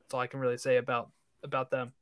[0.00, 1.10] that's all I can really say about
[1.42, 1.92] about them.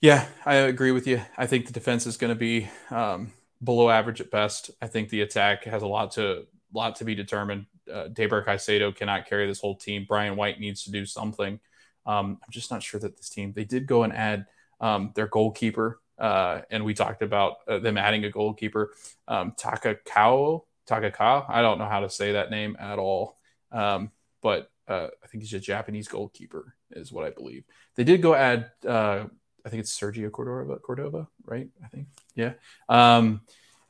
[0.00, 1.22] Yeah, I agree with you.
[1.38, 3.32] I think the defense is going to be um,
[3.62, 4.72] below average at best.
[4.82, 7.66] I think the attack has a lot to lot to be determined.
[7.90, 10.04] Uh, Deiber Caicedo cannot carry this whole team.
[10.08, 11.60] Brian White needs to do something.
[12.04, 13.52] Um, I'm just not sure that this team.
[13.54, 14.46] They did go and add
[14.80, 18.92] um, their goalkeeper, uh, and we talked about uh, them adding a goalkeeper,
[19.28, 20.62] um, Takakao.
[20.88, 21.44] Takakao.
[21.48, 23.38] I don't know how to say that name at all,
[23.70, 24.10] um,
[24.42, 27.64] but uh, I think he's a Japanese goalkeeper, is what I believe.
[27.94, 29.26] They did go add uh,
[29.64, 31.68] I think it's Sergio Cordova, Cordova, right?
[31.84, 32.54] I think, yeah.
[32.88, 33.42] Um,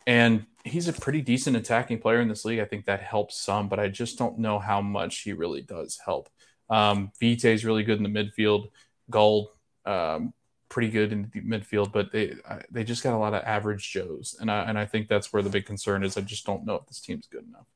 [0.06, 2.60] and he's a pretty decent attacking player in this league.
[2.60, 5.98] I think that helps some, but I just don't know how much he really does
[6.04, 6.28] help.
[6.70, 8.68] Um, Vite is really good in the midfield.
[9.10, 9.46] Gauld,
[9.84, 10.32] um,
[10.68, 12.34] pretty good in the midfield, but they
[12.70, 15.42] they just got a lot of average Joes, and I and I think that's where
[15.42, 16.16] the big concern is.
[16.16, 17.66] I just don't know if this team's good enough.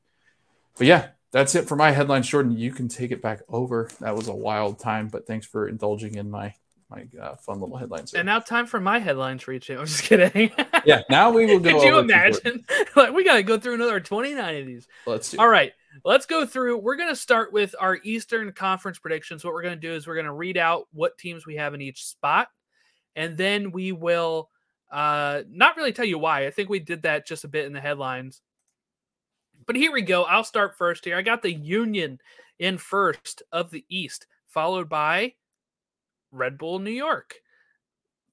[0.77, 2.57] But yeah, that's it for my headlines, Jordan.
[2.57, 3.89] You can take it back over.
[3.99, 6.53] That was a wild time, but thanks for indulging in my
[6.89, 8.13] my uh, fun little headlines.
[8.13, 9.77] And now time for my headlines reaching.
[9.77, 10.51] I'm just kidding.
[10.85, 11.73] yeah, now we will go.
[11.73, 12.65] Could you imagine?
[12.95, 14.87] like we got to go through another 29 of these.
[15.05, 15.37] Let's do.
[15.39, 15.73] All right.
[16.05, 16.77] let's go through.
[16.77, 19.43] We're going to start with our Eastern Conference predictions.
[19.43, 21.73] What we're going to do is we're going to read out what teams we have
[21.73, 22.47] in each spot,
[23.15, 24.49] and then we will
[24.91, 26.47] uh, not really tell you why.
[26.47, 28.41] I think we did that just a bit in the headlines.
[29.65, 30.23] But here we go.
[30.23, 31.17] I'll start first here.
[31.17, 32.19] I got the Union
[32.59, 35.33] in first of the East, followed by
[36.37, 37.35] Red Bull New York,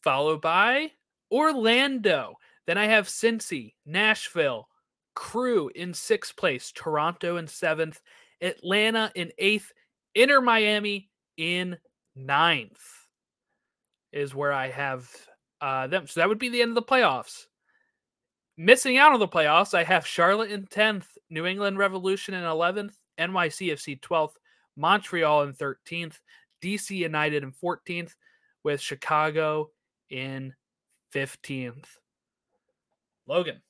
[0.02, 0.92] followed by
[1.30, 2.36] Orlando.
[2.66, 4.68] Then I have Cincy, Nashville,
[5.14, 8.00] Crew in sixth place, Toronto in seventh,
[8.40, 9.72] Atlanta in eighth,
[10.14, 11.76] Inter Miami in
[12.16, 12.80] ninth
[14.12, 15.10] is where I have
[15.60, 16.06] uh, them.
[16.06, 17.46] So that would be the end of the playoffs.
[18.56, 22.94] Missing out on the playoffs, I have Charlotte in 10th, New England Revolution in 11th,
[23.18, 24.34] NYCFC 12th,
[24.76, 26.20] Montreal in 13th,
[26.64, 28.14] DC United in 14th,
[28.62, 29.70] with Chicago
[30.08, 30.54] in
[31.14, 31.84] 15th.
[33.26, 33.60] Logan.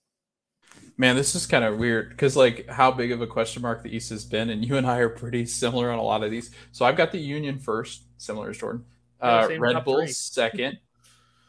[0.97, 3.95] Man, this is kind of weird because, like, how big of a question mark the
[3.95, 6.51] East has been, and you and I are pretty similar on a lot of these.
[6.73, 8.85] So I've got the Union first, similar as Jordan.
[9.21, 10.79] Uh, Red Bull second,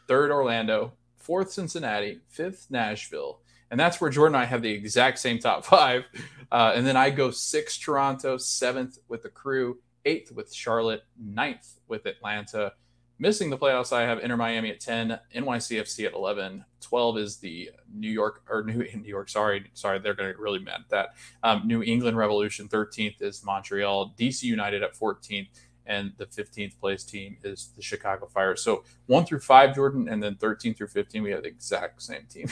[0.08, 3.40] third Orlando, fourth Cincinnati, fifth Nashville,
[3.70, 6.04] and that's where Jordan and I have the exact same top five.
[6.50, 11.80] Uh, and then I go six Toronto, seventh with the Crew, eighth with Charlotte, ninth
[11.88, 12.72] with Atlanta,
[13.18, 16.62] Missing the playoffs, I have Inter Miami at 10, NYCFC at 11.
[16.82, 20.40] 12 is the New York, or New, New York, sorry, sorry, they're going to get
[20.40, 21.08] really mad at that.
[21.42, 24.14] Um, New England Revolution, 13th is Montreal.
[24.18, 25.48] DC United at 14th.
[25.88, 28.56] And the 15th place team is the Chicago Fire.
[28.56, 32.26] So one through five, Jordan, and then 13 through 15, we have the exact same
[32.28, 32.48] team.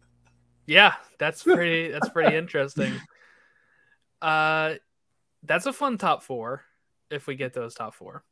[0.66, 2.92] yeah, that's pretty, that's pretty interesting.
[4.22, 4.74] Uh,
[5.44, 6.62] that's a fun top four
[7.10, 8.24] if we get those top four.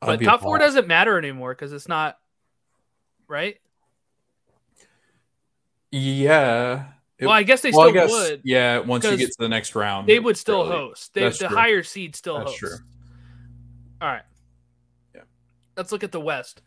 [0.00, 2.18] But top four doesn't matter anymore because it's not
[3.28, 3.56] right.
[5.90, 6.86] Yeah.
[7.18, 8.42] It, well, I guess they well, still guess, would.
[8.44, 10.76] Yeah, once you get to the next round, they would still really.
[10.76, 11.14] host.
[11.14, 11.48] They, the true.
[11.48, 12.58] higher seed still That's host.
[12.58, 12.76] True.
[14.02, 14.22] All right.
[15.14, 15.22] Yeah.
[15.76, 16.60] Let's look at the West.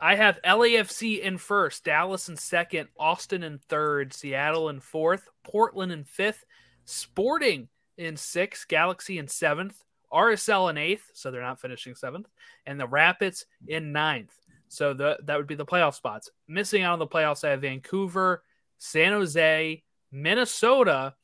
[0.00, 5.90] I have LAFC in first, Dallas in second, Austin in third, Seattle in fourth, Portland
[5.90, 6.44] in fifth,
[6.84, 12.28] Sporting in sixth, Galaxy in seventh, RSL in eighth, so they're not finishing seventh,
[12.66, 14.32] and the Rapids in ninth.
[14.68, 16.30] So the, that would be the playoff spots.
[16.46, 18.42] Missing out on the playoffs, I have Vancouver,
[18.78, 19.82] San Jose,
[20.12, 21.14] Minnesota,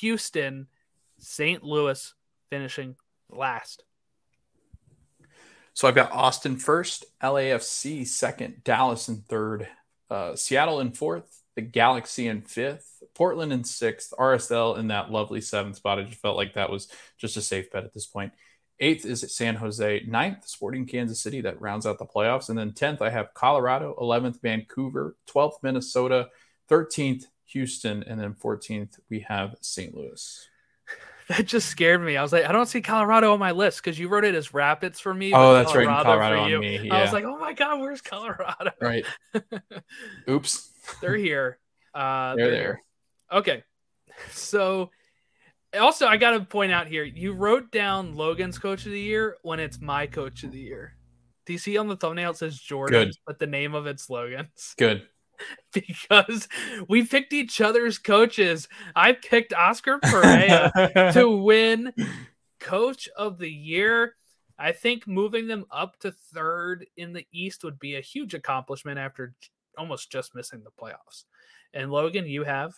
[0.00, 0.66] Houston,
[1.18, 1.62] St.
[1.62, 2.14] Louis
[2.50, 2.96] finishing
[3.30, 3.84] last.
[5.74, 9.68] So I've got Austin first, LAFC second, Dallas in third,
[10.10, 15.40] uh, Seattle in fourth, the Galaxy in fifth, Portland in sixth, RSL in that lovely
[15.40, 15.98] seventh spot.
[15.98, 16.88] I just felt like that was
[17.18, 18.32] just a safe bet at this point.
[18.80, 20.02] Eighth is San Jose.
[20.08, 22.48] Ninth, Sporting Kansas City that rounds out the playoffs.
[22.48, 23.94] And then 10th, I have Colorado.
[24.00, 25.16] 11th, Vancouver.
[25.30, 26.30] 12th, Minnesota.
[26.68, 28.02] 13th, Houston.
[28.02, 29.94] And then 14th, we have St.
[29.94, 30.48] Louis.
[31.28, 32.16] That just scared me.
[32.16, 34.52] I was like, I don't see Colorado on my list because you wrote it as
[34.52, 35.32] Rapids for me.
[35.32, 36.02] Oh, that's Colorado right.
[36.02, 36.80] Colorado on me.
[36.88, 36.96] Yeah.
[36.96, 38.72] I was like, oh my God, where's Colorado?
[38.80, 39.06] Right.
[40.28, 40.71] Oops.
[41.00, 41.58] They're here.
[41.94, 42.82] Uh, they're, they're there.
[43.32, 43.64] Okay.
[44.30, 44.90] So
[45.78, 49.60] also I gotta point out here, you wrote down Logan's coach of the year when
[49.60, 50.94] it's my coach of the year.
[51.46, 53.14] Do you see on the thumbnail it says Jordan, Good.
[53.26, 54.74] but the name of it's Logan's?
[54.78, 55.06] Good.
[55.72, 56.46] because
[56.88, 58.68] we picked each other's coaches.
[58.94, 61.92] I picked Oscar Pareja to win
[62.60, 64.14] coach of the year.
[64.58, 68.98] I think moving them up to third in the East would be a huge accomplishment
[68.98, 69.34] after
[69.78, 71.24] almost just missing the playoffs.
[71.74, 72.72] And Logan, you have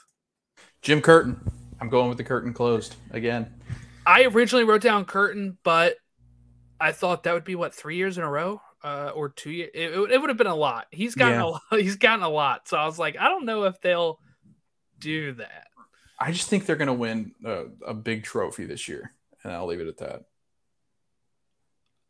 [0.83, 1.41] Jim Curtin.
[1.81, 3.53] I'm going with the curtain closed again.
[4.07, 5.97] I originally wrote down curtain, but
[6.81, 9.71] I thought that would be what three years in a row, uh, or two years.
[9.75, 10.87] It, it, would have been a lot.
[10.91, 11.45] He's gotten yeah.
[11.45, 11.63] a lot.
[11.71, 12.69] He's gotten a lot.
[12.69, 14.21] So I was like, I don't know if they'll
[14.99, 15.69] do that.
[16.19, 19.13] I just think they're going to win a, a big trophy this year,
[19.43, 20.25] and I'll leave it at that.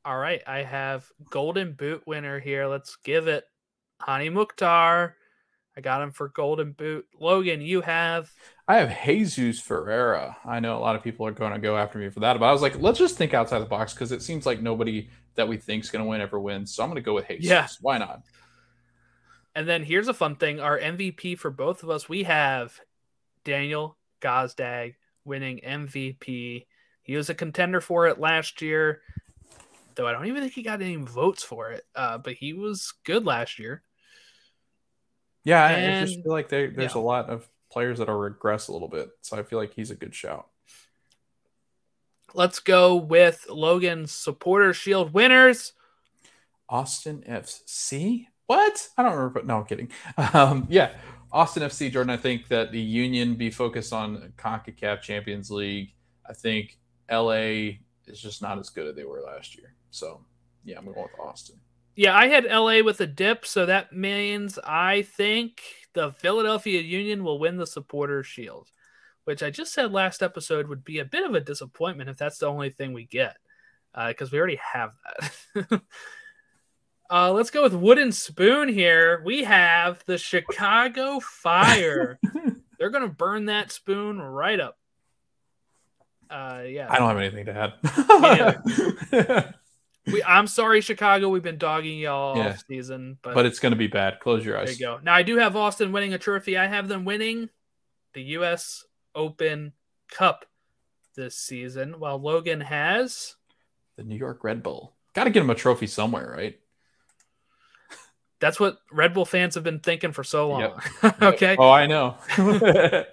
[0.05, 2.67] All right, I have Golden Boot winner here.
[2.67, 3.45] Let's give it
[4.07, 5.17] Hany Mukhtar.
[5.77, 7.07] I got him for Golden Boot.
[7.19, 8.31] Logan, you have.
[8.69, 10.37] I have Jesus Ferreira.
[10.45, 12.47] I know a lot of people are going to go after me for that, but
[12.47, 15.49] I was like, let's just think outside the box because it seems like nobody that
[15.49, 16.73] we think is going to win ever wins.
[16.73, 17.45] So I'm going to go with Jesus.
[17.45, 17.67] Yeah.
[17.81, 18.23] Why not?
[19.57, 22.81] And then here's a fun thing: our MVP for both of us, we have
[23.45, 24.95] Daniel Gazdag
[25.25, 26.67] winning MVP.
[27.03, 29.03] He was a contender for it last year,
[29.95, 31.85] though I don't even think he got any votes for it.
[31.95, 33.83] Uh, but he was good last year.
[35.45, 37.01] Yeah, and, I just feel like they, there's yeah.
[37.01, 39.91] a lot of players that are regress a little bit, so I feel like he's
[39.91, 40.49] a good shout.
[42.33, 45.73] Let's go with Logan's supporter shield winners.
[46.69, 48.27] Austin FC.
[48.47, 48.89] What?
[48.97, 49.35] I don't remember.
[49.35, 49.91] But No, I'm kidding.
[50.35, 50.93] Um, yeah,
[51.33, 51.93] Austin FC.
[51.93, 52.11] Jordan.
[52.11, 55.95] I think that the Union be focused on Concacaf Champions League.
[56.29, 56.79] I think
[57.11, 59.75] LA is just not as good as they were last year.
[59.91, 60.25] So
[60.65, 61.57] yeah, I'm going with Austin.
[61.97, 65.63] Yeah, I had LA with a dip, so that means I think
[65.93, 68.71] the Philadelphia Union will win the Supporters Shield,
[69.25, 72.39] which I just said last episode would be a bit of a disappointment if that's
[72.39, 73.37] the only thing we get,
[74.09, 74.93] because uh, we already have
[75.55, 75.83] that.
[77.11, 79.23] uh, let's go with Wooden Spoon here.
[79.25, 82.19] We have the Chicago Fire.
[82.79, 84.77] They're going to burn that spoon right up.
[86.29, 86.89] Uh, yeah.
[86.91, 87.73] I don't have anything to
[89.17, 89.55] add.
[90.07, 91.29] we, I'm sorry, Chicago.
[91.29, 92.51] We've been dogging y'all yeah.
[92.51, 94.21] off season, but but it's going to be bad.
[94.21, 94.67] Close your eyes.
[94.67, 95.01] There you go.
[95.03, 96.57] Now I do have Austin winning a trophy.
[96.57, 97.49] I have them winning
[98.13, 98.85] the U.S.
[99.15, 99.73] Open
[100.11, 100.45] Cup
[101.17, 103.37] this season, while Logan has
[103.97, 104.95] the New York Red Bull.
[105.15, 106.59] Got to get him a trophy somewhere, right?
[108.41, 110.61] That's what Red Bull fans have been thinking for so long.
[110.61, 111.23] Yep.
[111.23, 111.57] okay.
[111.59, 112.17] Oh, I know.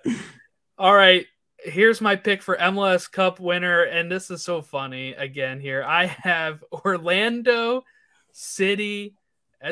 [0.77, 1.26] All right
[1.64, 5.84] here's my pick for MLS Cup winner, and this is so funny again here.
[5.84, 7.84] I have Orlando
[8.32, 9.16] City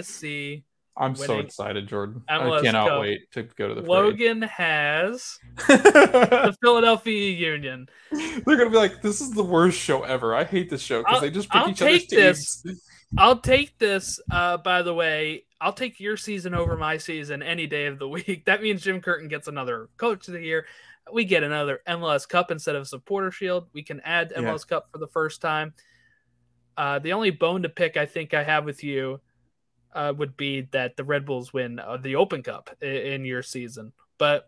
[0.02, 0.64] SC.
[0.98, 2.24] I'm so excited, Jordan.
[2.30, 3.02] MLS I cannot Cup.
[3.02, 3.90] wait to go to the parade.
[3.90, 5.38] Logan has
[5.68, 7.88] the Philadelphia Union.
[8.12, 11.22] They're gonna be like, "This is the worst show ever." I hate this show because
[11.22, 12.66] they just pick I'll each other's this.
[13.18, 14.20] I'll take this.
[14.30, 18.08] Uh, by the way, I'll take your season over my season any day of the
[18.10, 18.44] week.
[18.46, 20.66] That means Jim Curtin gets another Coach of the Year
[21.14, 23.68] we get another MLS Cup instead of Supporter Shield.
[23.74, 24.76] We can add MLS yeah.
[24.78, 25.74] Cup for the first time.
[26.78, 29.20] Uh, the only bone to pick I think I have with you
[29.94, 33.44] uh, would be that the Red Bulls win uh, the Open Cup in, in, your
[33.44, 33.92] season.
[34.18, 34.48] But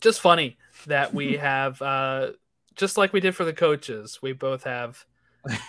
[0.00, 2.32] just funny that we have, uh,
[2.74, 5.04] just like we did for the coaches, we both have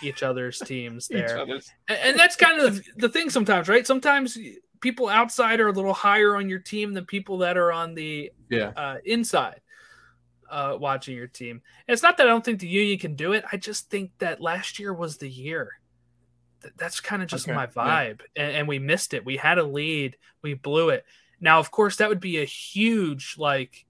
[0.02, 1.38] each other's teams there.
[1.38, 1.70] Other's.
[1.88, 3.86] And, and that's kind of the thing sometimes, right?
[3.86, 4.36] Sometimes
[4.82, 8.30] people outside are a little higher on your team than people that are on the
[8.50, 8.72] yeah.
[8.76, 9.60] uh, inside
[10.50, 11.62] uh, watching your team.
[11.88, 13.44] And it's not that I don't think the union can do it.
[13.50, 15.70] I just think that last year was the year.
[16.60, 17.56] Th- that's kind of just okay.
[17.56, 18.20] my vibe.
[18.36, 18.44] Yeah.
[18.44, 19.24] And, and we missed it.
[19.24, 21.06] We had a lead, we blew it.
[21.40, 23.86] Now, of course, that would be a huge, like,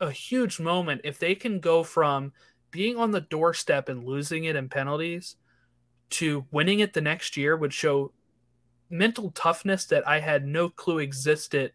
[0.00, 2.32] a huge moment if they can go from
[2.70, 5.36] being on the doorstep and losing it in penalties
[6.10, 8.12] to winning it the next year would show
[8.92, 11.72] mental toughness that I had no clue existed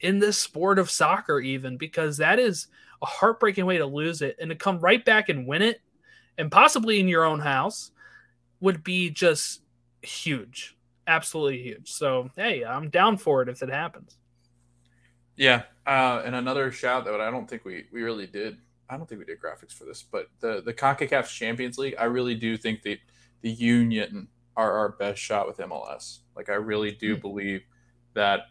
[0.00, 2.68] in this sport of soccer, even because that is
[3.02, 5.80] a heartbreaking way to lose it and to come right back and win it
[6.36, 7.90] and possibly in your own house
[8.60, 9.62] would be just
[10.02, 10.76] huge.
[11.06, 11.90] Absolutely huge.
[11.90, 14.16] So, hey, I'm down for it if it happens.
[15.36, 15.62] Yeah.
[15.86, 18.58] Uh, and another shout that I don't think we, we really did.
[18.90, 22.04] I don't think we did graphics for this, but the, the CONCACAF Champions League, I
[22.04, 22.98] really do think that
[23.42, 26.18] the union are our best shot with MLS.
[26.38, 27.20] Like I really do mm-hmm.
[27.20, 27.62] believe
[28.14, 28.42] that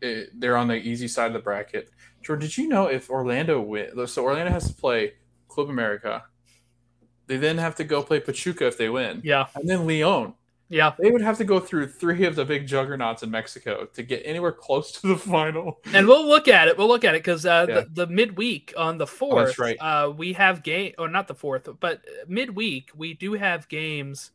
[0.00, 1.90] it, they're on the easy side of the bracket.
[2.22, 5.12] Jordan, did you know if Orlando win, so Orlando has to play
[5.48, 6.24] Club America,
[7.26, 9.20] they then have to go play Pachuca if they win.
[9.22, 10.34] Yeah, and then Leon.
[10.68, 14.02] Yeah, they would have to go through three of the big juggernauts in Mexico to
[14.02, 15.78] get anywhere close to the final.
[15.92, 16.76] And we'll look at it.
[16.76, 17.74] We'll look at it because uh, yeah.
[17.74, 19.76] the, the midweek on the fourth, oh, that's right.
[19.78, 24.32] Uh, we have game or not the fourth, but midweek we do have games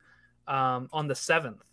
[0.48, 1.64] um, on the seventh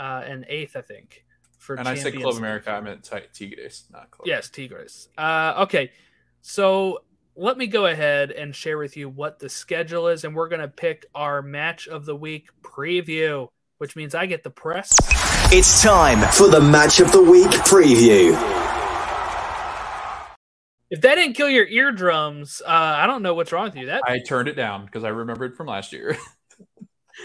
[0.00, 1.24] uh, and eighth, I think.
[1.58, 4.26] For and I said Club America, I meant Tigres, not Club.
[4.26, 5.10] Yes, Tigres.
[5.18, 5.92] Uh, okay,
[6.40, 7.02] so
[7.36, 10.68] let me go ahead and share with you what the schedule is, and we're gonna
[10.68, 13.46] pick our match of the week preview,
[13.76, 14.96] which means I get the press.
[15.52, 18.30] It's time for the match of the week preview.
[20.90, 23.86] If that didn't kill your eardrums, uh, I don't know what's wrong with you.
[23.86, 26.16] That I turned it down because I remembered from last year.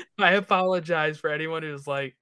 [0.20, 2.16] I apologize for anyone who's like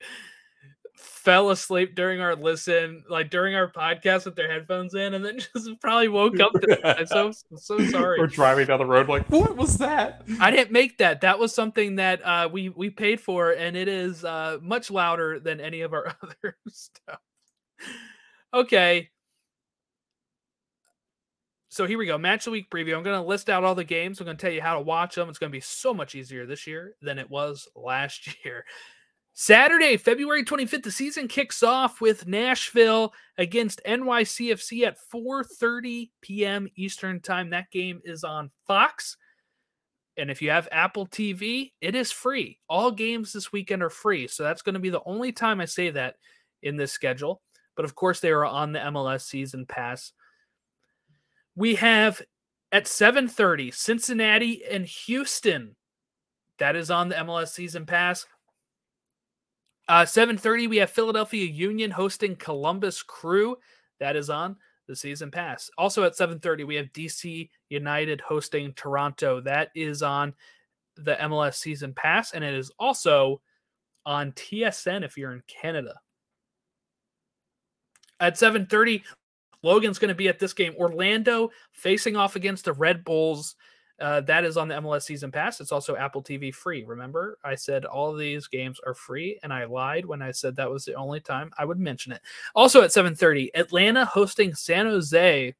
[1.24, 5.40] fell asleep during our listen, like during our podcast with their headphones in, and then
[5.56, 6.52] just probably woke up.
[6.54, 8.20] To I'm so so sorry.
[8.20, 10.24] We're driving down the road, like, what was that?
[10.40, 11.22] I didn't make that.
[11.22, 15.40] That was something that uh, we we paid for, and it is uh, much louder
[15.40, 17.20] than any of our other stuff.
[18.54, 19.10] Okay,
[21.74, 22.20] so here we go.
[22.20, 22.96] Match of the week preview.
[22.96, 24.20] I'm going to list out all the games.
[24.20, 25.28] I'm going to tell you how to watch them.
[25.28, 28.64] It's going to be so much easier this year than it was last year.
[29.34, 36.68] Saturday, February 25th, the season kicks off with Nashville against NYCFC at 4:30 p.m.
[36.76, 37.50] Eastern Time.
[37.50, 39.18] That game is on Fox.
[40.18, 42.60] And if you have Apple TV, it is free.
[42.70, 44.28] All games this weekend are free.
[44.28, 46.18] So that's going to be the only time I say that
[46.62, 47.42] in this schedule.
[47.76, 50.14] But of course, they are on the MLS season pass
[51.56, 52.22] we have
[52.72, 55.76] at 7:30 Cincinnati and Houston.
[56.60, 58.26] That is on the MLS season pass.
[59.88, 63.58] Uh 7:30 we have Philadelphia Union hosting Columbus Crew.
[64.00, 64.56] That is on
[64.88, 65.70] the season pass.
[65.78, 69.42] Also at 7:30 we have DC United hosting Toronto.
[69.42, 70.34] That is on
[70.96, 73.42] the MLS season pass and it is also
[74.06, 76.00] on TSN if you're in Canada.
[78.20, 79.04] At 7:30
[79.64, 80.76] Logan's going to be at this game.
[80.78, 83.56] Orlando facing off against the Red Bulls.
[84.00, 85.62] Uh, that is on the MLS season pass.
[85.62, 86.84] It's also Apple TV free.
[86.84, 90.70] Remember, I said all these games are free, and I lied when I said that
[90.70, 92.22] was the only time I would mention it.
[92.56, 95.56] Also at 7:30, Atlanta hosting San Jose.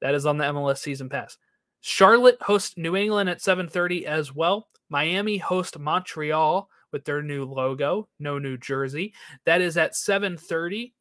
[0.00, 1.38] That is on the MLS season pass.
[1.80, 4.68] Charlotte hosts New England at 7:30 as well.
[4.88, 9.14] Miami host Montreal with their new logo, no New Jersey.
[9.44, 10.92] That is at 7:30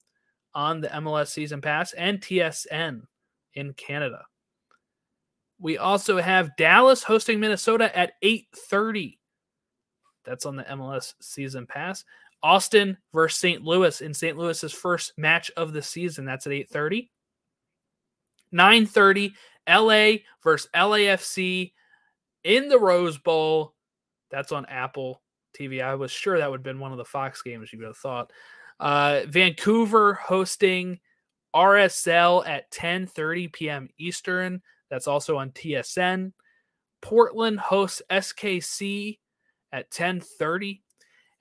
[0.53, 3.07] on the MLS season pass and TSN
[3.53, 4.25] in Canada.
[5.59, 9.19] We also have Dallas hosting Minnesota at 8:30.
[10.25, 12.03] That's on the MLS season pass.
[12.43, 13.63] Austin versus St.
[13.63, 14.37] Louis in St.
[14.37, 16.25] Louis's first match of the season.
[16.25, 17.09] That's at 8:30.
[18.51, 19.33] 9:30
[19.67, 21.73] LA versus LAFC
[22.43, 23.73] in the Rose Bowl.
[24.29, 25.21] That's on Apple
[25.57, 25.81] TV.
[25.81, 27.97] I was sure that would have been one of the Fox games you would have
[27.97, 28.31] thought.
[28.79, 30.99] Uh, Vancouver hosting
[31.55, 33.89] RSL at 10:30 p.m.
[33.97, 34.61] Eastern.
[34.89, 36.31] That's also on TSN.
[37.01, 39.19] Portland hosts SKC
[39.71, 40.81] at 10:30,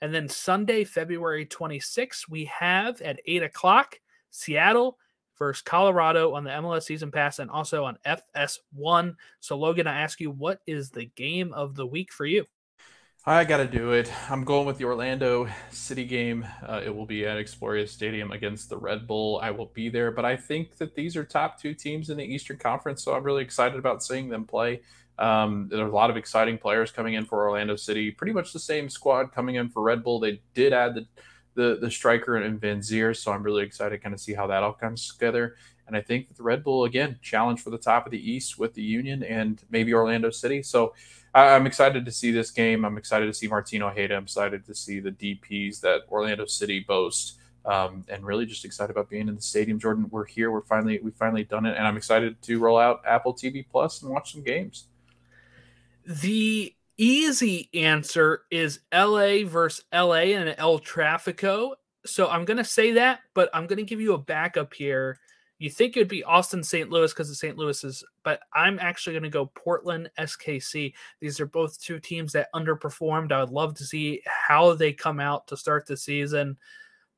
[0.01, 3.99] and then Sunday, February 26th, we have at 8 o'clock
[4.31, 4.99] Seattle
[5.39, 9.17] versus Colorado on the MLS season pass and also on FS1.
[9.41, 12.45] So, Logan, I ask you, what is the game of the week for you?
[13.27, 14.13] I got to do it.
[14.31, 16.47] I'm going with the Orlando City game.
[16.63, 19.41] Uh, it will be at Exploria Stadium against the Red Bull.
[19.43, 22.23] I will be there, but I think that these are top two teams in the
[22.23, 24.83] Eastern Conference, so I'm really excited about seeing them play.
[25.19, 28.11] Um, there's a lot of exciting players coming in for Orlando City.
[28.11, 30.21] Pretty much the same squad coming in for Red Bull.
[30.21, 31.07] They did add the
[31.55, 34.63] the, the striker and Vanzeir, so I'm really excited to kind of see how that
[34.65, 35.55] all comes together.
[35.87, 38.59] And I think that the Red Bull again challenge for the top of the East
[38.59, 40.63] with the Union and maybe Orlando City.
[40.63, 40.95] So
[41.35, 42.85] I'm excited to see this game.
[42.85, 44.17] I'm excited to see Martino Ojeda.
[44.17, 47.39] I'm excited to see the DPs that Orlando City boast.
[47.67, 49.79] Um, and really just excited about being in the stadium.
[49.79, 50.51] Jordan, we're here.
[50.51, 54.03] We're finally we finally done it, and I'm excited to roll out Apple TV Plus
[54.03, 54.85] and watch some games.
[56.07, 61.73] The easy answer is LA versus LA and El Trafico.
[62.05, 65.19] So I'm gonna say that, but I'm gonna give you a backup here
[65.59, 66.91] you think it'd be Austin St.
[66.91, 67.57] Louis because of St.
[67.57, 70.93] Louis's, but I'm actually going to go Portland SKC.
[71.21, 73.33] These are both two teams that underperformed.
[73.33, 76.57] I would love to see how they come out to start the season.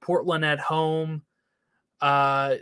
[0.01, 1.23] Portland at home,
[2.01, 2.57] uh,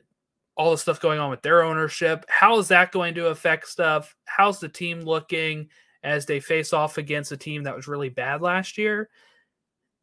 [0.57, 2.25] all the stuff going on with their ownership.
[2.29, 4.15] How is that going to affect stuff?
[4.25, 5.69] How's the team looking
[6.05, 9.11] as they face off against a team that was really bad last year?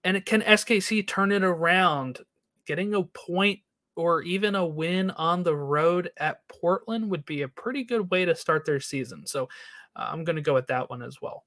[0.03, 2.19] And can SKC turn it around?
[2.65, 3.59] Getting a point
[3.95, 8.25] or even a win on the road at Portland would be a pretty good way
[8.25, 9.25] to start their season.
[9.25, 9.49] So
[9.95, 11.45] uh, I'm going to go with that one as well.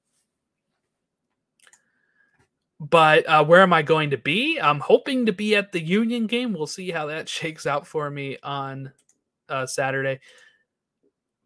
[2.80, 4.60] But uh, where am I going to be?
[4.60, 6.52] I'm hoping to be at the Union game.
[6.52, 8.92] We'll see how that shakes out for me on
[9.48, 10.20] uh, Saturday.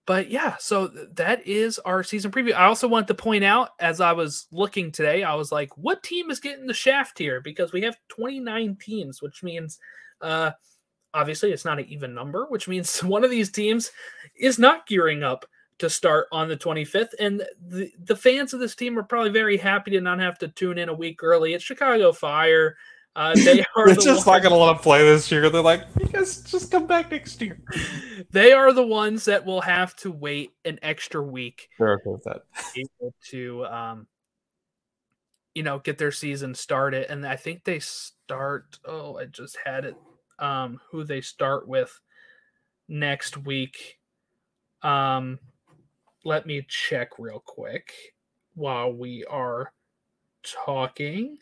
[0.07, 2.55] But yeah, so that is our season preview.
[2.55, 6.03] I also want to point out as I was looking today, I was like, what
[6.03, 7.43] team is getting the shaft here?
[7.43, 9.79] Because we have 29 teams, which means
[10.23, 10.53] uh,
[11.15, 13.91] obviously it's not an even number, which means one of these teams
[14.37, 15.47] is not gearing up
[15.79, 17.11] to start on the 25th.
[17.21, 20.49] And the, the fans of this team are probably very happy to not have to
[20.49, 21.55] tune in a week early.
[21.55, 22.77] It's Chicago Fire.
[23.15, 25.49] Uh, they are They're just ones, not going to let them play this year.
[25.51, 27.61] They're like, you guys just come back next year.
[28.31, 31.69] They are the ones that will have to wait an extra week.
[31.79, 32.43] They're okay with that.
[32.77, 34.07] Able to, um,
[35.55, 37.11] you know, get their season started.
[37.11, 38.79] And I think they start.
[38.85, 39.97] Oh, I just had it
[40.39, 42.01] um, who they start with
[42.89, 43.99] next week.
[44.83, 45.39] Um,
[46.25, 47.93] let me check real quick
[48.55, 49.73] while we are
[50.43, 51.39] talking.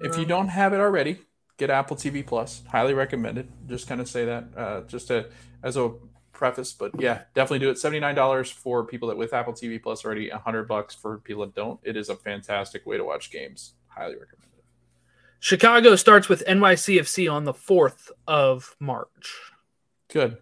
[0.00, 1.18] If you don't have it already,
[1.56, 2.62] get Apple TV Plus.
[2.68, 3.48] Highly recommended.
[3.66, 5.30] Just kind of say that uh, just to,
[5.62, 5.92] as a
[6.32, 7.78] preface, but yeah, definitely do it.
[7.78, 10.30] Seventy nine dollars for people that with Apple TV Plus already.
[10.30, 11.80] hundred bucks for people that don't.
[11.82, 13.74] It is a fantastic way to watch games.
[13.88, 14.49] Highly recommend.
[15.40, 19.36] Chicago starts with NYCFC on the 4th of March.
[20.12, 20.36] Good.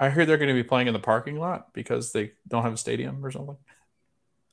[0.00, 2.72] I hear they're going to be playing in the parking lot because they don't have
[2.72, 3.56] a stadium or something.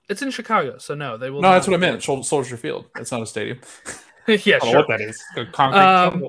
[0.09, 1.41] It's in Chicago, so no, they will.
[1.41, 2.03] No, that's what I meant.
[2.03, 2.85] Soldier Field.
[2.97, 3.59] It's not a stadium.
[4.27, 4.75] yeah, sure.
[4.75, 5.23] what that is.
[5.51, 6.21] concrete um,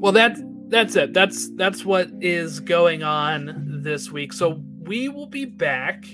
[0.00, 1.12] well, that's that's it.
[1.12, 4.32] That's that's what is going on this week.
[4.32, 6.06] So we will be back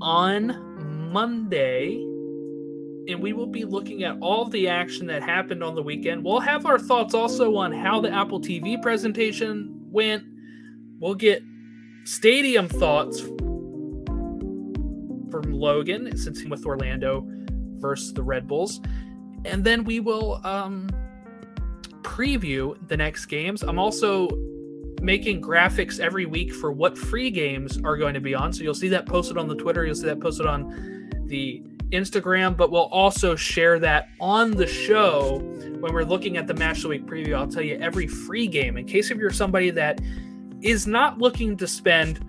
[0.00, 2.11] on Monday
[3.08, 6.24] and we will be looking at all the action that happened on the weekend.
[6.24, 10.24] We'll have our thoughts also on how the Apple TV presentation went.
[11.00, 11.42] We'll get
[12.04, 13.20] stadium thoughts
[15.30, 17.26] from Logan since he's with Orlando
[17.76, 18.80] versus the Red Bulls.
[19.44, 20.88] And then we will um,
[22.02, 23.62] preview the next games.
[23.62, 24.28] I'm also
[25.00, 28.52] making graphics every week for what free games are going to be on.
[28.52, 32.56] So you'll see that posted on the Twitter, you'll see that posted on the Instagram,
[32.56, 35.38] but we'll also share that on the show
[35.80, 37.34] when we're looking at the match of the week preview.
[37.34, 40.00] I'll tell you every free game in case if you're somebody that
[40.60, 42.24] is not looking to spend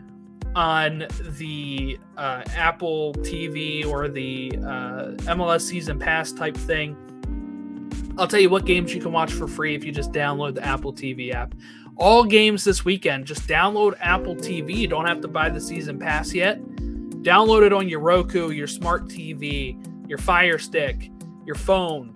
[0.55, 1.07] on
[1.37, 6.97] the uh, Apple TV or the uh, MLS season pass type thing.
[8.17, 10.63] I'll tell you what games you can watch for free if you just download the
[10.63, 11.55] Apple TV app.
[11.95, 14.75] All games this weekend, just download Apple TV.
[14.75, 16.59] You don't have to buy the season pass yet.
[17.23, 19.77] Download it on your Roku, your smart TV,
[20.09, 21.09] your Fire Stick,
[21.45, 22.13] your phone,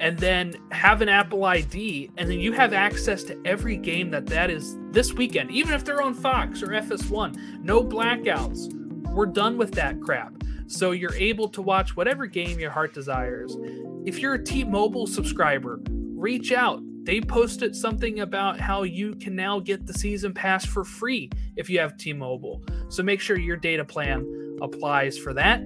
[0.00, 4.26] and then have an Apple ID, and then you have access to every game that
[4.26, 7.62] that is this weekend, even if they're on Fox or FS1.
[7.62, 8.72] No blackouts.
[9.12, 10.32] We're done with that crap.
[10.66, 13.56] So you're able to watch whatever game your heart desires.
[14.04, 16.82] If you're a T-Mobile subscriber, reach out.
[17.04, 21.70] They posted something about how you can now get the season pass for free if
[21.70, 22.62] you have T-Mobile.
[22.88, 25.60] So make sure your data plan applies for that.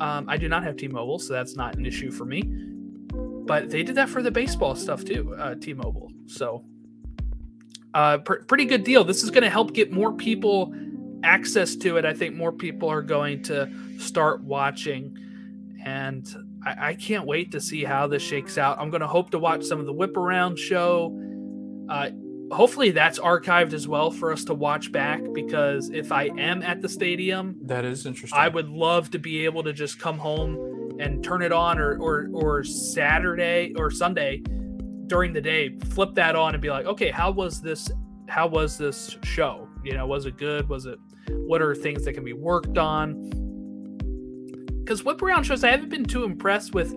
[0.00, 2.42] Um, I do not have T-Mobile, so that's not an issue for me.
[3.12, 6.12] But they did that for the baseball stuff too, uh, T-Mobile.
[6.26, 6.64] So
[7.94, 9.02] uh, pr- pretty good deal.
[9.02, 10.74] This is going to help get more people
[11.22, 12.04] access to it.
[12.04, 15.16] I think more people are going to start watching,
[15.84, 16.26] and
[16.64, 18.78] I, I can't wait to see how this shakes out.
[18.78, 21.16] I'm going to hope to watch some of the whip around show.
[21.88, 22.10] Uh,
[22.52, 26.80] hopefully that's archived as well for us to watch back because if I am at
[26.80, 28.38] the stadium, That is interesting.
[28.38, 31.96] I would love to be able to just come home and turn it on or
[31.98, 34.42] or or Saturday or Sunday
[35.06, 37.90] during the day, flip that on and be like, okay, how was this
[38.28, 39.68] how was this show?
[39.84, 40.68] You know, was it good?
[40.68, 40.98] Was it
[41.30, 43.30] what are things that can be worked on?
[44.90, 46.96] Because whip around shows, I haven't been too impressed with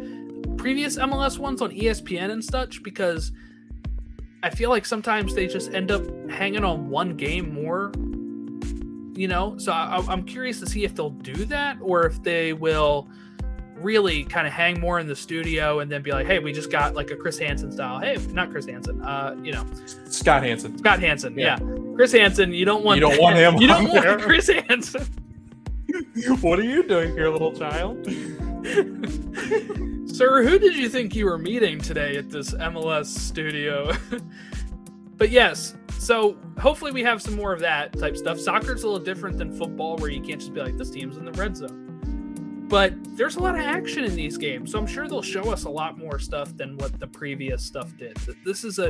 [0.58, 3.32] previous MLS ones on ESPN and such because
[4.42, 7.92] I feel like sometimes they just end up hanging on one game more
[9.16, 12.52] you know so I, i'm curious to see if they'll do that or if they
[12.54, 13.08] will
[13.76, 16.72] really kind of hang more in the studio and then be like hey we just
[16.72, 19.64] got like a chris hansen style hey not chris hansen uh you know
[20.06, 20.76] Scott Hanson.
[20.80, 21.60] scott hanson Yeah.
[21.62, 24.18] yeah, chris hansen you don't want You don't want him you don't want there.
[24.18, 25.06] chris hansen
[26.42, 28.06] what are you doing here, little child?
[30.10, 33.92] Sir, who did you think you were meeting today at this MLS studio?
[35.18, 38.40] but yes, so hopefully we have some more of that type stuff.
[38.40, 41.26] Soccer's a little different than football where you can't just be like, this team's in
[41.26, 42.66] the red zone.
[42.68, 45.66] But there's a lot of action in these games, so I'm sure they'll show us
[45.66, 48.18] a lot more stuff than what the previous stuff did.
[48.46, 48.90] This is a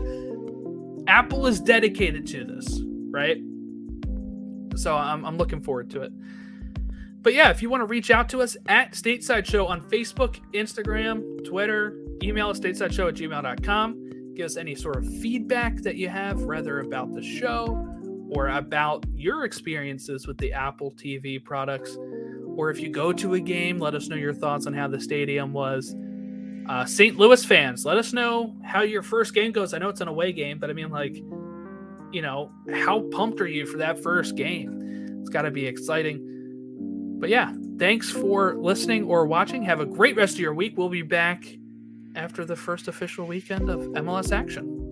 [1.07, 2.81] Apple is dedicated to this,
[3.11, 3.37] right?
[4.75, 6.13] So I'm, I'm looking forward to it.
[7.23, 10.39] But yeah, if you want to reach out to us at Stateside Show on Facebook,
[10.53, 14.33] Instagram, Twitter, email us stateside show at gmail.com.
[14.35, 17.87] Give us any sort of feedback that you have, whether about the show
[18.29, 21.97] or about your experiences with the Apple TV products.
[22.57, 24.99] Or if you go to a game, let us know your thoughts on how the
[24.99, 25.95] stadium was.
[26.67, 27.17] Uh, St.
[27.17, 29.73] Louis fans, let us know how your first game goes.
[29.73, 31.15] I know it's an away game, but I mean, like,
[32.11, 35.19] you know, how pumped are you for that first game?
[35.21, 36.32] It's got to be exciting.
[37.23, 39.63] But yeah, thanks for listening or watching.
[39.63, 40.77] Have a great rest of your week.
[40.77, 41.45] We'll be back
[42.15, 44.82] after the first official weekend of MLS action.